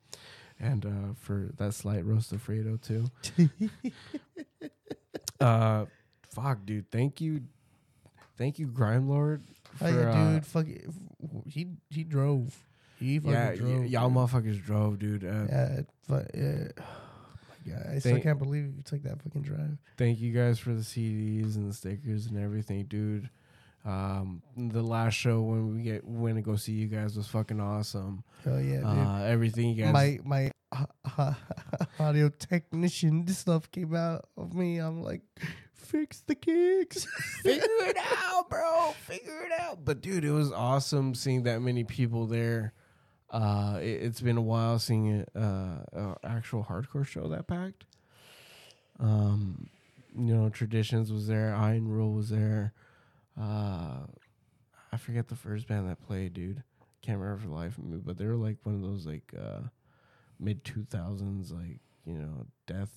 And 0.59 0.87
uh, 0.87 1.15
for 1.21 1.51
that 1.59 1.75
slight 1.75 2.05
roast 2.05 2.33
of 2.33 2.45
Fredo, 2.47 2.81
too. 2.81 3.11
uh, 5.41 5.85
fuck, 6.31 6.65
dude. 6.65 6.91
Thank 6.91 7.21
you. 7.21 7.43
Thank 8.39 8.59
you, 8.59 8.67
Grime 8.67 9.09
Lord. 9.09 9.43
Oh 9.81 9.89
yeah, 9.89 10.11
uh, 10.11 10.33
dude. 10.35 10.47
Fuck 10.47 10.69
it. 10.69 10.87
He 11.47 11.69
he 11.91 12.05
drove. 12.05 12.55
He 12.99 13.19
fucking 13.19 13.33
yeah, 13.33 13.49
y- 13.51 13.57
drove. 13.57 13.87
y'all 13.87 14.11
motherfuckers 14.11 14.63
drove, 14.65 14.99
dude. 14.99 15.25
Uh, 15.25 15.47
Yeah, 15.49 15.81
but 16.09 16.31
yeah. 16.35 16.69
God, 17.69 17.87
I 17.95 17.99
still 17.99 18.13
Thank- 18.13 18.23
can't 18.25 18.39
believe 18.39 18.65
you 18.65 18.83
took 18.85 19.03
that 19.03 19.21
fucking 19.23 19.43
drive. 19.43 19.77
thank 19.97 20.21
you 20.21 20.33
guys 20.33 20.59
for 20.61 20.73
the 20.73 20.83
CDs 20.83 21.57
and 21.57 21.69
the 21.69 21.75
stickers 21.75 22.27
and 22.27 22.39
everything, 22.39 22.85
dude. 22.85 23.29
Um, 23.87 24.43
the 24.57 24.82
last 24.82 25.14
show 25.14 25.41
when 25.43 25.76
we 25.76 25.82
get 25.82 26.05
went 26.05 26.37
to 26.37 26.43
go 26.43 26.57
see 26.57 26.72
you 26.72 26.89
guys 26.89 27.16
was 27.16 27.28
fucking 27.28 27.61
awesome. 27.61 28.24
Hell 28.45 28.61
yeah, 28.61 28.78
dude. 28.78 28.84
uh, 28.84 29.22
everything 29.24 29.70
you 29.70 29.84
guys, 29.84 29.93
my 29.93 30.18
my 30.24 30.51
uh, 31.16 31.34
audio 32.01 32.28
technician 32.28 33.24
this 33.24 33.39
stuff 33.39 33.70
came 33.70 33.95
out 33.95 34.28
of 34.37 34.55
me. 34.55 34.78
I'm 34.78 35.03
like, 35.05 35.22
fix 35.72 36.22
the 36.26 36.34
kicks. 36.34 37.07
figure 37.43 37.62
it 37.62 37.97
out, 38.24 38.51
bro. 38.51 38.93
Figure 39.05 39.45
it 39.47 39.53
out. 39.61 39.84
But 39.84 40.01
dude, 40.01 40.24
it 40.24 40.32
was 40.32 40.51
awesome 40.51 41.14
seeing 41.14 41.45
that 41.45 41.61
many 41.61 41.84
people 41.84 42.26
there. 42.26 42.72
Uh, 43.30 43.78
it, 43.80 44.03
it's 44.03 44.20
been 44.20 44.37
a 44.37 44.43
while 44.43 44.80
seeing 44.80 45.24
uh, 45.37 45.84
a 45.93 46.16
actual 46.24 46.64
hardcore 46.64 47.07
show 47.07 47.28
that 47.28 47.47
packed. 47.47 47.84
Um, 48.99 49.68
you 50.16 50.34
know, 50.34 50.49
traditions 50.49 51.12
was 51.12 51.28
there. 51.28 51.55
Iron 51.55 51.87
Rule 51.87 52.12
was 52.12 52.30
there. 52.30 52.72
Uh, 53.41 54.07
I 54.93 54.97
forget 54.97 55.28
the 55.28 55.37
first 55.37 55.66
band 55.68 55.89
that 55.89 56.01
played, 56.07 56.32
dude. 56.34 56.62
Can't 57.03 57.18
remember 57.18 57.41
for 57.43 57.49
the 57.49 57.55
life 57.55 57.76
of 57.78 57.84
me, 57.84 57.99
but 58.05 58.16
they 58.16 58.26
were 58.26 58.34
like 58.37 58.57
one 58.64 58.74
of 58.74 58.82
those 58.82 59.07
like 59.07 59.32
uh, 59.39 59.61
mid 60.41 60.64
two 60.64 60.84
thousands, 60.91 61.53
like 61.53 61.80
you 62.05 62.14
know, 62.14 62.47
death 62.66 62.91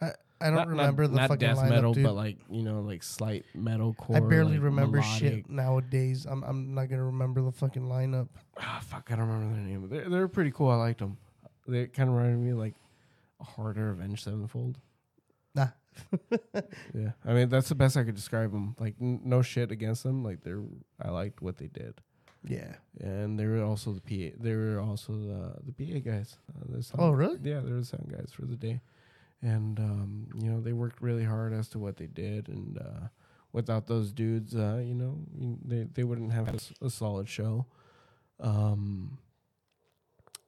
I 0.00 0.12
I 0.40 0.46
don't 0.46 0.54
not- 0.56 0.68
remember 0.68 1.02
not, 1.04 1.10
the 1.10 1.16
not 1.16 1.28
fucking 1.28 1.48
death 1.48 1.58
lineup, 1.58 1.68
metal, 1.70 1.94
dude. 1.94 2.04
but 2.04 2.14
like 2.14 2.38
you 2.50 2.62
know, 2.62 2.80
like 2.80 3.02
slight 3.02 3.44
metal 3.54 3.94
core. 3.94 4.16
I 4.16 4.20
barely 4.20 4.54
like, 4.54 4.62
remember 4.64 4.98
melodic. 4.98 5.18
shit 5.18 5.50
nowadays. 5.50 6.26
I'm 6.28 6.42
I'm 6.44 6.74
not 6.74 6.88
gonna 6.88 7.04
remember 7.04 7.42
the 7.42 7.52
fucking 7.52 7.82
lineup. 7.82 8.28
Ah, 8.58 8.80
fuck, 8.84 9.08
I 9.10 9.16
don't 9.16 9.28
remember 9.28 9.54
their 9.56 9.64
name. 9.64 9.88
They're 9.88 10.08
they're 10.08 10.28
pretty 10.28 10.50
cool. 10.52 10.70
I 10.70 10.76
liked 10.76 11.00
them. 11.00 11.16
They 11.68 11.86
kind 11.86 12.08
of 12.08 12.16
reminded 12.16 12.44
me 12.44 12.52
like 12.54 12.74
a 13.40 13.44
harder 13.44 13.90
Avenged 13.90 14.24
Sevenfold. 14.24 14.78
Nah. 15.54 15.68
Yeah, 16.94 17.12
I 17.24 17.32
mean 17.32 17.48
that's 17.48 17.68
the 17.68 17.74
best 17.74 17.96
I 17.96 18.04
could 18.04 18.14
describe 18.14 18.52
them. 18.52 18.76
Like 18.78 18.94
n- 19.00 19.20
no 19.24 19.42
shit 19.42 19.70
against 19.70 20.02
them. 20.02 20.22
Like 20.24 20.42
they're 20.42 20.62
I 21.00 21.10
liked 21.10 21.40
what 21.42 21.56
they 21.58 21.68
did, 21.68 22.00
Yeah. 22.44 22.74
and 23.00 23.38
they 23.38 23.46
were 23.46 23.62
also 23.62 23.92
the 23.92 24.00
PA. 24.00 24.36
They 24.40 24.54
were 24.54 24.80
also 24.80 25.12
the 25.12 25.54
the 25.66 25.72
PA 25.72 25.98
guys. 26.00 26.36
Uh, 26.54 26.64
the 26.76 26.90
Oh, 26.98 27.10
really? 27.10 27.38
Yeah, 27.42 27.60
they 27.60 27.70
were 27.72 27.78
the 27.80 27.84
sound 27.84 28.10
guys 28.14 28.30
for 28.32 28.44
the 28.46 28.56
day, 28.56 28.80
and 29.42 29.78
um, 29.78 30.26
you 30.38 30.50
know 30.50 30.60
they 30.60 30.72
worked 30.72 31.00
really 31.02 31.24
hard 31.24 31.52
as 31.52 31.68
to 31.70 31.78
what 31.78 31.96
they 31.96 32.06
did, 32.06 32.48
and 32.48 32.78
uh, 32.78 33.08
without 33.52 33.86
those 33.86 34.12
dudes, 34.12 34.54
uh, 34.54 34.82
you 34.84 34.94
know, 34.94 35.18
they 35.64 35.84
they 35.94 36.04
wouldn't 36.04 36.32
have 36.32 36.54
a 36.80 36.90
solid 36.90 37.28
show. 37.28 37.66
Um, 38.40 39.18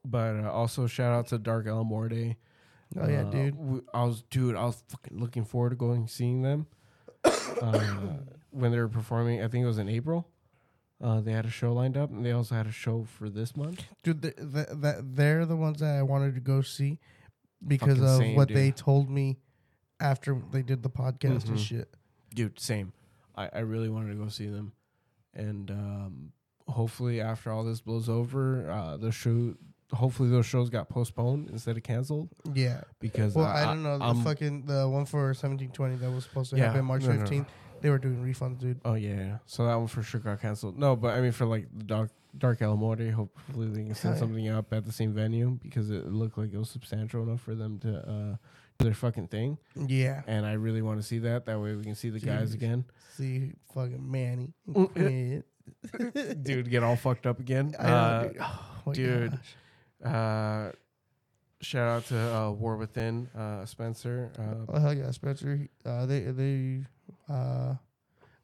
but 0.03 0.35
uh, 0.35 0.51
also 0.51 0.85
shout 0.87 1.13
out 1.13 1.27
to 1.27 1.37
Dark 1.37 1.67
El 1.67 1.83
Morte. 1.83 2.35
Oh 2.97 3.07
yeah, 3.09 3.21
Uh, 3.21 3.31
dude. 3.31 3.83
I 3.93 4.03
was, 4.05 4.23
dude, 4.29 4.55
I 4.55 4.65
was 4.65 4.81
fucking 4.89 5.19
looking 5.19 5.43
forward 5.45 5.71
to 5.71 5.75
going 5.75 6.07
seeing 6.07 6.41
them 6.43 6.67
uh, 7.23 8.17
when 8.51 8.71
they 8.71 8.77
were 8.79 8.87
performing. 8.87 9.43
I 9.43 9.47
think 9.47 9.63
it 9.63 9.67
was 9.67 9.77
in 9.79 9.89
April. 9.89 10.27
Uh, 11.03 11.19
they 11.19 11.33
had 11.33 11.45
a 11.45 11.49
show 11.49 11.73
lined 11.73 11.97
up, 11.97 12.09
and 12.09 12.25
they 12.25 12.31
also 12.31 12.55
had 12.55 12.67
a 12.67 12.71
show 12.71 13.03
for 13.03 13.29
this 13.29 13.55
month. 13.57 13.83
Dude, 14.03 14.21
th 14.21 14.35
th 14.37 14.67
that 14.71 15.15
they're 15.15 15.45
the 15.45 15.57
ones 15.57 15.79
that 15.81 15.93
I 15.95 16.03
wanted 16.03 16.35
to 16.35 16.41
go 16.41 16.61
see 16.61 16.99
because 17.67 17.97
Fucking 17.97 18.03
of 18.09 18.17
same, 18.17 18.35
what 18.35 18.47
dude. 18.47 18.57
they 18.57 18.71
told 18.71 19.09
me 19.09 19.37
after 19.99 20.41
they 20.51 20.61
did 20.61 20.83
the 20.83 20.89
podcast 20.89 21.47
and 21.49 21.57
Mhm. 21.57 21.65
shit. 21.67 21.93
Dude, 22.33 22.59
same. 22.59 22.93
I, 23.35 23.49
I 23.53 23.59
really 23.59 23.89
wanted 23.89 24.11
to 24.11 24.15
go 24.23 24.29
see 24.29 24.47
them, 24.47 24.71
and 25.33 25.69
um, 25.69 26.31
hopefully 26.69 27.19
after 27.19 27.51
all 27.51 27.65
this 27.65 27.81
blows 27.81 28.07
over, 28.07 28.69
uh, 28.71 28.95
the 28.95 29.11
show 29.11 29.55
hopefully 29.93 30.29
those 30.29 30.45
shows 30.45 30.69
got 30.69 30.89
postponed 30.89 31.49
instead 31.49 31.77
of 31.77 31.83
canceled 31.83 32.29
Yeah. 32.53 32.81
because 32.99 33.35
Well, 33.35 33.45
I, 33.45 33.61
I, 33.61 33.65
don't 33.65 33.83
know. 33.83 33.97
The 33.97 34.03
I'm- 34.05 34.23
fucking 34.23 34.65
the 34.65 34.87
one 34.89 35.05
for 35.05 35.33
seventeen 35.33 35.71
twenty 35.71 35.95
that 35.97 36.11
was 36.11 36.23
supposed 36.25 36.49
to 36.51 36.57
Yeah, 36.57 36.67
happen 36.71 36.85
March 36.85 37.01
no, 37.03 37.09
no, 37.09 37.13
no. 37.13 37.19
fifteenth. 37.21 37.47
They 37.81 37.89
were 37.89 37.99
doing 37.99 38.23
refunds, 38.23 38.57
dude. 38.59 38.79
Oh 38.83 38.95
yeah, 38.95 39.15
yeah. 39.15 39.37
So 39.45 39.65
that 39.67 39.75
one 39.75 39.87
for 39.87 40.01
sure 40.01 40.19
got 40.19 40.41
canceled. 40.41 40.77
No, 40.79 40.95
but 40.95 41.13
I 41.13 41.21
mean 41.21 41.31
for 41.33 41.45
like 41.45 41.67
the 41.75 41.83
dark 41.83 42.11
Dark 42.37 42.59
Alamore, 42.59 43.11
hopefully 43.11 43.67
they 43.67 43.83
can 43.83 43.95
send 43.95 44.17
something 44.17 44.47
up 44.49 44.73
at 44.73 44.83
the 44.85 44.91
same 44.91 45.13
venue 45.13 45.51
because 45.61 45.89
it 45.89 46.07
looked 46.11 46.37
like 46.37 46.51
it 46.51 46.57
was 46.57 46.69
substantial 46.69 47.23
enough 47.23 47.39
for 47.39 47.55
them 47.55 47.79
to 47.79 47.97
uh, 47.97 48.35
do 48.77 48.83
their 48.85 48.93
fucking 48.93 49.27
thing. 49.29 49.57
Yeah. 49.75 50.21
And 50.27 50.45
I 50.45 50.53
really 50.53 50.81
want 50.81 50.99
to 50.99 51.03
see 51.07 51.19
that. 51.19 51.45
That 51.45 51.61
way 51.61 51.75
we 51.75 51.83
can 51.83 51.95
see 51.95 52.09
the 52.09 52.19
guys 52.19 52.53
again. 52.53 52.83
See 53.15 53.53
fucking 53.73 54.11
Manny. 54.11 54.51
Mm, 54.69 55.43
Dude, 56.43 56.69
get 56.69 56.83
all 56.83 56.95
fucked 56.97 57.25
up 57.25 57.39
again. 57.39 57.73
I 57.79 57.83
know, 57.87 57.95
Uh, 57.95 58.23
dude. 58.23 58.37
Oh 58.41 58.93
dude. 58.93 59.39
Uh, 60.03 60.71
shout 61.61 61.87
out 61.87 62.05
to 62.07 62.35
uh, 62.35 62.51
War 62.51 62.77
Within, 62.77 63.27
uh, 63.37 63.65
Spencer. 63.65 64.31
Uh, 64.37 64.71
Oh 64.71 64.79
hell 64.79 64.93
yeah, 64.93 65.11
Spencer. 65.11 65.67
Uh, 65.85 66.05
they 66.05 66.19
they 66.21 66.85
uh, 67.29 67.75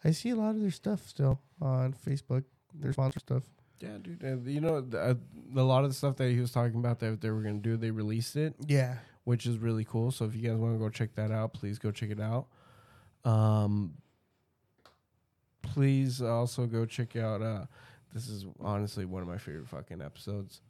I 0.03 0.11
see 0.11 0.29
a 0.29 0.35
lot 0.35 0.51
of 0.55 0.61
their 0.61 0.71
stuff 0.71 1.07
still 1.07 1.39
on 1.61 1.93
Facebook. 1.93 2.43
Their 2.73 2.93
sponsor 2.93 3.19
stuff. 3.19 3.43
yeah, 3.81 3.97
dude. 4.01 4.23
And 4.23 4.47
you 4.47 4.61
know, 4.61 4.77
uh, 4.93 5.13
a 5.55 5.61
lot 5.63 5.83
of 5.83 5.89
the 5.89 5.93
stuff 5.95 6.15
that 6.17 6.31
he 6.31 6.39
was 6.39 6.51
talking 6.51 6.79
about 6.79 6.99
that 6.99 7.19
they 7.21 7.29
were 7.29 7.41
gonna 7.41 7.59
do, 7.59 7.75
they 7.77 7.91
released 7.91 8.35
it, 8.37 8.55
Yeah. 8.65 8.97
which 9.25 9.45
is 9.45 9.57
really 9.57 9.83
cool. 9.85 10.09
So 10.11 10.25
if 10.25 10.33
you 10.35 10.41
guys 10.47 10.57
want 10.57 10.73
to 10.75 10.79
go 10.79 10.89
check 10.89 11.13
that 11.15 11.31
out, 11.31 11.53
please 11.53 11.77
go 11.79 11.91
check 11.91 12.09
it 12.11 12.19
out. 12.21 12.47
Um, 13.25 13.95
please 15.61 16.21
also 16.21 16.65
go 16.65 16.85
check 16.85 17.15
out. 17.15 17.41
Uh, 17.41 17.65
this 18.13 18.27
is 18.27 18.45
honestly 18.59 19.05
one 19.05 19.21
of 19.21 19.27
my 19.27 19.37
favorite 19.37 19.67
fucking 19.67 20.01
episodes. 20.01 20.61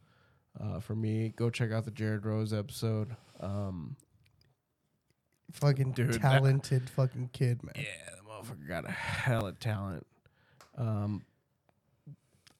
Uh, 0.60 0.80
for 0.80 0.94
me, 0.94 1.32
go 1.36 1.50
check 1.50 1.72
out 1.72 1.84
the 1.84 1.90
Jared 1.90 2.26
Rose 2.26 2.52
episode. 2.52 3.16
Um, 3.40 3.96
Fucking 5.52 5.92
Dude, 5.92 6.14
that- 6.14 6.20
talented 6.20 6.88
fucking 6.88 7.30
kid, 7.32 7.62
man. 7.62 7.74
Yeah, 7.76 8.10
the 8.16 8.22
motherfucker 8.22 8.66
got 8.68 8.88
a 8.88 8.90
hell 8.90 9.46
of 9.46 9.58
talent. 9.58 10.06
Um, 10.78 11.24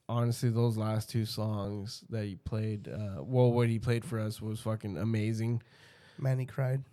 honestly, 0.09 0.51
those 0.51 0.77
last 0.77 1.09
two 1.09 1.25
songs 1.25 2.05
that 2.11 2.25
he 2.25 2.37
played, 2.37 2.89
uh, 2.89 3.23
well, 3.23 3.51
what 3.51 3.69
he 3.69 3.79
played 3.79 4.05
for 4.05 4.19
us 4.21 4.43
was 4.43 4.61
fucking 4.61 4.99
amazing. 4.99 5.63
Manny 6.19 6.45
cried. 6.45 6.85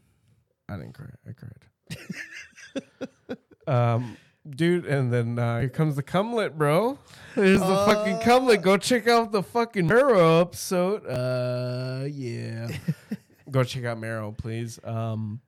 I 0.69 0.77
didn't 0.77 0.93
cry. 0.93 1.09
I 1.27 1.33
cried. 1.33 3.07
um, 3.67 4.17
dude, 4.49 4.85
and 4.85 5.11
then 5.11 5.37
uh, 5.37 5.59
here 5.59 5.69
comes 5.69 5.95
the 5.97 6.03
cumlet, 6.03 6.53
bro. 6.53 6.97
There's 7.35 7.59
the 7.59 7.65
fucking 7.85 8.15
Uh. 8.15 8.21
cumlet. 8.21 8.61
Go 8.61 8.77
check 8.77 9.07
out 9.07 9.31
the 9.31 9.43
fucking 9.43 9.87
Marrow 9.87 10.41
episode. 10.41 11.05
Uh, 11.05 12.05
yeah. 12.05 12.69
Go 13.51 13.63
check 13.63 13.85
out 13.85 13.99
Marrow, 13.99 14.31
please. 14.31 14.79
Um, 14.83 15.41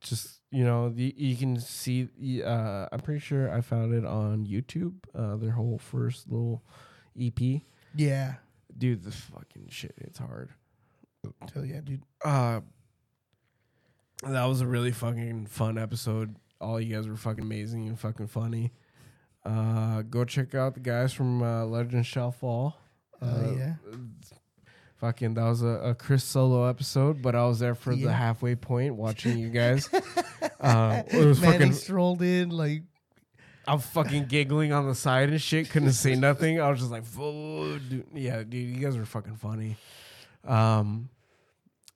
just 0.00 0.40
you 0.50 0.64
know, 0.64 0.92
you, 0.94 1.12
you 1.16 1.36
can 1.36 1.58
see. 1.58 2.08
Uh, 2.42 2.86
I'm 2.92 3.00
pretty 3.00 3.20
sure 3.20 3.50
I 3.52 3.60
found 3.60 3.94
it 3.94 4.04
on 4.04 4.46
YouTube. 4.46 4.94
Uh, 5.14 5.36
their 5.36 5.52
whole 5.52 5.78
first 5.78 6.30
little 6.30 6.62
EP. 7.20 7.62
Yeah. 7.94 8.34
Dude, 8.76 9.02
the 9.04 9.10
fucking 9.12 9.68
shit. 9.70 9.94
It's 9.98 10.18
hard. 10.18 10.50
Hell 11.54 11.64
yeah, 11.64 11.80
dude. 11.80 12.02
Uh, 12.24 12.60
that 14.26 14.44
was 14.44 14.60
a 14.60 14.66
really 14.66 14.92
fucking 14.92 15.46
fun 15.46 15.78
episode. 15.78 16.36
All 16.60 16.80
you 16.80 16.94
guys 16.94 17.08
were 17.08 17.16
fucking 17.16 17.44
amazing 17.44 17.88
and 17.88 17.98
fucking 17.98 18.26
funny. 18.28 18.72
Uh, 19.44 20.02
go 20.02 20.24
check 20.24 20.54
out 20.54 20.74
the 20.74 20.80
guys 20.80 21.12
from 21.12 21.42
uh, 21.42 21.64
Legend 21.64 22.06
Shall 22.06 22.32
Fall. 22.32 22.76
Oh 23.20 23.26
Uh, 23.26 23.54
yeah. 23.56 23.74
Fucking, 24.96 25.34
that 25.34 25.44
was 25.44 25.62
a, 25.62 25.66
a 25.66 25.94
Chris 25.94 26.24
solo 26.24 26.66
episode, 26.66 27.20
but 27.20 27.34
I 27.34 27.44
was 27.46 27.58
there 27.58 27.74
for 27.74 27.92
Yeah. 27.92 28.06
the 28.06 28.12
halfway 28.14 28.54
point 28.54 28.94
watching 28.94 29.36
you 29.36 29.50
guys. 29.50 29.88
uh, 30.60 31.02
it 31.08 31.24
was 31.24 31.40
fucking. 31.40 31.72
strolled 31.74 32.22
in 32.22 32.48
like 32.50 32.82
I'm 33.66 33.80
fucking 33.80 34.26
giggling 34.26 34.72
on 34.72 34.86
the 34.86 34.94
side 34.94 35.28
and 35.30 35.40
shit. 35.40 35.68
Couldn't 35.70 35.92
say 35.92 36.14
nothing. 36.16 36.60
I 36.60 36.70
was 36.70 36.78
just 36.80 36.90
like, 36.90 37.04
"Fuck, 37.04 37.80
dude." 37.88 38.06
yeah, 38.14 38.38
dude, 38.44 38.54
you 38.54 38.76
guys 38.76 38.96
were 38.96 39.04
fucking 39.06 39.36
funny. 39.36 39.76
Um, 40.46 41.08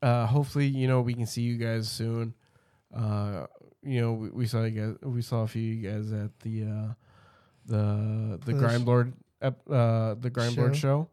uh, 0.02 0.26
hopefully, 0.26 0.66
you 0.66 0.86
know, 0.88 1.00
we 1.02 1.14
can 1.14 1.26
see 1.26 1.42
you 1.42 1.56
guys 1.56 1.88
soon. 1.90 2.34
Uh, 2.94 3.46
you 3.82 4.00
know, 4.00 4.12
we, 4.14 4.30
we 4.30 4.46
saw 4.46 4.64
you 4.64 4.70
guys. 4.80 4.96
We 5.02 5.22
saw 5.22 5.42
a 5.42 5.46
few 5.46 5.72
of 5.72 5.78
you 5.78 5.90
guys 5.90 6.12
at 6.12 6.38
the 6.40 6.64
uh, 6.64 6.94
the 7.68 8.38
the 8.44 8.52
The 8.52 8.58
Grime 8.58 8.82
sh- 8.82 8.86
Lord 8.86 9.12
ep- 9.42 9.70
uh, 9.70 10.14
the 10.14 10.30
Grime 10.30 10.54
Lord 10.56 10.76
show. 10.76 11.08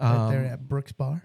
right 0.00 0.30
there 0.30 0.40
Um, 0.46 0.52
at 0.52 0.68
Brooks 0.68 0.92
Bar. 0.92 1.22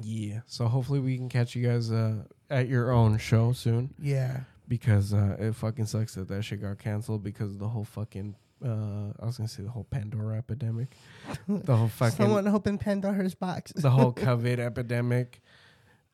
yeah. 0.00 0.40
So 0.46 0.66
hopefully 0.68 1.00
we 1.00 1.16
can 1.16 1.28
catch 1.28 1.54
you 1.54 1.66
guys 1.66 1.90
uh, 1.90 2.24
at 2.50 2.68
your 2.68 2.90
own 2.92 3.18
show 3.18 3.52
soon 3.52 3.94
Yeah. 3.98 4.40
because 4.68 5.12
uh, 5.12 5.36
it 5.38 5.54
fucking 5.54 5.86
sucks 5.86 6.14
that 6.14 6.28
that 6.28 6.42
shit 6.42 6.62
got 6.62 6.78
canceled 6.78 7.22
because 7.22 7.50
of 7.52 7.58
the 7.58 7.68
whole 7.68 7.84
fucking. 7.84 8.36
Uh, 8.64 9.12
I 9.20 9.26
was 9.26 9.36
gonna 9.38 9.48
say 9.48 9.64
the 9.64 9.70
whole 9.70 9.82
Pandora 9.90 10.38
epidemic, 10.38 10.94
the 11.48 11.76
whole 11.76 11.88
fucking 11.88 12.16
Someone 12.16 12.46
opened 12.46 12.78
Pandora's 12.80 13.34
box. 13.34 13.72
the 13.72 13.90
whole 13.90 14.12
COVID 14.28 14.60
epidemic. 14.60 15.42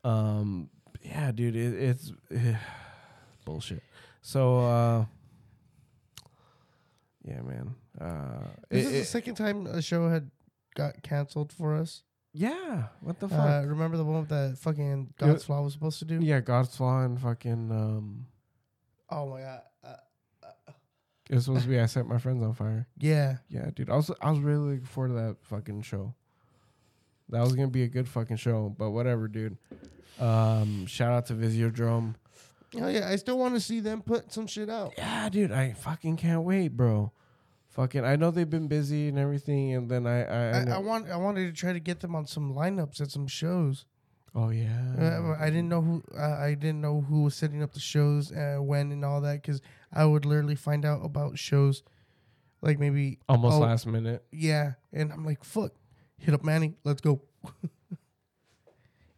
Um, 0.03 0.71
yeah, 1.03 1.31
dude, 1.31 1.55
it, 1.57 1.75
it's 1.75 2.13
bullshit. 3.45 3.83
So, 4.23 4.61
uh, 4.61 5.05
yeah, 7.29 7.41
man. 7.43 7.75
Uh, 8.01 8.47
This 8.71 8.85
it- 8.85 8.87
is 8.87 8.93
the 8.93 8.99
it- 9.01 9.05
second 9.07 9.35
time 9.35 9.67
a 9.67 9.83
show 9.83 10.09
had 10.09 10.31
got 10.75 11.03
canceled 11.03 11.53
for 11.53 11.75
us. 11.75 12.03
yeah, 12.33 12.89
what 13.01 13.19
the 13.21 13.29
fuck? 13.29 13.39
Uh, 13.65 13.67
remember 13.67 13.97
the 13.97 14.05
one 14.05 14.25
that 14.27 14.59
fucking 14.59 15.15
God's 15.19 15.45
Flaw 15.45 15.63
was 15.63 15.73
supposed 15.73 15.99
to 16.01 16.05
do? 16.05 16.21
yeah, 16.21 16.41
God's 16.41 16.77
Flaw 16.77 17.03
and 17.05 17.21
fucking. 17.21 17.71
Um, 17.73 18.27
Oh 19.11 19.29
my 19.31 19.41
god. 19.41 19.63
Uh, 19.83 19.97
it 21.31 21.35
was 21.35 21.45
supposed 21.47 21.65
to 21.65 21.69
be 21.69 21.79
I 21.81 21.87
set 21.87 22.07
my 22.07 22.19
friends 22.19 22.43
on 22.43 22.55
fire. 22.55 22.87
yeah. 22.99 23.39
Yeah, 23.49 23.71
dude. 23.75 23.91
I 23.91 23.97
was 23.97 24.11
I 24.21 24.31
was 24.31 24.41
really 24.41 24.73
looking 24.75 24.87
forward 24.87 25.09
to 25.09 25.15
that 25.15 25.37
fucking 25.43 25.83
show. 25.83 26.15
That 27.31 27.43
was 27.43 27.55
gonna 27.55 27.69
be 27.69 27.83
a 27.83 27.89
good 27.89 28.09
fucking 28.09 28.37
show, 28.37 28.75
but 28.79 28.91
whatever, 28.91 29.29
dude. 29.29 29.57
Um, 30.19 30.87
shout 30.87 31.13
out 31.13 31.27
to 31.27 31.35
Visiodrome. 31.35 32.15
Oh 32.77 32.89
yeah. 32.89 33.09
I 33.09 33.17
still 33.17 33.39
want 33.39 33.55
to 33.55 33.61
see 33.61 33.81
them 33.81 34.03
put 34.03 34.33
some 34.33 34.47
shit 34.47 34.69
out. 34.69 34.93
Yeah, 34.99 35.29
dude, 35.29 35.53
I 35.53 35.73
fucking 35.73 36.17
can't 36.17 36.43
wait, 36.43 36.69
bro. 36.69 37.13
Fucking, 37.71 38.05
I 38.05 38.17
know 38.17 38.31
they've 38.31 38.49
been 38.49 38.67
busy 38.67 39.09
and 39.09 39.19
everything, 39.19 39.73
and 39.75 39.89
then 39.89 40.07
I, 40.07 40.25
I, 40.25 40.37
I, 40.37 40.65
I, 40.65 40.75
I 40.75 40.79
want. 40.79 41.09
I 41.09 41.17
wanted 41.17 41.47
to 41.47 41.53
try 41.53 41.73
to 41.73 41.79
get 41.79 42.01
them 42.01 42.17
on 42.17 42.27
some 42.27 42.53
lineups 42.53 43.01
at 43.01 43.11
some 43.11 43.29
shows. 43.29 43.85
oh 44.35 44.51
yeah, 44.51 44.95
Uh, 44.99 45.37
I 45.39 45.47
didn't 45.47 45.69
know 45.69 45.83
who. 45.83 46.03
Uh, 46.17 46.39
I 46.41 46.55
didn't 46.55 46.81
know 46.81 47.03
who 47.03 47.23
was 47.23 47.37
setting 47.37 47.63
up 47.63 47.73
the 47.73 47.81
shows, 47.81 48.33
uh, 48.33 48.57
when, 48.59 48.91
and 48.91 49.05
all 49.05 49.21
that. 49.21 49.43
Because 49.43 49.61
I 49.93 50.05
would 50.05 50.25
literally 50.25 50.57
find 50.57 50.85
out 50.85 51.05
about 51.05 51.39
shows, 51.39 51.85
like 52.63 52.81
maybe 52.81 53.21
almost 53.29 53.57
oh, 53.57 53.61
last 53.61 53.87
minute. 53.87 54.25
Yeah, 54.33 54.73
and 54.93 55.13
I'm 55.13 55.25
like, 55.25 55.45
fuck, 55.45 55.73
hit 56.19 56.35
up 56.35 56.43
Manny, 56.43 56.75
let's 56.83 57.01
go. 57.01 57.23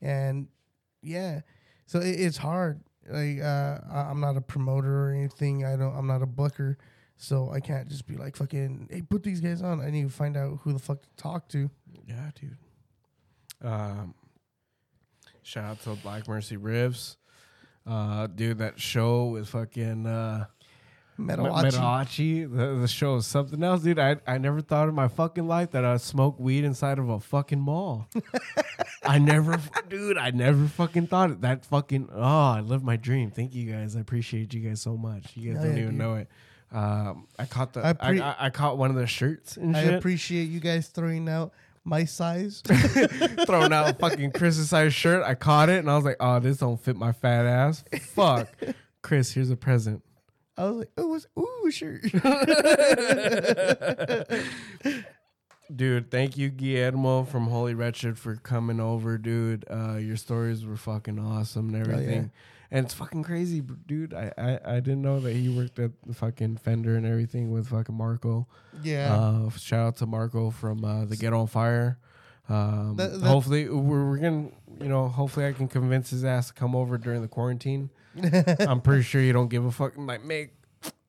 and 0.03 0.49
yeah, 1.03 1.41
so 1.87 1.99
it, 2.01 2.21
it's 2.21 2.37
hard. 2.37 2.83
Like 3.11 3.41
uh, 3.41 3.79
I'm 3.93 4.21
not 4.21 4.37
a 4.37 4.41
promoter 4.41 5.09
or 5.09 5.13
anything. 5.13 5.65
I 5.65 5.77
don't. 5.77 5.95
I'm 5.95 6.07
not 6.07 6.23
a 6.23 6.27
booker, 6.27 6.79
so 7.17 7.51
I 7.51 7.61
can't 7.61 7.89
just 7.89 8.07
be 8.07 8.17
like, 8.17 8.37
fucking, 8.37 8.89
hey, 8.91 9.03
put 9.03 9.23
these 9.23 9.41
guys 9.41 9.63
on. 9.63 9.81
I 9.81 9.91
need 9.91 10.05
to 10.05 10.09
find 10.11 10.37
out 10.37 10.61
who 10.63 10.73
the 10.73 10.79
fuck 10.79 11.03
to 11.03 11.09
talk 11.17 11.49
to. 11.49 11.71
Yeah, 12.07 12.31
dude. 12.41 12.57
Um, 13.63 14.15
shout 15.43 15.65
out 15.65 15.81
to 15.83 15.95
Black 15.97 16.29
Mercy 16.29 16.57
Ribs. 16.57 17.17
Uh, 17.87 18.27
dude, 18.27 18.59
that 18.59 18.81
show 18.81 19.27
with 19.27 19.49
fucking 19.49 20.07
uh, 20.07 20.47
Metalachi. 21.27 21.73
Metalachi. 21.73 22.57
The, 22.57 22.81
the 22.81 22.89
show 22.89 23.17
is 23.17 23.27
something 23.27 23.63
else, 23.63 23.83
dude. 23.83 23.99
I 23.99 24.17
I 24.27 24.39
never 24.39 24.61
thought 24.61 24.89
in 24.89 24.95
my 24.95 25.09
fucking 25.09 25.47
life 25.47 25.73
that 25.73 25.85
I'd 25.85 26.01
smoke 26.01 26.39
weed 26.39 26.65
inside 26.65 26.99
of 26.99 27.09
a 27.09 27.21
fucking 27.21 27.61
mall. 27.61 28.09
I 29.05 29.19
never, 29.19 29.59
dude. 29.89 30.19
I 30.19 30.31
never 30.31 30.67
fucking 30.67 31.07
thought 31.09 31.31
it. 31.31 31.41
That 31.41 31.65
fucking 31.67 32.09
oh, 32.13 32.23
I 32.23 32.61
live 32.61 32.83
my 32.83 32.97
dream. 32.97 33.31
Thank 33.31 33.55
you 33.55 33.71
guys. 33.71 33.97
I 33.97 34.01
appreciate 34.01 34.53
you 34.55 34.61
guys 34.61 34.81
so 34.81 34.97
much. 34.97 35.37
You 35.37 35.53
guys 35.53 35.63
Hell 35.63 35.67
don't 35.69 35.77
yeah, 35.77 35.83
even 35.83 35.95
dude. 35.95 35.99
know 35.99 36.15
it. 36.17 36.29
Um, 36.73 37.27
I 37.39 37.47
caught 37.47 37.73
the 37.73 37.85
I 37.85 37.91
I, 37.91 37.93
pre- 37.93 38.21
I, 38.21 38.47
I 38.47 38.51
caught 38.51 38.79
one 38.79 38.91
of 38.91 38.97
the 38.97 39.07
shirts 39.07 39.57
and 39.57 39.77
I 39.77 39.85
shit. 39.85 39.95
appreciate 39.95 40.45
you 40.45 40.61
guys 40.61 40.89
throwing 40.89 41.29
out 41.29 41.53
my 41.85 42.05
size. 42.05 42.63
throwing 43.47 43.73
out 43.73 43.91
a 43.91 43.95
fucking 43.99 44.33
Chris's 44.33 44.71
size 44.71 44.95
shirt. 44.95 45.25
I 45.25 45.35
caught 45.35 45.69
it 45.69 45.79
and 45.79 45.91
I 45.91 45.97
was 45.97 46.05
like, 46.05 46.17
oh, 46.21 46.39
this 46.39 46.59
don't 46.59 46.81
fit 46.81 46.97
my 46.97 47.13
fat 47.13 47.47
ass. 47.47 47.85
Fuck. 48.01 48.49
Chris, 49.03 49.33
here's 49.33 49.51
a 49.51 49.57
present. 49.57 50.03
I 50.57 50.65
was 50.65 50.77
like, 50.79 50.91
oh, 50.97 51.15
it's 51.15 51.27
ooh 51.39 51.71
shirt. 51.71 52.03
Dude, 55.75 56.11
thank 56.11 56.37
you, 56.37 56.49
Guillermo 56.51 57.23
from 57.25 57.47
Holy 57.47 57.75
Wretched 57.75 58.19
for 58.19 58.35
coming 58.35 58.81
over, 58.81 59.17
dude. 59.19 59.65
Uh, 59.71 59.97
your 59.99 60.17
stories 60.17 60.67
were 60.67 60.77
fucking 60.77 61.21
awesome 61.21 61.73
and 61.73 61.87
yeah. 61.87 61.93
everything. 61.93 62.33
And 62.73 62.85
it's 62.85 62.95
fucking 62.95 63.23
crazy, 63.23 63.61
dude. 63.61 64.13
I, 64.13 64.33
I, 64.37 64.59
I 64.65 64.81
didn't 64.81 65.03
know 65.03 65.21
that 65.21 65.33
he 65.33 65.49
worked 65.49 65.79
at 65.79 65.93
the 66.07 66.13
fucking 66.15 66.57
Fender 66.57 66.97
and 66.97 67.07
everything 67.07 67.53
with 67.53 67.69
fucking 67.69 67.95
Marco. 67.95 68.49
yeah. 68.83 69.15
Uh, 69.15 69.49
shout 69.51 69.87
out 69.87 69.97
to 69.99 70.07
Marco 70.07 70.51
from 70.51 70.85
uh, 70.85 71.05
the 71.05 71.17
Get 71.17 71.33
on 71.33 71.47
Fire. 71.47 71.99
Um, 72.49 72.97
That- 72.97 73.21
that- 73.21 73.29
hopefully, 73.29 73.69
we're, 73.69 74.11
we're 74.11 74.19
gonna, 74.19 74.49
you 74.81 74.89
know, 74.89 75.07
hopefully 75.09 75.47
I 75.47 75.53
can 75.53 75.69
convince 75.69 76.11
his 76.11 76.25
ass 76.25 76.49
to 76.49 76.53
come 76.53 76.75
over 76.75 76.99
during 76.99 77.23
the 77.23 77.29
quarantine. 77.29 77.91
I'm 78.61 78.81
pretty 78.81 79.03
sure 79.03 79.21
you 79.21 79.33
don't 79.33 79.49
give 79.49 79.65
a 79.65 79.71
fuck. 79.71 79.97
I'm 79.97 80.07
like, 80.07 80.25
mate, 80.25 80.51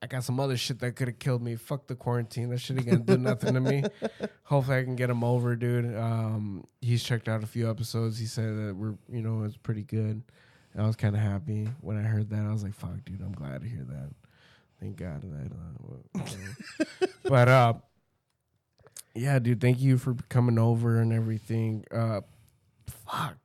I 0.02 0.06
got 0.06 0.24
some 0.24 0.40
other 0.40 0.56
shit 0.56 0.80
that 0.80 0.96
could 0.96 1.08
have 1.08 1.18
killed 1.18 1.42
me. 1.42 1.56
Fuck 1.56 1.86
the 1.86 1.94
quarantine. 1.94 2.50
That 2.50 2.60
shit 2.60 2.76
ain't 2.76 2.86
gonna 2.86 2.98
do 2.98 3.16
nothing 3.16 3.54
to 3.54 3.60
me. 3.60 3.84
Hopefully, 4.44 4.78
I 4.78 4.84
can 4.84 4.96
get 4.96 5.10
him 5.10 5.24
over, 5.24 5.56
dude. 5.56 5.96
Um, 5.96 6.66
he's 6.80 7.02
checked 7.02 7.28
out 7.28 7.42
a 7.42 7.46
few 7.46 7.70
episodes. 7.70 8.18
He 8.18 8.26
said 8.26 8.56
that 8.56 8.76
we're, 8.76 8.94
you 9.08 9.22
know, 9.22 9.44
it's 9.44 9.56
pretty 9.56 9.82
good. 9.82 10.22
And 10.72 10.82
I 10.82 10.86
was 10.86 10.96
kind 10.96 11.14
of 11.14 11.22
happy 11.22 11.68
when 11.80 11.96
I 11.96 12.02
heard 12.02 12.30
that. 12.30 12.44
I 12.44 12.52
was 12.52 12.62
like, 12.62 12.74
fuck, 12.74 13.04
dude, 13.04 13.20
I'm 13.20 13.32
glad 13.32 13.62
to 13.62 13.68
hear 13.68 13.84
that. 13.84 14.10
Thank 14.80 14.96
God 14.96 15.22
that. 15.22 16.20
Uh, 16.20 17.06
but 17.28 17.48
uh, 17.48 17.74
yeah, 19.14 19.38
dude, 19.38 19.60
thank 19.60 19.80
you 19.80 19.98
for 19.98 20.16
coming 20.28 20.58
over 20.58 21.00
and 21.00 21.12
everything. 21.12 21.84
Uh, 21.92 22.22
fuck. 23.06 23.36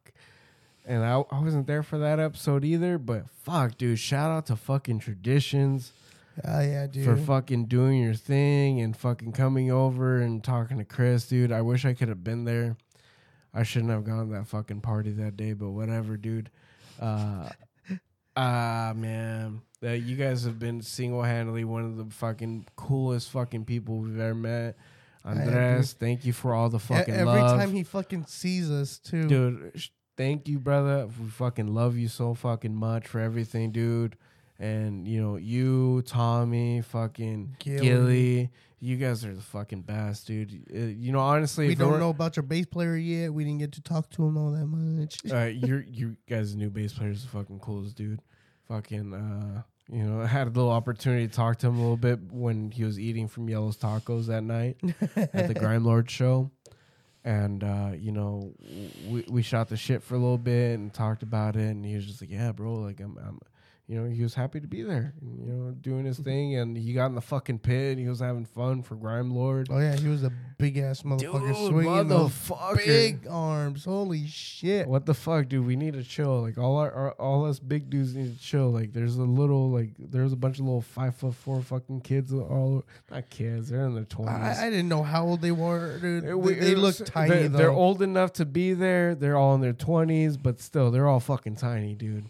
And 0.88 1.04
I, 1.04 1.22
I 1.32 1.42
wasn't 1.42 1.68
there 1.68 1.84
for 1.84 1.98
that 1.98 2.20
episode 2.20 2.64
either, 2.64 2.98
but 2.98 3.30
fuck, 3.30 3.78
dude, 3.78 4.00
shout 4.00 4.32
out 4.32 4.46
to 4.48 4.56
fucking 4.56 5.00
traditions 5.00 5.92
oh 6.46 6.60
yeah, 6.62 6.88
dude. 6.88 7.06
for 7.06 7.16
fucking 7.16 7.66
doing 7.66 8.02
your 8.02 8.14
thing 8.14 8.82
and 8.82 8.96
fucking 8.96 9.32
coming 9.32 9.72
over 9.72 10.18
and 10.18 10.44
talking 10.44 10.78
to 10.78 10.86
Chris, 10.86 11.28
dude. 11.28 11.52
I 11.52 11.62
wish 11.62 11.86
I 11.86 11.94
could 11.94 12.10
have 12.10 12.24
been 12.24 12.46
there. 12.46 12.78
I 13.54 13.64
shouldn't 13.64 13.92
have 13.92 14.04
gone 14.04 14.28
to 14.28 14.34
that 14.34 14.48
fucking 14.48 14.82
party 14.82 15.12
that 15.12 15.38
day, 15.38 15.54
but 15.54 15.70
whatever, 15.70 16.18
dude. 16.18 16.50
Uh, 17.00 17.50
ah, 18.36 18.94
man, 18.96 19.62
uh, 19.84 19.90
you 19.90 20.16
guys 20.16 20.44
have 20.44 20.60
been 20.60 20.82
single 20.82 21.24
handedly 21.24 21.64
one 21.64 21.86
of 21.86 21.98
the 21.98 22.06
fucking 22.14 22.68
coolest 22.76 23.32
fucking 23.32 23.66
people 23.66 24.00
we've 24.00 24.20
ever 24.20 24.36
met. 24.36 24.78
agree. 25.26 25.44
Andres, 25.44 25.94
thank 25.94 26.26
you 26.26 26.34
for 26.34 26.54
all 26.54 26.70
the 26.70 26.80
fucking 26.80 27.14
Every 27.14 27.26
love 27.26 27.58
time 27.58 27.72
he 27.72 27.84
fucking 27.84 28.26
sees 28.26 28.70
us 28.70 29.00
too. 29.00 29.28
dude 29.28 29.82
thank 30.18 30.48
you 30.48 30.60
brother 30.60 31.08
we 31.22 31.30
fucking 31.30 31.74
love 31.74 31.96
you 31.96 32.08
so 32.08 32.34
fucking 32.34 32.76
much 32.76 33.08
for 33.08 33.20
everything 33.20 33.72
dude 33.72 34.18
and 34.60 35.08
you 35.08 35.22
know 35.22 35.36
you 35.36 36.02
tommy 36.06 36.82
fucking 36.82 37.56
Gilly. 37.60 37.80
gilly, 37.80 38.52
you 38.80 38.98
guys 38.98 39.24
are 39.24 39.34
the 39.34 39.42
fucking 39.42 39.82
best 39.82 40.28
dude 40.28 40.66
Uh, 40.74 40.80
you 40.80 41.12
know 41.12 41.20
honestly 41.20 41.68
we 41.68 41.76
don't 41.76 42.00
know 42.00 42.10
about 42.10 42.36
your 42.36 42.44
bass 42.44 42.66
player 42.66 42.96
yet. 42.96 43.34
We 43.34 43.44
didn't 43.44 43.60
get 43.60 43.72
to 43.74 43.82
talk 43.82 44.10
to 44.12 44.26
him 44.26 44.38
all 44.38 44.52
that 44.52 44.66
much. 44.66 45.20
uh, 45.32 45.46
you're 45.46 45.82
you 45.82 46.18
guys 46.28 46.56
new 46.56 46.70
bass 46.70 46.94
players 46.94 47.24
are 47.24 47.30
fucking 47.30 47.60
coolest 47.60 47.96
dude 47.96 48.22
fucking 48.68 49.14
uh 49.14 49.62
you 49.90 50.04
know, 50.04 50.22
I 50.24 50.28
had 50.28 50.48
a 50.48 50.50
little 50.50 50.72
opportunity 50.72 51.28
to 51.28 51.34
talk 51.34 51.60
to 51.60 51.68
him 51.68 51.76
a 51.78 51.82
little 51.82 51.98
bit 51.98 52.20
when 52.32 52.72
he 52.72 52.84
was 52.84 53.00
eating 53.00 53.28
from 53.28 53.50
Yellow's 53.50 53.78
Tacos 53.78 54.26
that 54.28 54.44
night 54.44 54.78
at 55.16 55.48
the 55.48 55.54
Grime 55.60 55.86
Lord 55.86 56.10
show. 56.10 56.52
And, 57.28 57.62
uh, 57.62 57.92
you 57.94 58.14
know, 58.14 58.54
we, 59.06 59.26
we 59.28 59.42
shot 59.42 59.68
the 59.68 59.76
shit 59.76 60.02
for 60.02 60.16
a 60.16 60.18
little 60.18 60.38
bit 60.38 60.80
and 60.80 60.94
talked 60.94 61.24
about 61.24 61.58
it. 61.58 61.68
And 61.68 61.86
he 61.86 61.94
was 61.94 62.06
just 62.06 62.22
like, 62.22 62.32
yeah, 62.32 62.54
bro, 62.54 62.76
like, 62.76 63.02
I'm, 63.02 63.18
I'm 63.18 63.42
you 63.88 63.98
know, 63.98 64.10
he 64.10 64.22
was 64.22 64.34
happy 64.34 64.60
to 64.60 64.68
be 64.68 64.84
there, 64.84 65.14
and, 65.22 65.48
you 65.48 65.54
know, 65.54 65.72
doing 65.72 66.04
his 66.04 66.18
mm-hmm. 66.18 66.24
thing. 66.26 66.56
And 66.56 66.78
he 66.78 66.92
got 66.92 67.06
in 67.06 67.16
the 67.16 67.22
fucking 67.22 67.60
pit 67.60 67.92
and 67.92 68.00
he 68.00 68.10
was 68.10 68.20
having 68.20 68.46
fun 68.46 68.84
for 68.84 68.96
Grime 68.96 69.32
Lord. 69.32 69.70
oh 69.72 69.80
yeah, 69.80 69.96
he 69.96 70.10
was 70.10 70.24
a 70.24 70.32
big 70.58 70.78
ass 70.78 71.04
motherfucker 71.04 71.70
swinging 71.70 72.08
those 72.10 72.32
motherfucker. 72.32 72.86
big 72.86 73.28
arms. 73.30 73.86
Holy 73.86 74.28
shit! 74.28 74.88
What 74.88 75.06
the 75.06 75.14
fuck, 75.14 75.48
dude? 75.48 75.66
We 75.66 75.78
need 75.78 75.94
to 75.94 76.04
chill. 76.04 76.42
Like 76.42 76.58
all 76.58 76.78
our, 76.78 76.92
our 76.92 77.12
all 77.14 77.46
us 77.46 77.60
big 77.60 77.90
dudes 77.90 78.14
need 78.14 78.38
to 78.38 78.44
chill. 78.44 78.72
Like 78.72 78.92
there's 78.92 79.16
a 79.16 79.24
little 79.24 79.70
like 79.72 79.92
there's 79.98 80.34
a 80.34 80.38
bunch 80.38 80.60
of 80.60 80.66
little 80.66 80.82
five 80.82 81.16
foot 81.16 81.36
four 81.36 81.62
fucking 81.62 82.02
kids 82.02 82.34
all 82.34 82.84
not 83.10 83.30
kids. 83.30 83.70
They're 83.70 83.86
in 83.86 83.96
their 83.96 84.04
twenties. 84.04 84.60
I, 84.60 84.68
I 84.68 84.70
didn't 84.70 84.90
know 84.90 85.04
how 85.04 85.24
old 85.24 85.42
they 85.42 85.52
were, 85.52 85.98
dude. 86.00 86.26
It- 86.26 86.28
They, 86.28 86.34
we- 86.34 86.54
they 86.56 86.76
look 86.76 86.98
tiny 87.06 87.30
they're, 87.30 87.48
though. 87.48 87.58
They're 87.58 87.72
old 87.72 88.02
enough 88.02 88.34
to 88.34 88.46
be 88.46 88.74
there. 88.74 89.16
They're 89.16 89.38
all 89.38 89.56
in 89.56 89.62
their 89.62 89.72
twenties, 89.72 90.36
but 90.36 90.60
still, 90.60 90.92
they're 90.92 91.08
all 91.08 91.22
fucking 91.22 91.56
tiny, 91.56 91.96
dude. 91.96 92.30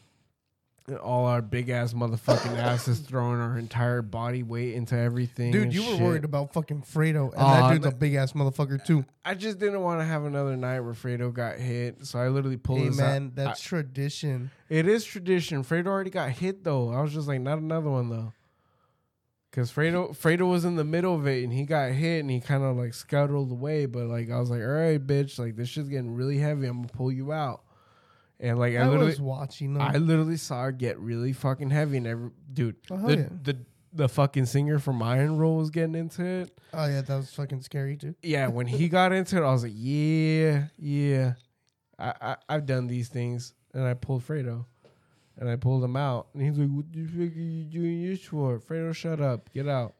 All 1.03 1.25
our 1.25 1.41
big 1.41 1.69
ass 1.69 1.93
motherfucking 1.93 2.57
asses 2.57 2.99
throwing 2.99 3.41
our 3.41 3.57
entire 3.57 4.01
body 4.01 4.41
weight 4.41 4.73
into 4.73 4.97
everything. 4.97 5.51
Dude, 5.51 5.73
you 5.73 5.81
were 5.81 5.97
shit. 5.97 6.01
worried 6.01 6.23
about 6.23 6.53
fucking 6.53 6.83
Fredo, 6.83 7.33
and 7.33 7.41
Aw, 7.41 7.67
that 7.67 7.73
dude's 7.73 7.85
a 7.87 7.91
big 7.91 8.13
ass 8.13 8.31
motherfucker 8.31 8.83
too. 8.85 9.03
I 9.25 9.33
just 9.33 9.59
didn't 9.59 9.81
want 9.81 9.99
to 9.99 10.05
have 10.05 10.23
another 10.23 10.55
night 10.55 10.79
where 10.79 10.93
Fredo 10.93 11.33
got 11.33 11.57
hit, 11.57 12.05
so 12.05 12.19
I 12.19 12.29
literally 12.29 12.55
pulled 12.55 12.79
Hey 12.79 12.89
man, 12.91 13.33
that's 13.35 13.59
tradition. 13.61 14.49
It 14.69 14.87
is 14.87 15.03
tradition. 15.03 15.61
Fredo 15.65 15.87
already 15.87 16.09
got 16.09 16.29
hit 16.29 16.63
though. 16.63 16.93
I 16.93 17.01
was 17.01 17.13
just 17.13 17.27
like, 17.27 17.41
not 17.41 17.57
another 17.57 17.89
one 17.89 18.09
though. 18.09 18.31
Cause 19.51 19.71
Fredo 19.71 20.15
Fredo 20.15 20.49
was 20.49 20.65
in 20.65 20.75
the 20.75 20.83
middle 20.83 21.15
of 21.15 21.25
it 21.25 21.43
and 21.43 21.51
he 21.51 21.63
got 21.63 21.91
hit 21.91 22.19
and 22.19 22.29
he 22.29 22.39
kind 22.39 22.63
of 22.63 22.77
like 22.77 22.93
scuttled 22.93 23.51
away. 23.51 23.87
But 23.87 24.05
like 24.05 24.29
I 24.29 24.39
was 24.39 24.49
like, 24.49 24.61
all 24.61 24.67
right, 24.67 25.05
bitch, 25.05 25.39
like 25.39 25.55
this 25.55 25.67
shit's 25.67 25.89
getting 25.89 26.15
really 26.15 26.37
heavy. 26.37 26.67
I'm 26.67 26.83
gonna 26.83 26.93
pull 26.93 27.11
you 27.11 27.33
out. 27.33 27.63
And 28.39 28.59
like 28.59 28.73
I, 28.75 28.77
I, 28.81 28.85
literally, 28.85 29.05
was 29.07 29.21
watching 29.21 29.73
them. 29.73 29.81
I 29.81 29.97
literally 29.97 30.37
saw 30.37 30.63
her 30.63 30.71
get 30.71 30.99
really 30.99 31.33
fucking 31.33 31.69
heavy. 31.71 31.97
And 31.97 32.07
every 32.07 32.29
dude, 32.53 32.75
Oh, 32.91 32.97
the, 32.97 33.17
yeah. 33.17 33.27
the 33.43 33.57
the 33.93 34.07
fucking 34.09 34.45
singer 34.45 34.77
from 34.77 35.01
Iron 35.01 35.37
Rule 35.37 35.57
was 35.57 35.71
getting 35.71 35.95
into 35.95 36.23
it. 36.23 36.59
oh 36.73 36.85
yeah, 36.85 37.01
that 37.01 37.15
was 37.15 37.33
fucking 37.33 37.61
scary 37.61 37.97
too. 37.97 38.13
Yeah, 38.21 38.47
when 38.47 38.67
he 38.67 38.89
got 38.97 39.11
into 39.11 39.37
it, 39.37 39.41
I 39.47 39.51
was 39.51 39.63
like, 39.63 39.73
yeah, 39.75 40.65
yeah. 40.77 41.33
I, 41.97 42.13
I 42.21 42.35
I've 42.47 42.65
done 42.67 42.85
these 42.85 43.09
things, 43.09 43.55
and 43.73 43.83
I 43.83 43.95
pulled 43.95 44.21
Fredo, 44.21 44.65
and 45.37 45.49
I 45.49 45.55
pulled 45.55 45.83
him 45.83 45.95
out, 45.95 46.27
and 46.35 46.43
he's 46.43 46.59
like, 46.59 46.69
"What 46.69 46.91
the 46.93 47.05
fuck 47.05 47.35
are 47.35 47.39
you 47.39 47.63
doing 47.63 48.07
this 48.07 48.21
for?" 48.23 48.59
Fredo, 48.59 48.93
shut 48.93 49.19
up, 49.19 49.51
get 49.51 49.67
out. 49.67 49.95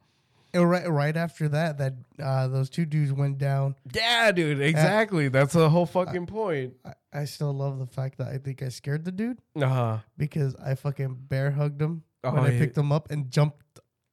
And 0.58 0.70
right, 0.70 0.90
right 0.90 1.16
after 1.16 1.48
that, 1.50 1.78
that 1.78 1.94
uh, 2.22 2.48
those 2.48 2.70
two 2.70 2.86
dudes 2.86 3.14
went 3.14 3.38
down. 3.38 3.76
Yeah, 3.94 4.32
dude, 4.32 4.60
exactly. 4.60 5.28
That's 5.28 5.54
the 5.54 5.70
whole 5.70 5.86
fucking 5.86 6.26
point. 6.26 6.74
I, 6.84 6.94
I 7.14 7.26
still 7.26 7.54
love 7.54 7.78
the 7.80 7.86
fact 7.86 8.18
that 8.18 8.28
I 8.30 8.38
think 8.40 8.64
I 8.64 8.70
scared 8.70 9.06
the 9.06 9.12
dude 9.12 9.38
Uh 9.56 9.68
huh. 9.68 9.98
because 10.18 10.56
I 10.56 10.74
fucking 10.76 11.18
bear 11.28 11.52
hugged 11.52 11.82
him 11.82 12.04
Oh, 12.24 12.32
when 12.34 12.44
I 12.44 12.52
yeah. 12.54 12.60
picked 12.60 12.78
him 12.78 12.92
up 12.92 13.12
and 13.12 13.30
jumped. 13.30 13.62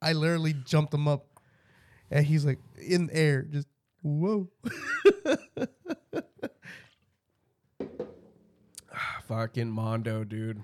I 0.03 0.13
literally 0.13 0.53
jumped 0.67 0.93
him 0.93 1.09
up, 1.09 1.27
and 2.11 2.27
he's 2.27 2.45
like 2.45 2.59
in 2.77 3.07
the 3.07 3.17
air, 3.17 3.43
just 3.43 3.67
whoa. 4.03 4.49
Fucking 9.29 9.71
Mondo, 9.71 10.25
dude. 10.25 10.63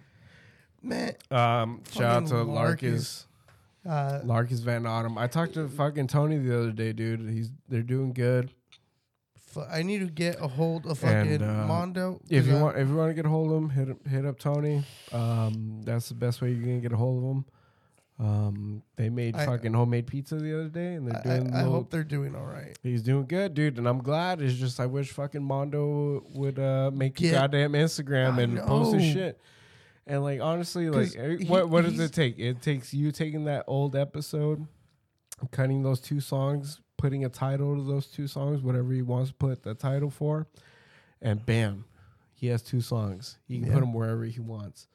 Man, 0.82 1.14
Um, 1.30 1.82
shout 1.92 2.02
out 2.24 2.26
to 2.28 2.34
Larkis. 2.34 3.24
Uh, 3.88 4.20
Larkis 4.24 4.60
Van 4.60 4.86
Autumn. 4.86 5.16
I 5.18 5.26
talked 5.26 5.54
to 5.54 5.68
fucking 5.68 6.06
Tony 6.08 6.38
the 6.38 6.58
other 6.58 6.72
day, 6.72 6.92
dude. 6.92 7.28
He's 7.28 7.50
they're 7.68 7.82
doing 7.82 8.12
good. 8.12 8.50
fu- 9.38 9.62
I 9.62 9.82
need 9.82 9.98
to 10.00 10.06
get 10.06 10.40
a 10.40 10.46
hold 10.48 10.86
of 10.86 10.98
fucking 10.98 11.32
And, 11.32 11.42
uh, 11.44 11.66
Mondo. 11.66 12.20
If 12.28 12.46
you 12.46 12.54
want, 12.54 12.76
if 12.78 12.88
you 12.88 12.94
want 12.94 13.10
to 13.10 13.14
get 13.14 13.26
a 13.26 13.28
hold 13.30 13.50
of 13.52 13.58
him, 13.62 13.70
hit 13.70 13.90
up- 13.90 14.06
hit 14.06 14.24
up 14.26 14.38
Tony. 14.38 14.84
Um, 15.12 15.80
that's 15.84 16.08
the 16.08 16.14
best 16.14 16.40
way 16.42 16.52
you're 16.52 16.60
gonna 16.64 16.80
get 16.80 16.92
a 16.92 16.96
hold 16.96 17.24
of 17.24 17.30
him. 17.30 17.44
Um, 18.18 18.82
they 18.96 19.08
made 19.08 19.34
I- 19.34 19.46
fucking 19.46 19.72
homemade 19.72 20.06
pizza 20.06 20.36
the 20.36 20.54
other 20.54 20.68
day, 20.68 20.94
and 20.94 21.08
they're 21.08 21.18
I, 21.24 21.38
doing. 21.38 21.54
I, 21.54 21.60
I 21.60 21.62
little- 21.62 21.72
hope 21.78 21.90
they're 21.90 22.04
doing 22.04 22.34
all 22.36 22.44
right. 22.44 22.78
he's 22.82 23.02
doing 23.02 23.24
good, 23.26 23.54
dude, 23.54 23.78
and 23.78 23.88
I'm 23.88 24.02
glad. 24.02 24.42
It's 24.42 24.54
just 24.58 24.78
I 24.78 24.84
wish 24.86 25.10
fucking 25.10 25.42
Mondo 25.42 26.22
would 26.34 26.58
uh 26.58 26.90
make 26.92 27.18
a 27.18 27.22
Get- 27.22 27.32
goddamn 27.32 27.72
Instagram 27.72 28.34
I 28.34 28.42
and 28.42 28.58
post 28.58 28.92
his 28.94 29.02
know. 29.06 29.12
shit. 29.12 29.40
And 30.11 30.24
like 30.24 30.40
honestly, 30.40 30.90
like 30.90 31.16
eh, 31.16 31.36
he- 31.38 31.44
what 31.46 31.68
what 31.68 31.84
does 31.84 32.00
it 32.00 32.12
take? 32.12 32.36
It 32.36 32.61
takes 32.61 32.92
you 32.92 33.12
taking 33.12 33.44
that 33.44 33.64
old 33.68 33.94
episode, 33.94 34.66
cutting 35.52 35.84
those 35.84 36.00
two 36.00 36.18
songs, 36.18 36.80
putting 36.98 37.24
a 37.24 37.28
title 37.28 37.76
to 37.76 37.82
those 37.84 38.08
two 38.08 38.26
songs, 38.26 38.61
whatever 38.61 38.92
he 38.92 39.02
wants 39.02 39.30
to 39.30 39.36
put 39.36 39.62
the 39.62 39.72
title 39.74 40.11
for, 40.11 40.48
and 41.22 41.46
bam, 41.46 41.84
he 42.34 42.48
has 42.48 42.61
two 42.61 42.80
songs. 42.80 43.38
He 43.46 43.61
can 43.61 43.72
put 43.72 43.78
them 43.80 43.92
wherever 43.92 44.24
he 44.24 44.40
wants. 44.40 44.88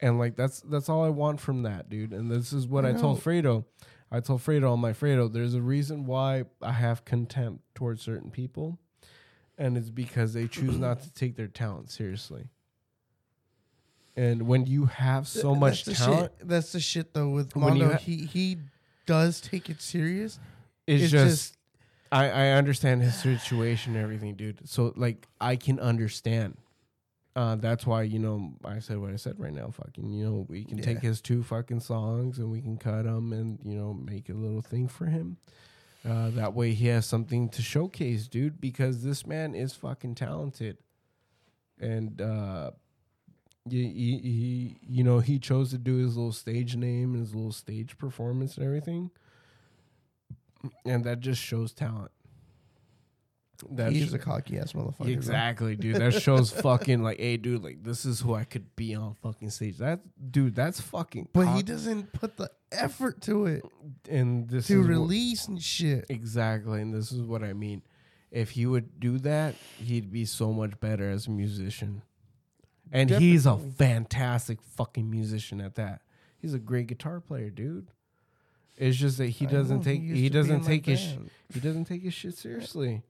And 0.00 0.18
like 0.18 0.34
that's 0.34 0.60
that's 0.62 0.88
all 0.88 1.04
I 1.04 1.10
want 1.10 1.40
from 1.40 1.62
that, 1.62 1.88
dude. 1.88 2.12
And 2.12 2.28
this 2.28 2.52
is 2.52 2.66
what 2.66 2.84
I 2.84 2.90
I, 2.90 2.92
told. 2.94 3.22
Fredo. 3.22 3.64
I 4.10 4.18
told 4.18 4.40
Fredo, 4.40 4.72
I'm 4.74 4.82
like 4.82 4.98
Fredo, 4.98 5.32
there's 5.32 5.54
a 5.54 5.60
reason 5.60 6.04
why 6.04 6.46
I 6.60 6.72
have 6.72 7.04
contempt 7.04 7.62
towards 7.76 8.02
certain 8.02 8.32
people, 8.32 8.80
and 9.56 9.76
it's 9.76 9.90
because 9.90 10.32
they 10.32 10.48
choose 10.48 10.78
not 10.78 11.02
to 11.02 11.12
take 11.12 11.36
their 11.36 11.46
talent 11.46 11.90
seriously. 11.90 12.48
And 14.18 14.42
when 14.48 14.66
you 14.66 14.86
have 14.86 15.28
so 15.28 15.50
Th- 15.50 15.60
much 15.60 15.84
that's 15.84 15.98
the 16.00 16.04
talent, 16.04 16.32
Shit. 16.38 16.48
That's 16.48 16.72
the 16.72 16.80
shit 16.80 17.14
though 17.14 17.28
with 17.28 17.54
When 17.54 17.76
you 17.76 17.82
Mondo. 17.82 17.92
ha- 17.92 17.98
he 17.98 18.16
he 18.24 18.56
does 19.06 19.40
take 19.40 19.70
it 19.70 19.80
serious. 19.80 20.40
it's, 20.86 21.04
it's 21.04 21.12
just, 21.12 21.26
just- 21.30 21.54
I, 22.10 22.28
I 22.28 22.48
understand 22.52 23.02
his 23.02 23.14
situation 23.14 23.94
and 23.94 24.02
everything, 24.02 24.34
dude. 24.34 24.68
So 24.68 24.92
like 24.96 25.26
I 25.40 25.56
can 25.56 25.78
understand. 25.78 26.56
Uh, 27.36 27.54
that's 27.54 27.86
why 27.86 28.02
you 28.02 28.18
know 28.18 28.54
I 28.64 28.80
said 28.80 28.98
what 28.98 29.12
I 29.12 29.16
said 29.16 29.38
right 29.38 29.52
now. 29.52 29.70
Fucking, 29.70 30.10
you 30.10 30.24
know, 30.24 30.46
we 30.48 30.64
can 30.64 30.78
take 30.82 30.96
Yeah. 31.02 31.10
his 31.10 31.20
two 31.20 31.44
fucking 31.44 31.80
songs 31.80 32.38
and 32.38 32.50
we 32.50 32.60
can 32.60 32.76
cut 32.76 33.04
them 33.04 33.32
and 33.32 33.60
you 33.62 33.76
know 33.78 33.94
make 33.94 34.28
a 34.28 34.32
little 34.34 34.62
thing 34.62 34.88
for 34.88 35.06
him. 35.06 35.36
Uh, 36.08 36.30
that 36.30 36.54
way 36.54 36.72
he 36.72 36.86
has 36.88 37.06
something 37.06 37.48
to 37.50 37.62
showcase, 37.62 38.26
dude. 38.26 38.60
Because 38.60 39.04
this 39.04 39.24
man 39.26 39.54
is 39.54 39.74
fucking 39.74 40.16
talented, 40.16 40.78
and 41.78 42.20
uh, 42.20 42.70
he, 43.72 44.18
he, 44.18 44.78
you 44.88 45.04
know 45.04 45.18
he 45.20 45.38
chose 45.38 45.70
to 45.70 45.78
do 45.78 45.96
his 45.96 46.16
little 46.16 46.32
stage 46.32 46.76
name 46.76 47.14
and 47.14 47.20
his 47.22 47.34
little 47.34 47.52
stage 47.52 47.96
performance 47.98 48.56
and 48.56 48.64
everything 48.66 49.10
and 50.84 51.04
that 51.04 51.20
just 51.20 51.40
shows 51.40 51.72
talent. 51.72 52.10
That 53.72 53.92
He's 53.92 54.10
sh- 54.10 54.12
a 54.12 54.18
cocky 54.18 54.56
ass 54.58 54.72
motherfucker. 54.72 55.08
exactly, 55.08 55.74
dude. 55.74 55.96
That 55.96 56.14
shows 56.14 56.50
fucking 56.62 57.02
like, 57.02 57.18
hey, 57.18 57.36
dude, 57.36 57.64
like 57.64 57.82
this 57.82 58.04
is 58.04 58.20
who 58.20 58.34
I 58.34 58.44
could 58.44 58.76
be 58.76 58.94
on 58.94 59.14
fucking 59.14 59.50
stage. 59.50 59.78
That 59.78 60.00
dude, 60.30 60.54
that's 60.54 60.80
fucking. 60.80 61.28
But 61.32 61.56
he 61.56 61.62
doesn't 61.64 62.12
put 62.12 62.36
the 62.36 62.50
effort 62.70 63.20
to 63.22 63.46
it 63.46 63.64
and 64.08 64.48
this 64.48 64.68
to 64.68 64.80
release 64.80 65.48
and 65.48 65.60
shit. 65.60 66.06
exactly, 66.08 66.80
and 66.80 66.94
this 66.94 67.10
is 67.10 67.22
what 67.22 67.42
I 67.42 67.52
mean. 67.52 67.82
If 68.30 68.50
he 68.50 68.66
would 68.66 69.00
do 69.00 69.18
that, 69.20 69.56
he'd 69.78 70.12
be 70.12 70.24
so 70.24 70.52
much 70.52 70.78
better 70.78 71.10
as 71.10 71.26
a 71.26 71.30
musician. 71.30 72.02
And 72.92 73.10
he's 73.10 73.46
a 73.46 73.56
fantastic 73.56 74.60
fucking 74.62 75.10
musician 75.10 75.60
at 75.60 75.74
that. 75.74 76.00
He's 76.40 76.54
a 76.54 76.58
great 76.58 76.86
guitar 76.86 77.20
player, 77.20 77.50
dude. 77.50 77.88
It's 78.76 78.96
just 78.96 79.18
that 79.18 79.26
he 79.26 79.46
I 79.46 79.50
doesn't 79.50 79.78
know, 79.78 79.82
take 79.82 80.00
he 80.02 80.26
in 80.26 80.32
doesn't 80.32 80.62
take 80.64 80.86
his 80.86 81.00
sh- 81.00 81.14
he 81.52 81.60
doesn't 81.60 81.86
take 81.86 82.02
his 82.02 82.14
shit 82.14 82.34
seriously. 82.38 83.02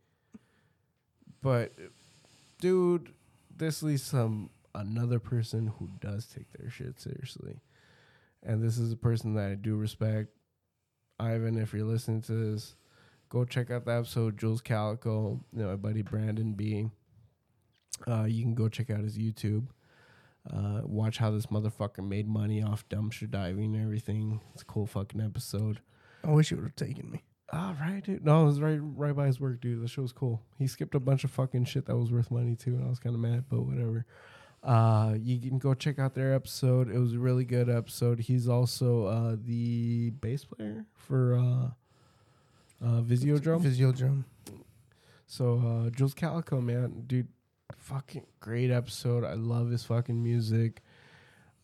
But 1.43 1.73
dude, 2.61 3.11
this 3.57 3.83
leads 3.83 4.03
some 4.03 4.51
another 4.75 5.19
person 5.19 5.73
who 5.79 5.91
does 6.01 6.27
take 6.27 6.51
their 6.53 6.71
shit 6.71 7.01
seriously. 7.01 7.61
And 8.43 8.63
this 8.63 8.79
is 8.79 8.93
a 8.93 8.97
person 8.97 9.35
that 9.35 9.51
I 9.51 9.55
do 9.55 9.77
respect. 9.77 10.29
Ivan, 11.21 11.59
if 11.59 11.73
you're 11.75 11.85
listening 11.85 12.23
to 12.23 12.33
this, 12.33 12.77
go 13.29 13.45
check 13.45 13.71
out 13.71 13.85
the 13.85 13.93
episode 13.93 14.39
Jules 14.39 14.61
Calico, 14.61 15.41
you 15.53 15.63
know, 15.63 15.69
my 15.71 15.77
buddy 15.77 16.03
Brandon 16.03 16.53
B. 16.53 16.91
Uh, 18.07 18.25
you 18.25 18.43
can 18.43 18.55
go 18.55 18.69
check 18.69 18.91
out 18.91 19.01
his 19.01 19.19
YouTube. 19.19 19.67
Uh, 20.51 20.81
watch 20.85 21.19
how 21.19 21.31
this 21.31 21.47
motherfucker 21.47 22.07
made 22.07 22.27
money 22.29 22.63
off 22.63 22.89
dumpster 22.89 23.31
diving 23.31 23.75
and 23.75 23.85
everything. 23.85 24.41
It's 24.55 24.63
a 24.63 24.65
cool 24.65 24.87
fucking 24.87 25.21
episode. 25.21 25.81
I 26.25 26.31
wish 26.31 26.51
you 26.51 26.57
would 26.57 26.65
have 26.65 26.77
taken 26.77 27.11
me. 27.11 27.23
Oh, 27.53 27.75
right, 27.81 28.03
dude. 28.05 28.25
No, 28.25 28.43
it 28.43 28.47
was 28.47 28.61
right 28.61 28.79
right 28.81 29.17
by 29.17 29.27
his 29.27 29.41
work, 29.41 29.61
dude. 29.61 29.83
The 29.83 29.89
show 29.89 30.03
was 30.03 30.13
cool. 30.13 30.43
He 30.59 30.67
skipped 30.67 30.95
a 30.95 31.01
bunch 31.01 31.25
of 31.25 31.31
fucking 31.31 31.65
shit 31.65 31.87
that 31.87 31.97
was 31.97 32.13
worth 32.13 32.31
money 32.31 32.55
too, 32.57 32.75
and 32.77 32.85
I 32.85 32.89
was 32.89 32.99
kind 32.99 33.15
of 33.15 33.21
mad, 33.21 33.45
but 33.49 33.63
whatever. 33.63 34.05
Uh, 34.63 35.15
you 35.19 35.39
can 35.41 35.59
go 35.59 35.73
check 35.73 35.99
out 35.99 36.15
their 36.15 36.35
episode. 36.35 36.91
It 36.91 36.99
was 36.99 37.15
a 37.15 37.19
really 37.19 37.45
good 37.45 37.71
episode. 37.71 38.21
He's 38.21 38.49
also 38.49 39.07
uh 39.07 39.37
the 39.43 40.11
bass 40.11 40.45
player 40.45 40.85
for 40.95 41.37
uh 41.39 42.85
uh 42.85 43.01
Visiodrome. 43.03 43.97
Drum. 43.97 44.25
So 45.27 45.87
uh 45.87 45.91
Jules 45.91 46.15
Calico, 46.15 46.61
man, 46.61 47.05
dude, 47.07 47.29
fucking 47.77 48.27
great 48.41 48.71
episode. 48.71 49.25
I 49.25 49.35
love 49.35 49.71
his 49.71 49.85
fucking 49.85 50.23
music. 50.23 50.83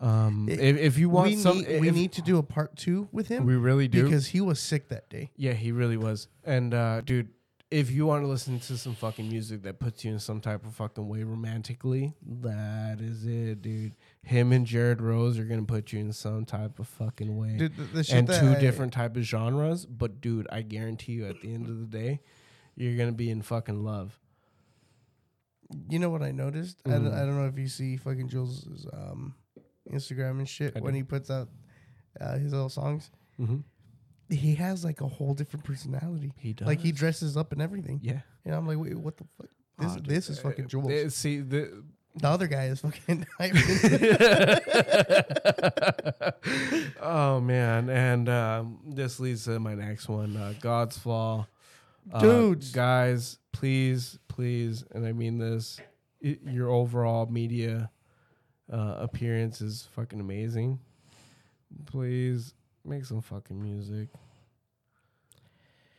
Um, 0.01 0.49
It- 0.49 0.61
if, 0.61 0.77
if 0.77 0.99
you 0.99 1.09
want 1.09 1.31
we 1.31 1.37
some, 1.37 1.59
need, 1.59 1.81
we 1.81 1.89
if- 1.89 1.95
need 1.95 2.13
to 2.13 2.23
do 2.23 2.39
a 2.39 2.43
part 2.43 2.77
two 2.77 3.09
with 3.13 3.29
him 3.29 3.47
we 3.47 3.55
really 3.57 3.89
do 3.89 4.03
because 4.05 4.27
he 4.29 4.41
was 4.41 4.59
sick 4.61 4.89
that 4.89 5.09
day. 5.09 5.31
Yeah, 5.37 5.53
he 5.53 5.73
really 5.73 5.97
was. 5.97 6.29
And 6.45 6.75
uh, 6.75 7.01
dude, 7.03 7.29
if 7.71 7.91
you 7.91 8.07
want 8.07 8.23
to 8.23 8.29
listen 8.29 8.61
to 8.61 8.77
some 8.77 8.95
fucking 8.95 9.29
music 9.29 9.63
that 9.63 9.79
puts 9.81 10.05
you 10.05 10.13
in 10.13 10.19
some 10.19 10.41
type 10.41 10.65
of 10.67 10.75
fucking 10.75 11.09
way 11.09 11.23
romantically, 11.23 12.15
that 12.41 13.01
is 13.01 13.25
it, 13.25 13.63
dude. 13.63 13.95
Him 14.23 14.53
and 14.53 14.67
Jared 14.67 15.01
Rose 15.01 15.39
are 15.39 15.45
gonna 15.45 15.63
put 15.65 15.93
you 15.93 16.01
in 16.01 16.13
some 16.13 16.45
type 16.45 16.79
of 16.79 16.87
fucking 16.87 17.37
way. 17.37 17.57
Dude, 17.57 17.77
the, 17.77 17.85
the 17.85 18.05
shit 18.05 18.17
and 18.17 18.29
that 18.29 18.41
two 18.41 18.51
I- 18.51 18.61
different 18.61 18.93
type 18.93 19.17
of 19.17 19.23
genres. 19.23 19.87
But 19.87 20.21
dude, 20.21 20.47
I 20.53 20.63
guarantee 20.63 21.13
you, 21.13 21.27
at 21.27 21.41
the 21.41 21.53
end 21.55 21.67
of 21.67 21.79
the 21.81 21.87
day, 21.87 22.21
you're 22.77 22.97
gonna 22.97 23.13
be 23.13 23.31
in 23.31 23.43
fucking 23.43 23.83
love. 23.83 24.19
You 25.89 25.99
know 25.99 26.11
what 26.11 26.23
I 26.23 26.33
noticed? 26.33 26.81
I, 26.87 26.91
don't. 26.91 27.13
I 27.13 27.21
don't 27.21 27.37
know 27.37 27.47
if 27.47 27.59
you 27.59 27.69
see 27.69 27.97
fucking 27.97 28.29
Jules' 28.29 28.87
um, 28.93 29.35
Instagram 29.91 30.39
and 30.39 30.49
shit 30.49 30.77
I 30.77 30.81
when 30.81 30.93
do. 30.93 30.99
he 30.99 31.03
puts 31.03 31.31
out 31.31 31.49
uh, 32.21 32.39
his 32.39 32.53
little 32.53 32.69
songs. 32.69 33.11
Mm-hmm. 33.41 33.59
He 34.35 34.55
has 34.55 34.85
like 34.85 35.01
a 35.01 35.09
whole 35.09 35.35
different 35.35 35.65
personality. 35.65 36.33
He 36.39 36.53
does. 36.55 36.67
Like 36.67 36.81
he 36.81 36.93
dresses 36.93 37.37
up 37.37 37.53
and 37.53 37.61
everything. 37.61 38.01
yeah. 38.03 38.21
And 38.45 38.55
I'm 38.55 38.67
like, 38.67 38.79
wait, 38.79 38.97
what 38.97 39.17
the 39.17 39.25
fuck? 39.39 39.49
This, 39.79 39.93
Oh, 39.93 39.97
dude, 39.97 40.07
this 40.07 40.31
is 40.31 40.39
uh, 40.39 40.43
fucking 40.43 40.69
Jules. 40.69 40.91
uh, 40.91 41.11
See 41.11 41.41
the 41.41 41.83
the 42.17 42.29
other 42.29 42.47
guy 42.47 42.67
is 42.67 42.81
fucking. 42.81 43.27
oh 47.01 47.41
man, 47.41 47.89
and 47.91 48.29
um, 48.29 48.79
this 48.87 49.21
leads 49.21 49.45
to 49.45 49.59
my 49.59 49.75
next 49.75 50.09
one, 50.09 50.37
uh, 50.37 50.55
God's 50.61 50.99
Fall. 50.99 51.49
Uh, 52.13 52.21
Dudes. 52.21 52.71
guys, 52.71 53.39
please, 53.55 54.19
please, 54.29 54.85
and 54.91 55.07
I 55.07 55.13
mean 55.13 55.39
this, 55.39 55.81
i 56.23 56.37
your 56.45 56.71
overall 56.71 57.27
media 57.27 57.91
uh, 58.71 58.97
appearance 58.99 59.61
is 59.61 59.89
fucking 59.93 60.21
amazing. 60.21 60.81
Please 61.87 62.55
make 62.85 63.05
some 63.05 63.23
fucking 63.23 63.63
music. 63.63 64.09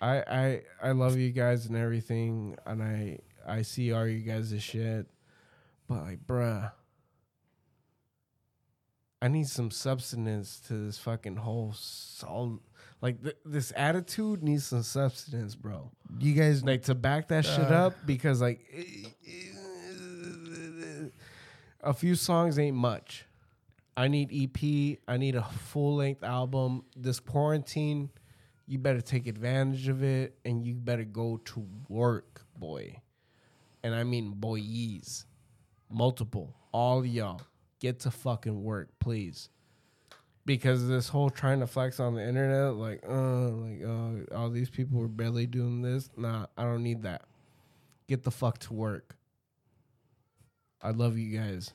I 0.01 0.17
I 0.17 0.61
I 0.83 0.91
love 0.91 1.17
you 1.17 1.31
guys 1.31 1.65
and 1.65 1.77
everything, 1.77 2.57
and 2.65 2.83
I 2.83 3.19
I 3.47 3.61
see 3.61 3.93
all 3.93 4.05
you 4.05 4.19
guys' 4.19 4.51
as 4.51 4.61
shit, 4.61 5.07
but 5.87 6.03
like, 6.03 6.27
bruh. 6.27 6.71
I 9.21 9.27
need 9.27 9.47
some 9.47 9.71
substance 9.71 10.59
to 10.67 10.73
this 10.73 10.99
fucking 10.99 11.37
whole 11.37 11.73
sol 11.73 12.59
like 13.01 13.21
th- 13.21 13.37
this 13.45 13.71
attitude 13.75 14.41
needs 14.43 14.65
some 14.65 14.83
substance, 14.83 15.55
bro. 15.55 15.91
you 16.19 16.33
guys, 16.33 16.63
Like 16.63 16.83
to 16.83 16.95
back 16.95 17.27
that 17.29 17.45
shit 17.45 17.71
Uh. 17.71 17.87
up 17.87 17.93
because 18.05 18.41
like 18.41 18.61
a 21.81 21.93
few 21.93 22.15
songs 22.15 22.57
ain't 22.57 22.75
much. 22.77 23.25
I 23.97 24.07
need 24.07 24.29
EP. 24.33 24.99
I 25.07 25.17
need 25.17 25.35
a 25.35 25.43
full 25.43 25.95
length 25.97 26.23
album. 26.23 26.83
This 26.97 27.19
quarantine, 27.19 28.09
you 28.67 28.77
better 28.77 29.01
take 29.01 29.27
advantage 29.27 29.87
of 29.87 30.03
it 30.03 30.37
and 30.43 30.65
you 30.65 30.73
better 30.73 31.05
go 31.05 31.37
to 31.45 31.65
work, 31.87 32.41
boy. 32.57 33.01
And 33.83 33.93
I 33.95 34.03
mean 34.03 34.31
boys. 34.31 35.25
Multiple. 35.89 36.55
All 36.71 37.05
y'all. 37.05 37.41
Get 37.79 37.99
to 38.01 38.11
fucking 38.11 38.63
work, 38.63 38.89
please. 38.99 39.49
Because 40.45 40.87
this 40.87 41.09
whole 41.09 41.29
trying 41.31 41.59
to 41.61 41.67
flex 41.67 41.99
on 41.99 42.13
the 42.13 42.27
internet, 42.27 42.75
like, 42.75 43.03
uh, 43.07 43.49
like, 43.49 43.81
uh, 43.83 44.35
all 44.35 44.49
these 44.51 44.69
people 44.69 44.99
were 44.99 45.07
barely 45.07 45.47
doing 45.47 45.81
this. 45.81 46.09
Nah, 46.15 46.45
I 46.57 46.63
don't 46.63 46.83
need 46.83 47.01
that. 47.03 47.23
Get 48.07 48.23
the 48.23 48.31
fuck 48.31 48.59
to 48.59 48.73
work. 48.73 49.15
I 50.83 50.91
love 50.91 51.17
you 51.17 51.35
guys. 51.35 51.73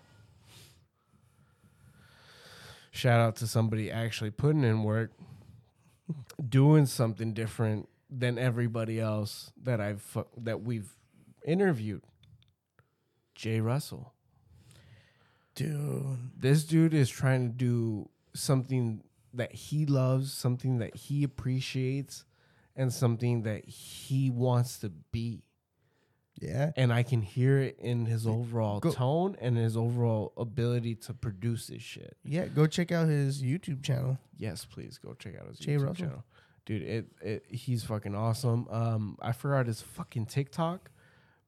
Shout 2.92 3.20
out 3.20 3.36
to 3.36 3.46
somebody 3.48 3.90
actually 3.90 4.30
putting 4.30 4.62
in 4.62 4.84
work, 4.84 5.12
doing 6.48 6.86
something 6.86 7.32
different 7.32 7.88
than 8.10 8.38
everybody 8.38 9.00
else 9.00 9.52
that 9.62 9.80
I've 9.80 10.02
fu- 10.02 10.26
that 10.36 10.62
we've 10.62 10.96
interviewed. 11.44 12.02
Jay 13.34 13.60
Russell. 13.60 14.12
dude. 15.54 16.18
This 16.38 16.64
dude 16.64 16.94
is 16.94 17.08
trying 17.10 17.48
to 17.48 17.54
do 17.54 18.08
something 18.34 19.02
that 19.34 19.52
he 19.52 19.86
loves, 19.86 20.32
something 20.32 20.78
that 20.78 20.94
he 20.96 21.24
appreciates, 21.24 22.24
and 22.76 22.92
something 22.92 23.42
that 23.42 23.64
he 23.66 24.30
wants 24.30 24.78
to 24.78 24.90
be. 25.12 25.42
Yeah. 26.40 26.72
And 26.76 26.92
I 26.92 27.02
can 27.02 27.20
hear 27.20 27.58
it 27.58 27.76
in 27.78 28.06
his 28.06 28.26
overall 28.26 28.80
Go- 28.80 28.92
tone 28.92 29.36
and 29.40 29.56
his 29.58 29.76
overall 29.76 30.32
ability 30.36 30.94
to 30.96 31.12
produce 31.14 31.66
this 31.66 31.82
shit. 31.82 32.16
Yeah. 32.24 32.46
Go 32.46 32.66
check 32.66 32.92
out 32.92 33.08
his 33.08 33.42
YouTube 33.42 33.82
channel. 33.82 34.18
Yes, 34.38 34.64
please 34.64 34.98
go 34.98 35.12
check 35.14 35.34
out 35.38 35.48
his 35.48 35.58
Jay 35.58 35.72
YouTube 35.72 35.82
Russell. 35.86 35.94
channel. 35.94 36.24
Dude, 36.64 36.82
it, 36.82 37.06
it 37.20 37.44
he's 37.50 37.84
fucking 37.84 38.14
awesome. 38.14 38.66
Um 38.70 39.18
I 39.20 39.32
forgot 39.32 39.66
his 39.66 39.82
fucking 39.82 40.26
TikTok, 40.26 40.90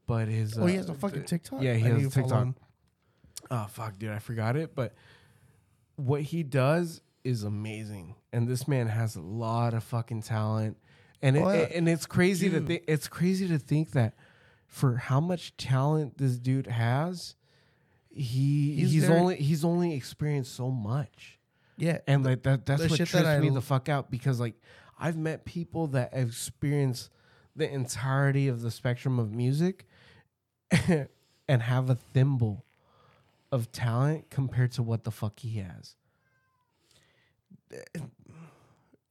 but 0.07 0.29
his 0.29 0.59
oh, 0.59 0.67
he 0.67 0.75
uh, 0.75 0.79
has 0.79 0.89
a 0.91 0.95
fucking 0.95 1.25
TikTok. 1.25 1.63
Yeah, 1.63 1.75
he 1.75 1.87
I 1.87 1.89
has 1.89 2.07
a 2.07 2.11
TikTok. 2.11 2.49
Oh 3.51 3.67
fuck, 3.71 3.99
dude, 3.99 4.11
I 4.11 4.19
forgot 4.19 4.57
it. 4.57 4.75
But 4.75 4.95
what 5.97 6.23
he 6.23 6.43
does 6.43 7.01
is 7.25 7.43
amazing, 7.45 8.17
and 8.33 8.49
this 8.49 8.67
man 8.67 8.89
has 8.89 9.17
a 9.17 9.21
lot 9.21 9.75
of 9.75 9.85
fucking 9.85 10.23
talent. 10.23 10.77
And 11.21 11.37
it, 11.37 11.43
Oh, 11.43 11.49
and 11.49 11.89
it's 11.89 12.07
crazy 12.07 12.51
to 12.51 12.61
think. 12.61 12.85
It's 12.89 13.07
crazy 13.09 13.47
to 13.49 13.59
think 13.59 13.93
that 13.93 14.15
for 14.67 14.97
how 14.97 15.21
much 15.21 15.57
talent 15.57 16.19
this 16.19 16.37
dude 16.39 16.67
has, 16.67 17.37
he 18.11 18.75
He's 18.75 18.93
he's, 18.93 19.11
only 19.11 19.37
he's 19.37 19.65
only 19.65 19.95
experienced 19.95 20.55
so 20.55 20.71
much. 20.71 21.39
Yeah. 21.77 21.99
And 22.07 22.25
like 22.25 22.43
that 22.43 22.67
that's 22.67 22.83
what 22.89 22.97
trips 22.97 23.13
that 23.13 23.41
me 23.41 23.49
l- 23.49 23.55
the 23.55 23.61
fuck 23.61 23.89
out 23.89 24.11
because 24.11 24.41
like 24.41 24.55
I've 24.99 25.17
met 25.17 25.45
people 25.45 25.89
that 25.89 26.13
have 26.15 26.29
experienced 26.29 27.11
the 27.55 27.71
entirety 27.73 28.49
of 28.49 28.63
the 28.63 28.71
spectrum 28.71 29.19
of 29.19 29.35
music 29.35 29.87
and 30.89 31.63
have 31.63 31.91
a 31.91 31.95
thimble 31.95 32.65
of 33.53 33.71
talent 33.71 34.31
compared 34.31 34.73
to 34.73 34.83
what 34.83 35.05
the 35.05 35.11
fuck 35.11 35.39
he 35.39 35.59
has. 35.61 35.95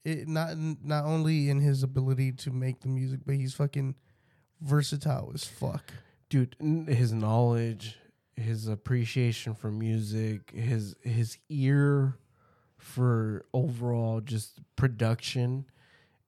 it 0.04 0.28
not 0.28 0.56
not 0.56 1.04
only 1.04 1.48
in 1.48 1.60
his 1.60 1.82
ability 1.82 2.32
to 2.32 2.50
make 2.50 2.80
the 2.80 2.88
music, 2.88 3.20
but 3.24 3.36
he's 3.36 3.54
fucking 3.54 3.94
versatile 4.60 5.30
as 5.32 5.44
fuck. 5.44 5.92
Dude, 6.28 6.56
his 6.88 7.12
knowledge, 7.12 7.98
his 8.36 8.66
appreciation 8.68 9.54
for 9.54 9.70
music, 9.70 10.50
his 10.50 10.96
his 11.02 11.38
ear 11.48 12.18
for 12.78 13.44
overall 13.54 14.20
just 14.20 14.58
production 14.74 15.66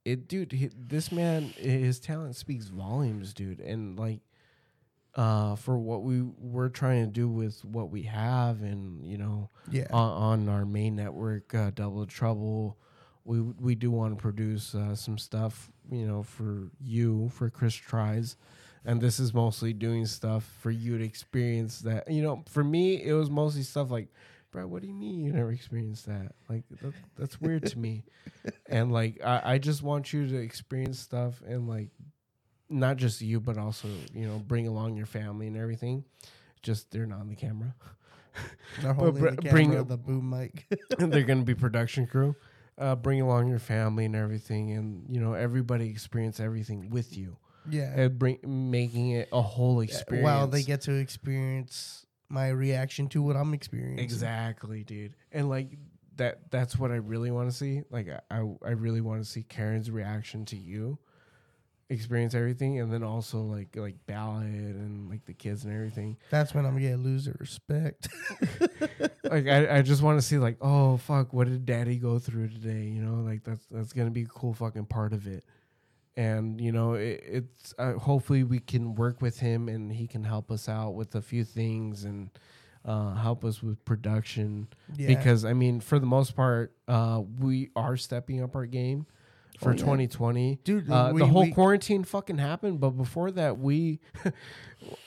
it, 0.04 0.28
dude. 0.28 0.52
He, 0.52 0.70
this 0.76 1.10
man, 1.10 1.54
his 1.56 1.98
talent 1.98 2.36
speaks 2.36 2.66
volumes, 2.66 3.32
dude, 3.32 3.60
and 3.60 3.98
like, 3.98 4.20
uh, 5.16 5.54
for 5.56 5.78
what 5.78 6.02
we 6.02 6.22
we're 6.22 6.68
trying 6.68 7.04
to 7.04 7.10
do 7.10 7.28
with 7.28 7.64
what 7.64 7.90
we 7.90 8.02
have, 8.02 8.62
and 8.62 9.04
you 9.06 9.16
know, 9.18 9.50
Yeah. 9.70 9.86
on, 9.90 10.42
on 10.42 10.48
our 10.48 10.64
main 10.66 10.96
network, 10.96 11.54
uh, 11.54 11.70
Double 11.74 12.06
Trouble. 12.06 12.76
We 13.24 13.40
we 13.40 13.74
do 13.74 13.90
want 13.90 14.16
to 14.18 14.20
produce 14.20 14.74
uh, 14.74 14.94
some 14.94 15.16
stuff, 15.18 15.70
you 15.90 16.06
know, 16.06 16.22
for 16.22 16.70
you 16.80 17.30
for 17.30 17.48
Chris 17.48 17.74
tries, 17.74 18.36
and 18.84 19.00
this 19.00 19.18
is 19.18 19.32
mostly 19.32 19.72
doing 19.72 20.04
stuff 20.06 20.44
for 20.60 20.70
you 20.70 20.98
to 20.98 21.04
experience 21.04 21.80
that. 21.80 22.10
You 22.10 22.22
know, 22.22 22.44
for 22.50 22.62
me, 22.62 23.02
it 23.02 23.14
was 23.14 23.30
mostly 23.30 23.62
stuff 23.62 23.90
like, 23.90 24.08
Brad, 24.50 24.66
what 24.66 24.82
do 24.82 24.88
you 24.88 24.94
mean 24.94 25.24
you 25.24 25.32
never 25.32 25.52
experienced 25.52 26.04
that? 26.06 26.32
Like 26.50 26.64
that, 26.82 26.92
that's 27.16 27.40
weird 27.40 27.64
to 27.66 27.78
me, 27.78 28.04
and 28.68 28.92
like 28.92 29.20
I, 29.24 29.54
I 29.54 29.58
just 29.58 29.82
want 29.82 30.12
you 30.12 30.26
to 30.28 30.36
experience 30.36 30.98
stuff 30.98 31.40
and 31.46 31.66
like, 31.66 31.88
not 32.74 32.96
just 32.96 33.20
you, 33.20 33.40
but 33.40 33.56
also 33.56 33.88
you 34.12 34.26
know, 34.26 34.38
bring 34.38 34.66
along 34.66 34.96
your 34.96 35.06
family 35.06 35.46
and 35.46 35.56
everything. 35.56 36.04
Just 36.62 36.90
they're 36.90 37.06
not 37.06 37.20
on 37.20 37.28
the 37.28 37.36
camera. 37.36 37.74
They're 38.82 38.92
holding 38.92 39.22
br- 39.22 39.30
the 39.30 39.42
bring 39.42 39.68
camera, 39.68 39.82
it- 39.82 39.88
the 39.88 39.96
boom 39.96 40.28
mic. 40.30 40.66
they're 40.98 41.22
going 41.22 41.38
to 41.38 41.44
be 41.44 41.54
production 41.54 42.06
crew. 42.06 42.34
Uh, 42.76 42.96
bring 42.96 43.20
along 43.20 43.46
your 43.46 43.60
family 43.60 44.04
and 44.04 44.16
everything, 44.16 44.72
and 44.72 45.04
you 45.08 45.20
know 45.20 45.34
everybody 45.34 45.88
experience 45.88 46.40
everything 46.40 46.90
with 46.90 47.16
you, 47.16 47.36
yeah. 47.70 47.92
and 47.94 48.18
bring 48.18 48.38
making 48.44 49.10
it 49.10 49.28
a 49.32 49.40
whole 49.40 49.78
experience. 49.80 50.24
While 50.24 50.48
they 50.48 50.64
get 50.64 50.80
to 50.82 50.94
experience 50.94 52.04
my 52.28 52.48
reaction 52.48 53.06
to 53.10 53.22
what 53.22 53.36
I'm 53.36 53.54
experiencing. 53.54 54.02
exactly, 54.02 54.82
dude, 54.82 55.14
and 55.30 55.48
like 55.48 55.78
that. 56.16 56.50
That's 56.50 56.76
what 56.76 56.90
I 56.90 56.96
really 56.96 57.30
want 57.30 57.48
to 57.48 57.56
see. 57.56 57.82
Like 57.90 58.08
I, 58.08 58.38
I, 58.38 58.38
I 58.66 58.70
really 58.70 59.00
want 59.00 59.22
to 59.22 59.30
see 59.30 59.44
Karen's 59.44 59.88
reaction 59.92 60.44
to 60.46 60.56
you, 60.56 60.98
experience 61.88 62.34
everything, 62.34 62.80
and 62.80 62.92
then 62.92 63.02
also 63.02 63.40
like 63.40 63.76
like 63.76 63.96
ballad 64.06 64.46
and 64.46 65.08
like 65.10 65.24
the 65.24 65.34
kids 65.34 65.64
and 65.64 65.74
everything. 65.74 66.16
That's 66.30 66.54
when 66.54 66.66
I'm 66.66 66.74
gonna 66.74 66.96
lose 66.96 67.26
the 67.26 67.34
respect. 67.38 68.08
like 69.24 69.48
I, 69.48 69.78
I 69.78 69.82
just 69.82 70.02
want 70.02 70.18
to 70.18 70.22
see 70.22 70.38
like 70.38 70.56
oh 70.60 70.96
fuck 70.98 71.32
what 71.32 71.48
did 71.48 71.64
daddy 71.66 71.96
go 71.96 72.18
through 72.18 72.48
today 72.48 72.84
you 72.84 73.02
know 73.02 73.22
like 73.22 73.42
that's 73.42 73.66
that's 73.70 73.92
gonna 73.92 74.10
be 74.10 74.22
a 74.22 74.26
cool 74.26 74.54
fucking 74.54 74.86
part 74.86 75.12
of 75.12 75.26
it 75.26 75.44
and 76.16 76.60
you 76.60 76.72
know 76.72 76.94
it, 76.94 77.22
it's 77.26 77.74
uh, 77.78 77.94
hopefully 77.94 78.44
we 78.44 78.60
can 78.60 78.94
work 78.94 79.20
with 79.20 79.38
him 79.38 79.68
and 79.68 79.92
he 79.92 80.06
can 80.06 80.24
help 80.24 80.50
us 80.50 80.68
out 80.68 80.94
with 80.94 81.14
a 81.14 81.22
few 81.22 81.44
things 81.44 82.04
and 82.04 82.30
uh, 82.84 83.14
help 83.14 83.44
us 83.44 83.62
with 83.62 83.82
production 83.84 84.68
yeah. 84.96 85.06
because 85.06 85.44
I 85.44 85.54
mean 85.54 85.80
for 85.80 85.98
the 85.98 86.06
most 86.06 86.36
part 86.36 86.74
uh, 86.86 87.22
we 87.40 87.70
are 87.74 87.96
stepping 87.96 88.42
up 88.42 88.54
our 88.54 88.66
game 88.66 89.06
for 89.64 89.70
Oh, 89.70 89.72
yeah. 89.72 89.78
2020 89.80 90.60
dude, 90.62 90.90
uh, 90.90 91.10
we, 91.12 91.20
the 91.20 91.26
whole 91.26 91.42
we- 91.44 91.50
quarantine 91.52 92.04
fucking 92.04 92.38
happened, 92.38 92.78
but 92.78 92.90
before 92.90 93.30
that, 93.32 93.58
we, 93.58 93.98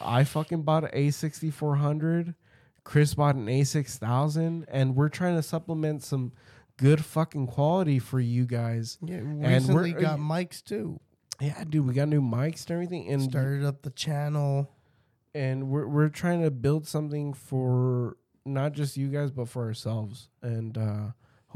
I 0.01 0.23
fucking 0.23 0.63
bought 0.63 0.83
an 0.85 0.89
A 0.93 1.11
sixty 1.11 1.51
four 1.51 1.75
hundred. 1.77 2.35
Chris 2.83 3.13
bought 3.13 3.35
an 3.35 3.47
A 3.49 3.63
six 3.63 3.97
thousand, 3.97 4.65
and 4.69 4.95
we're 4.95 5.09
trying 5.09 5.35
to 5.35 5.43
supplement 5.43 6.03
some 6.03 6.31
good 6.77 7.03
fucking 7.03 7.47
quality 7.47 7.99
for 7.99 8.19
you 8.19 8.45
guys. 8.45 8.97
yeah, 9.01 9.19
recently 9.23 9.93
got 9.93 10.19
mics 10.19 10.63
too. 10.63 10.99
Yeah, 11.39 11.63
dude, 11.69 11.85
we 11.87 11.93
got 11.93 12.07
new 12.07 12.21
mics 12.21 12.63
and 12.63 12.71
everything, 12.71 13.07
and 13.11 13.21
Started 13.21 13.63
up 13.63 13.81
the 13.83 13.91
channel. 13.91 14.71
and 15.35 15.69
we're 15.69 15.87
we're 15.87 16.09
trying 16.09 16.41
to 16.43 16.49
build 16.51 16.87
something 16.87 17.33
for 17.33 18.17
not 18.45 18.71
just 18.71 18.97
you 18.97 19.09
guys, 19.09 19.29
but 19.29 19.47
for 19.49 19.65
ourselves, 19.65 20.29
and 20.41 20.77
uh, 20.77 21.07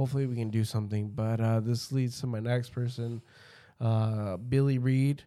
hopefully 0.01 0.25
we 0.25 0.35
can 0.35 0.49
do 0.49 0.63
something. 0.63 1.09
But 1.09 1.39
uh, 1.39 1.59
this 1.59 1.91
leads 1.91 2.19
to 2.21 2.27
my 2.27 2.39
next 2.39 2.69
person, 2.73 3.21
uh, 3.79 4.37
Billy 4.37 4.79
Reed, 4.79 5.23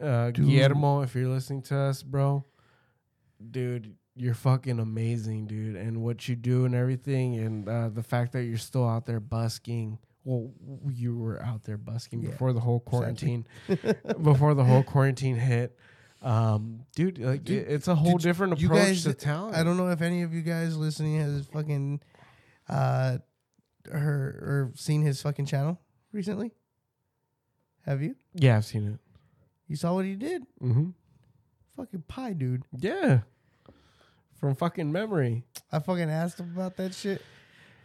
uh, 0.00 0.30
Dude. 0.30 0.46
Guillermo. 0.46 1.00
If 1.00 1.14
you're 1.14 1.28
listening 1.28 1.62
to 1.62 1.76
us, 1.76 2.02
bro, 2.02 2.44
dude, 3.50 3.94
you're 4.14 4.34
fucking 4.34 4.78
amazing, 4.78 5.46
dude, 5.46 5.76
and 5.76 6.02
what 6.02 6.28
you 6.28 6.36
do 6.36 6.66
and 6.66 6.74
everything, 6.74 7.36
and 7.36 7.66
uh, 7.68 7.88
the 7.88 8.02
fact 8.02 8.32
that 8.32 8.44
you're 8.44 8.58
still 8.58 8.86
out 8.86 9.06
there 9.06 9.20
busking. 9.20 9.98
Well, 10.26 10.52
you 10.90 11.16
were 11.18 11.42
out 11.42 11.64
there 11.64 11.76
busking 11.78 12.22
Yeah, 12.22 12.30
before 12.30 12.52
the 12.52 12.60
whole 12.60 12.80
quarantine, 12.80 13.46
before 14.22 14.54
the 14.54 14.64
whole 14.64 14.82
quarantine 14.82 15.36
hit. 15.36 15.78
Um, 16.22 16.80
dude, 16.96 17.18
like 17.18 17.44
Dude, 17.44 17.66
it's 17.68 17.88
a 17.88 17.94
whole 17.94 18.16
did 18.16 18.22
different 18.22 18.52
approach 18.54 18.70
guys- 18.86 19.02
to 19.04 19.12
talent. 19.14 19.54
I 19.56 19.62
don't 19.62 19.76
know 19.76 19.88
if 19.90 20.00
any 20.00 20.22
of 20.22 20.32
you 20.32 20.40
guys 20.42 20.76
listening 20.76 21.16
has 21.20 21.46
fucking 21.48 22.00
uh 22.70 23.18
her 23.92 24.38
or 24.42 24.72
seen 24.74 25.02
his 25.02 25.20
fucking 25.22 25.46
channel 25.46 25.78
recently. 26.12 26.52
Have 27.86 28.02
you? 28.02 28.16
Yeah, 28.34 28.56
I've 28.56 28.64
seen 28.64 28.86
it. 28.86 28.98
You 29.68 29.76
saw 29.76 29.94
what 29.94 30.04
he 30.04 30.14
did? 30.14 30.42
Mm-hmm. 30.62 30.90
Fucking 31.76 32.02
pie, 32.08 32.32
dude. 32.32 32.62
Yeah, 32.76 33.20
from 34.38 34.54
fucking 34.54 34.90
memory. 34.92 35.44
I 35.72 35.78
fucking 35.80 36.10
asked 36.10 36.38
him 36.40 36.52
about 36.54 36.76
that 36.76 36.94
shit. 36.94 37.22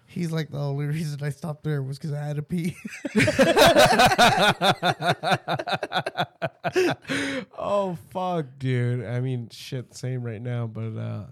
He's 0.05 0.31
like 0.31 0.49
the 0.49 0.57
only 0.59 0.85
reason 0.87 1.23
I 1.23 1.29
stopped 1.29 1.63
there 1.63 1.83
was 1.83 1.97
because 1.99 2.13
I 2.13 2.23
had 2.25 2.37
to 2.37 2.41
pee. 2.41 2.75
oh 7.57 7.97
fuck, 8.11 8.45
dude. 8.57 9.05
I 9.05 9.19
mean, 9.19 9.49
shit, 9.51 9.93
same 9.93 10.23
right 10.23 10.41
now, 10.41 10.67
but 10.67 10.97
uh, 10.97 11.25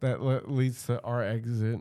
that 0.00 0.22
le- 0.22 0.42
leads 0.46 0.86
to 0.86 1.00
our 1.02 1.22
exit, 1.22 1.80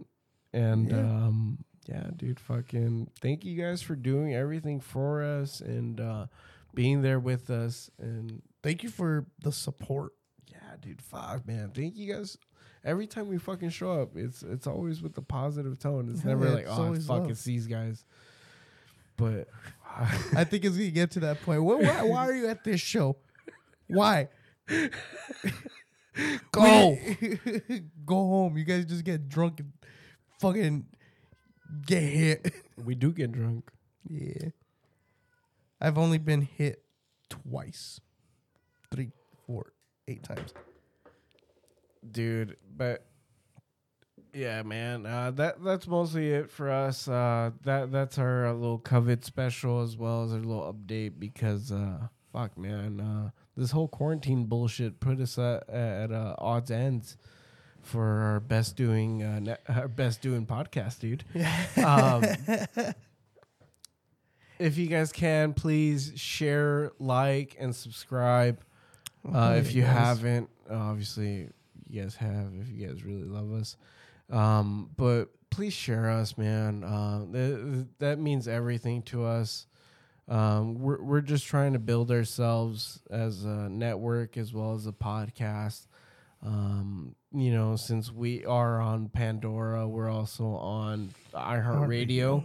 and 0.54 0.90
Yeah. 0.90 0.98
um, 0.98 1.58
yeah, 1.90 2.08
dude, 2.16 2.40
fucking 2.40 3.10
thank 3.20 3.44
you 3.44 3.62
guys 3.62 3.82
for 3.82 3.96
doing 3.96 4.36
everything 4.36 4.80
for 4.80 5.24
us 5.24 5.60
and 5.60 6.00
uh, 6.00 6.28
being 6.74 7.02
there 7.02 7.20
with 7.20 7.50
us, 7.50 7.90
and 8.00 8.42
Thank 8.62 8.84
you 8.84 8.90
for 8.90 9.26
the 9.42 9.52
support. 9.52 10.12
yeah, 10.52 10.76
dude, 10.82 11.02
fuck, 11.02 11.48
man, 11.48 11.72
thank 11.74 11.96
you 11.96 12.14
guys. 12.14 12.38
Every 12.84 13.08
time 13.08 13.28
we 13.28 13.38
fucking 13.38 13.70
show 13.70 14.02
up, 14.02 14.16
it's 14.16 14.42
it's 14.44 14.68
always 14.68 15.02
with 15.02 15.18
a 15.18 15.22
positive 15.22 15.80
tone. 15.80 16.10
It's 16.10 16.24
never 16.24 16.46
yeah, 16.46 16.54
like, 16.54 16.64
it's 16.64 16.72
oh, 16.78 16.84
always 16.84 17.08
fuck, 17.08 17.22
love." 17.22 17.32
it's 17.32 17.44
these 17.44 17.68
guys. 17.68 18.06
But 19.18 19.48
I 20.36 20.44
think 20.46 20.66
it's 20.66 20.78
gonna 20.78 20.90
get 20.92 21.12
to 21.12 21.20
that 21.22 21.42
point. 21.42 21.64
Why, 21.64 21.76
why, 21.76 22.04
why 22.04 22.28
are 22.28 22.34
you 22.34 22.48
at 22.48 22.64
this 22.64 22.80
show? 22.80 23.18
Why? 23.88 24.30
Go. 26.52 26.98
Go 28.06 28.16
home. 28.16 28.58
You 28.58 28.64
guys 28.64 28.86
just 28.86 29.04
get 29.04 29.28
drunk 29.30 29.60
and 29.60 29.72
fucking 30.40 30.86
get 31.86 32.02
hit. 32.04 32.54
we 32.84 32.96
do 32.96 33.12
get 33.12 33.32
drunk. 33.32 33.70
yeah. 34.10 34.50
I've 35.82 35.98
only 35.98 36.18
been 36.18 36.42
hit 36.42 36.84
twice. 37.30 38.02
Three, 38.92 39.12
four, 39.46 39.72
eight 40.08 40.24
times. 40.24 40.54
dude 42.12 42.56
but 42.76 43.06
yeah 44.34 44.62
man 44.64 45.06
uh 45.06 45.32
that 45.32 45.62
that's 45.64 45.86
mostly 45.88 46.30
it 46.32 46.50
for 46.50 46.70
us 46.70 47.08
uh 47.08 47.52
that 47.64 47.92
that's 47.92 48.18
our 48.18 48.48
uh, 48.48 48.54
little 48.54 48.80
COVID 48.80 49.24
special 49.24 49.82
as 49.82 49.98
well 49.98 50.24
as 50.24 50.32
our 50.32 50.40
little 50.40 50.74
update 50.74 51.20
because 51.20 51.72
uh 51.72 52.08
fuck 52.32 52.58
man 52.58 53.00
uh 53.02 53.30
this 53.58 53.72
whole 53.72 53.88
quarantine 53.88 54.46
bullshit 54.46 55.00
put 55.00 55.20
us 55.20 55.38
at, 55.38 55.70
at 55.70 56.12
uh, 56.12 56.36
odds 56.40 56.72
ends 56.72 57.18
for 57.90 58.06
our 58.22 58.40
best 58.40 58.76
doing 58.76 59.24
uh 59.24 59.40
ne- 59.40 59.58
our 59.76 59.88
best 59.88 60.22
doing 60.22 60.46
podcast 60.46 61.00
dude 61.00 61.24
um 61.84 62.24
if 64.60 64.78
you 64.78 64.88
guys 64.88 65.12
can 65.12 65.54
please 65.54 66.12
share 66.16 66.92
like 67.00 67.56
and 67.60 67.76
subscribe 67.76 68.62
uh, 69.34 69.56
if 69.58 69.74
you 69.74 69.84
haven't, 69.84 70.50
obviously 70.70 71.50
you 71.88 72.02
guys 72.02 72.16
have. 72.16 72.54
If 72.62 72.70
you 72.70 72.88
guys 72.88 73.04
really 73.04 73.26
love 73.26 73.52
us, 73.54 73.76
um, 74.30 74.90
but 74.96 75.26
please 75.50 75.74
share 75.74 76.10
us, 76.10 76.38
man. 76.38 76.84
Uh, 76.84 77.26
th- 77.32 77.86
that 78.00 78.20
means 78.20 78.48
everything 78.48 79.02
to 79.04 79.26
us. 79.26 79.68
Um, 80.28 80.80
we're 80.80 81.02
we're 81.02 81.22
just 81.22 81.46
trying 81.48 81.74
to 81.74 81.80
build 81.80 82.12
ourselves 82.12 83.02
as 83.10 83.44
a 83.44 83.70
network 83.70 84.38
as 84.38 84.54
well 84.54 84.74
as 84.74 84.88
a 84.88 84.92
podcast. 84.92 85.88
Um, 86.46 87.16
you 87.34 87.52
know, 87.52 87.76
since 87.76 88.12
we 88.12 88.46
are 88.46 88.80
on 88.80 89.10
Pandora, 89.10 89.88
we're 89.88 90.10
also 90.10 90.46
on 90.46 91.10
iHeartRadio, 91.34 92.44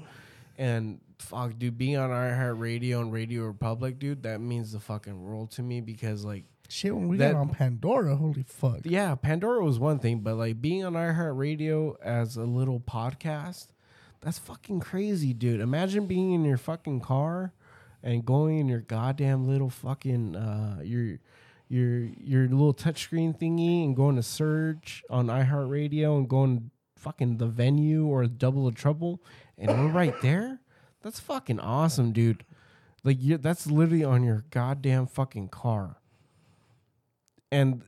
and 0.59 1.01
fuck, 1.19 1.59
dude, 1.59 1.79
being 1.79 1.97
on 1.97 2.11
iHeartRadio 2.11 3.01
and 3.01 3.13
Radio 3.13 3.45
Republic, 3.45 3.99
dude, 3.99 4.25
that 4.25 4.41
means 4.41 4.73
the 4.73 4.81
fucking 4.81 5.23
world 5.23 5.51
to 5.53 5.63
me 5.63 5.81
because 5.81 6.25
like 6.25 6.45
Shit, 6.69 6.95
when 6.95 7.09
we 7.09 7.19
That- 7.19 7.33
got 7.33 7.41
on 7.41 7.49
Pandora, 7.51 8.17
holy 8.17 8.43
fuck. 8.43 8.81
yeah, 8.85 9.15
Pandora 9.15 9.63
was 9.65 9.79
one 9.79 9.99
thing, 9.99 10.21
but 10.21 10.37
like 10.37 10.61
being 10.63 10.83
on 10.85 10.95
iHeartRadio 10.95 11.95
as 12.03 12.37
a 12.37 12.45
little 12.45 12.81
podcast, 12.81 13.69
that's 14.23 14.39
fucking 14.39 14.81
crazy, 14.81 15.35
dude. 15.35 15.61
Imagine 15.61 16.07
being 16.07 16.33
in 16.33 16.43
your 16.45 16.57
fucking 16.57 17.01
car 17.01 17.53
and 18.03 18.25
going 18.25 18.59
in 18.59 18.67
your 18.69 18.81
goddamn 18.81 19.47
little 19.47 19.69
fucking 19.71 20.35
uh 20.37 20.81
your 20.83 21.19
your 21.69 22.01
your 22.01 22.43
little 22.49 22.75
touchscreen 22.75 23.39
thingy 23.39 23.85
and 23.85 23.97
going 23.97 24.17
to 24.17 24.23
search 24.23 25.03
on 25.11 25.27
iHeartRadio 25.27 26.17
and 26.19 26.29
going 26.29 26.71
fucking 26.97 27.39
the 27.39 27.47
venue 27.47 28.07
or 28.07 28.27
double 28.27 28.67
the 28.67 28.73
trouble 28.73 29.21
and 29.59 29.69
we're 29.71 29.93
right 29.93 30.21
there. 30.23 30.61
That's 31.03 31.21
fucking 31.21 31.61
awesome, 31.61 32.13
dude. 32.13 32.45
Like 33.03 33.19
that's 33.21 33.67
literally 33.67 34.05
on 34.05 34.25
your 34.25 34.45
goddamn 34.51 35.07
fucking 35.07 35.49
car. 35.49 35.97
And 37.53 37.83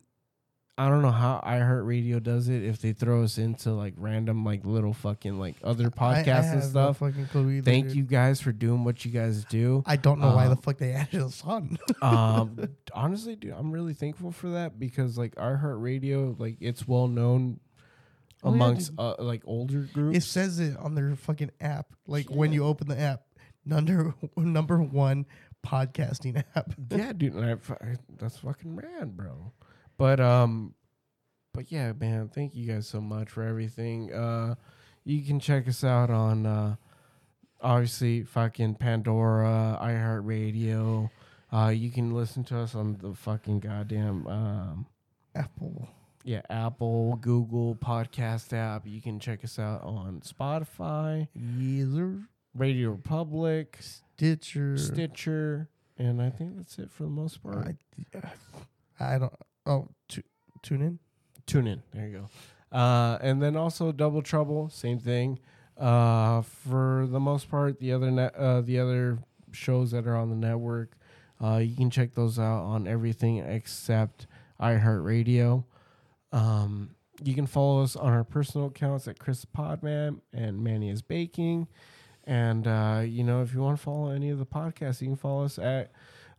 I 0.79 0.91
don't 0.91 1.01
know 1.01 1.11
how 1.11 1.43
iHeartRadio 1.47 2.23
does 2.23 2.49
it 2.51 2.63
if 2.63 2.83
they 2.83 2.93
throw 2.93 3.23
us 3.23 3.39
into 3.39 3.73
like 3.73 3.95
random 3.97 4.45
like 4.45 4.65
little 4.67 4.93
fucking 4.93 5.39
like 5.39 5.57
other 5.65 5.91
I- 5.97 6.21
I 6.21 6.23
podcasts 6.23 6.27
and 6.27 6.45
have 6.45 6.55
no 6.65 6.69
stuff. 6.69 6.99
fucking 6.99 7.27
clue 7.29 7.51
either, 7.51 7.65
Thank 7.71 7.89
dude. 7.89 7.97
you 7.97 8.03
guys 8.05 8.43
for 8.43 8.53
doing 8.53 8.85
what 8.85 9.03
you 9.05 9.11
guys 9.11 9.45
do. 9.47 9.83
I 9.87 9.97
don't 9.97 10.21
know 10.21 10.35
why 10.35 10.45
the 10.47 10.51
Um, 10.53 10.57
fuck 10.59 10.77
they 10.77 10.93
added 10.93 11.23
us 11.23 11.43
on. 11.45 11.79
um 12.03 12.69
honestly 12.93 13.37
dude 13.37 13.53
i'm 13.55 13.71
really 13.73 13.95
thankful 13.95 14.31
for 14.33 14.51
that 14.51 14.79
because 14.79 15.17
like 15.17 15.35
iheartradio 15.37 16.39
like 16.39 16.57
it's 16.61 16.87
well 16.87 17.09
known 17.09 17.59
Oh, 18.45 18.51
amongst 18.53 18.91
dude. 18.91 19.01
uh, 19.01 19.15
like 19.19 19.43
older 19.47 19.89
groups 19.95 20.17
it 20.19 20.23
says 20.23 20.59
it 20.61 20.77
on 20.77 20.95
their 20.95 21.17
fucking 21.17 21.51
app. 21.61 21.95
Like 22.07 22.27
when 22.31 22.53
you 22.53 22.65
open 22.67 22.87
the 22.87 23.01
app, 23.01 23.23
number 23.65 24.15
number 24.37 24.81
one 24.83 25.25
podcasting 25.67 26.45
app. 26.55 26.73
yeah 26.91 27.13
dude 27.15 27.35
I, 27.37 27.53
I- 27.53 27.97
that's 28.19 28.37
fucking 28.39 28.77
rad 28.77 29.17
bro 29.17 29.53
but 29.97 30.21
um 30.21 30.75
but 31.53 31.71
yeah 31.71 31.93
man 31.93 32.29
thank 32.29 32.55
you 32.55 32.67
guys 32.67 32.87
so 32.87 33.01
much 33.01 33.29
for 33.31 33.43
everything 33.43 34.13
uh 34.13 34.55
you 35.05 35.23
can 35.23 35.41
check 35.41 35.67
us 35.69 35.85
out 35.85 36.11
on 36.11 36.47
uh 36.47 36.77
obviously 37.61 38.23
fucking 38.23 38.75
pandora 38.75 39.79
iheartradio 39.83 41.09
uh 41.53 41.69
you 41.69 41.91
can 41.91 42.13
listen 42.15 42.45
to 42.45 42.59
us 42.59 42.75
on 42.75 42.97
the 43.01 43.15
fucking 43.15 43.61
goddamn 43.61 44.27
um 44.27 44.87
Apple. 45.37 45.89
Yeah, 46.25 46.41
Apple, 46.51 47.19
Google 47.21 47.77
podcast 47.77 48.53
app. 48.53 48.87
You 48.87 49.01
can 49.01 49.21
check 49.21 49.45
us 49.45 49.59
out 49.59 49.83
on 49.85 50.23
Spotify, 50.27 51.29
Deezer, 51.39 52.27
Radio 52.55 52.91
Republic, 52.91 53.77
Stitcher. 53.81 54.77
Stitcher, 54.77 55.69
and 55.99 56.21
I 56.21 56.31
think 56.31 56.57
that's 56.57 56.79
it 56.79 56.91
for 56.91 57.05
the 57.05 57.11
most 57.11 57.43
part. 57.43 57.77
I, 58.99 59.15
I 59.15 59.19
don't. 59.19 59.33
Oh, 59.67 59.89
tu- 60.09 60.23
tune 60.63 60.83
in. 60.83 60.99
Tune 61.47 61.67
in. 61.67 61.83
There 61.93 62.07
you 62.07 62.19
go. 62.73 62.77
Uh, 62.77 63.19
and 63.21 63.43
then 63.43 63.57
also 63.57 63.93
Double 63.93 64.23
Trouble, 64.23 64.69
same 64.69 64.99
thing. 64.99 65.39
Uh, 65.79 66.43
for 66.43 67.07
the 67.11 67.21
most 67.21 67.51
part, 67.51 67.79
the 67.81 67.93
other 67.93 68.33
uh, 68.37 68.61
the 68.63 68.79
other 68.79 69.19
shows 69.53 69.91
that 69.91 70.07
are 70.07 70.17
on 70.17 70.31
the 70.31 70.37
network, 70.37 70.97
uh, 71.43 71.57
you 71.57 71.77
can 71.77 71.91
check 71.91 72.15
those 72.15 72.39
out 72.39 72.63
on 72.65 72.87
everything 72.87 73.39
except 73.39 74.27
iHeartRadio. 74.61 75.65
Um, 76.33 76.91
you 77.23 77.35
can 77.35 77.47
follow 77.47 77.83
us 77.83 77.97
on 77.97 78.13
our 78.13 78.25
personal 78.25 78.69
accounts 78.69 79.09
at 79.09 79.19
Chris 79.19 79.45
Podman 79.45 80.21
and 80.33 80.63
Manny 80.63 80.91
is 80.91 81.03
Baking. 81.03 81.69
And 82.25 82.67
uh, 82.67 83.03
you 83.05 83.23
know, 83.23 83.43
if 83.43 83.55
you 83.55 83.61
want 83.61 83.79
to 83.79 83.83
follow 83.83 84.11
any 84.11 84.31
of 84.31 84.39
the 84.39 84.47
podcasts, 84.47 85.01
you 85.01 85.09
can 85.09 85.17
follow 85.17 85.45
us 85.45 85.59
at 85.59 85.93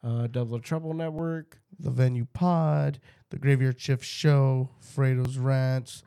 uh, 0.03 0.28
Double 0.28 0.59
Trouble 0.59 0.93
Network. 0.93 1.59
The 1.80 1.91
Venue 1.91 2.25
Pod, 2.34 2.99
the 3.30 3.38
Graveyard 3.38 3.80
Shift 3.80 4.03
Show, 4.05 4.69
Fredo's 4.80 5.38
Rants, 5.38 6.03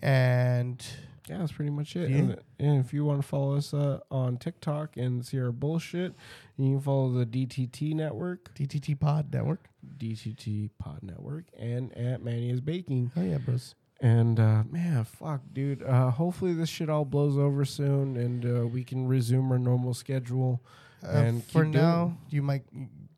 and 0.00 0.84
Yeah, 1.28 1.38
that's 1.38 1.52
pretty 1.52 1.70
much 1.70 1.96
it. 1.96 2.10
Yeah. 2.10 2.16
And, 2.16 2.36
and 2.58 2.84
if 2.84 2.92
you 2.92 3.04
want 3.04 3.20
to 3.22 3.26
follow 3.26 3.56
us 3.56 3.72
uh, 3.72 4.00
on 4.10 4.36
TikTok 4.36 4.96
and 4.96 5.24
see 5.24 5.40
our 5.40 5.52
bullshit, 5.52 6.14
you 6.56 6.72
can 6.74 6.80
follow 6.80 7.10
the 7.12 7.26
DTT 7.26 7.94
Network, 7.94 8.54
DTT 8.54 8.98
Pod 8.98 9.32
Network. 9.32 9.68
DTT 9.98 10.70
Pod 10.78 11.00
Network, 11.02 11.44
and 11.58 11.96
at 11.96 12.22
Manny 12.22 12.50
is 12.50 12.60
Baking. 12.60 13.10
Oh 13.16 13.22
yeah, 13.22 13.38
bros. 13.38 13.74
And 14.00 14.38
uh, 14.40 14.64
man, 14.68 15.04
fuck, 15.04 15.42
dude. 15.52 15.82
Uh, 15.82 16.10
hopefully 16.10 16.54
this 16.54 16.68
shit 16.68 16.88
all 16.90 17.04
blows 17.04 17.36
over 17.38 17.64
soon, 17.64 18.16
and 18.16 18.44
uh, 18.44 18.66
we 18.66 18.82
can 18.84 19.06
resume 19.06 19.50
our 19.52 19.58
normal 19.58 19.94
schedule. 19.94 20.60
Uh, 21.04 21.08
And 21.18 21.44
for 21.44 21.64
now, 21.64 22.16
you 22.28 22.42
might 22.42 22.62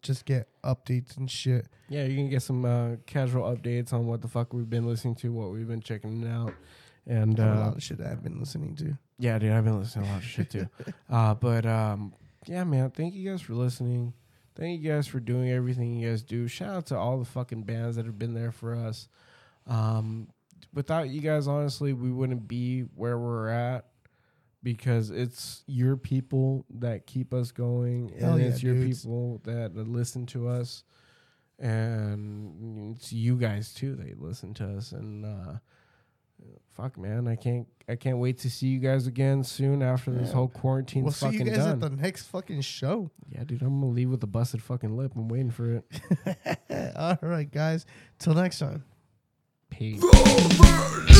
just 0.02 0.24
get 0.26 0.48
updates 0.64 1.16
and 1.16 1.30
shit. 1.30 1.66
Yeah, 1.88 2.04
you 2.04 2.16
can 2.16 2.28
get 2.28 2.42
some 2.42 2.64
uh, 2.64 2.96
casual 3.06 3.44
updates 3.44 3.92
on 3.92 4.06
what 4.06 4.22
the 4.22 4.28
fuck 4.28 4.52
we've 4.52 4.68
been 4.68 4.86
listening 4.86 5.14
to, 5.16 5.32
what 5.32 5.50
we've 5.50 5.68
been 5.68 5.80
checking 5.80 6.26
out, 6.26 6.54
and 7.06 7.38
a 7.38 7.44
uh, 7.44 7.56
lot 7.56 7.76
of 7.76 7.82
shit 7.82 8.00
I've 8.00 8.22
been 8.22 8.38
listening 8.38 8.74
to. 8.76 8.96
Yeah, 9.18 9.38
dude, 9.38 9.52
I've 9.52 9.64
been 9.64 9.78
listening 9.78 10.06
to 10.06 10.10
a 10.10 10.14
lot 10.14 10.22
of 10.22 10.28
shit 10.28 10.50
too. 10.50 10.68
Uh, 11.10 11.34
but 11.34 11.64
um, 11.64 12.12
yeah, 12.46 12.64
man, 12.64 12.90
thank 12.90 13.14
you 13.14 13.30
guys 13.30 13.40
for 13.40 13.54
listening. 13.54 14.12
Thank 14.56 14.80
you 14.80 14.90
guys 14.90 15.06
for 15.06 15.20
doing 15.20 15.50
everything 15.50 15.94
you 15.94 16.08
guys 16.08 16.22
do. 16.22 16.48
Shout 16.48 16.74
out 16.74 16.86
to 16.86 16.96
all 16.96 17.18
the 17.18 17.24
fucking 17.24 17.62
bands 17.62 17.96
that 17.96 18.06
have 18.06 18.18
been 18.18 18.34
there 18.34 18.52
for 18.52 18.74
us. 18.74 19.08
Um, 19.66 20.28
without 20.72 21.08
you 21.08 21.20
guys, 21.20 21.46
honestly, 21.46 21.92
we 21.92 22.10
wouldn't 22.10 22.46
be 22.46 22.82
where 22.94 23.18
we're 23.18 23.48
at 23.48 23.86
because 24.64 25.10
it's 25.10 25.62
your 25.68 25.96
people 25.96 26.64
that 26.80 27.06
keep 27.06 27.32
us 27.32 27.52
going, 27.52 28.12
Hell 28.18 28.32
and 28.32 28.42
yeah, 28.42 28.48
it's 28.48 28.62
your 28.64 28.74
dudes. 28.74 29.02
people 29.02 29.40
that 29.44 29.76
listen 29.76 30.26
to 30.26 30.48
us, 30.48 30.82
and 31.60 32.96
it's 32.96 33.12
you 33.12 33.36
guys 33.36 33.72
too. 33.72 33.94
They 33.94 34.14
listen 34.16 34.54
to 34.54 34.76
us, 34.76 34.90
and 34.92 35.24
uh, 35.24 35.52
fuck, 36.72 36.98
man, 36.98 37.28
I 37.28 37.36
can't, 37.36 37.66
I 37.88 37.96
can't 37.96 38.18
wait 38.18 38.38
to 38.38 38.50
see 38.50 38.66
you 38.68 38.80
guys 38.80 39.06
again 39.06 39.44
soon 39.44 39.82
after 39.82 40.10
this 40.10 40.32
whole 40.32 40.48
quarantine 40.48 41.04
We'll 41.04 41.12
see 41.12 41.28
you 41.30 41.44
guys 41.44 41.58
done. 41.58 41.68
at 41.70 41.80
the 41.80 41.90
next 41.90 42.24
fucking 42.28 42.62
show. 42.62 43.10
yeah, 43.28 43.44
dude, 43.44 43.62
I'm 43.62 43.80
gonna 43.80 43.92
leave 43.92 44.10
with 44.10 44.22
a 44.24 44.26
busted 44.26 44.62
fucking 44.62 44.96
lip. 44.96 45.12
I'm 45.14 45.28
waiting 45.28 45.50
for 45.50 45.76
it. 45.76 46.92
All 46.96 47.18
right, 47.22 47.50
guys. 47.50 47.86
Till 48.18 48.34
next 48.34 48.58
time. 48.58 48.84
Peace. 49.70 50.02
Robert! 50.02 51.13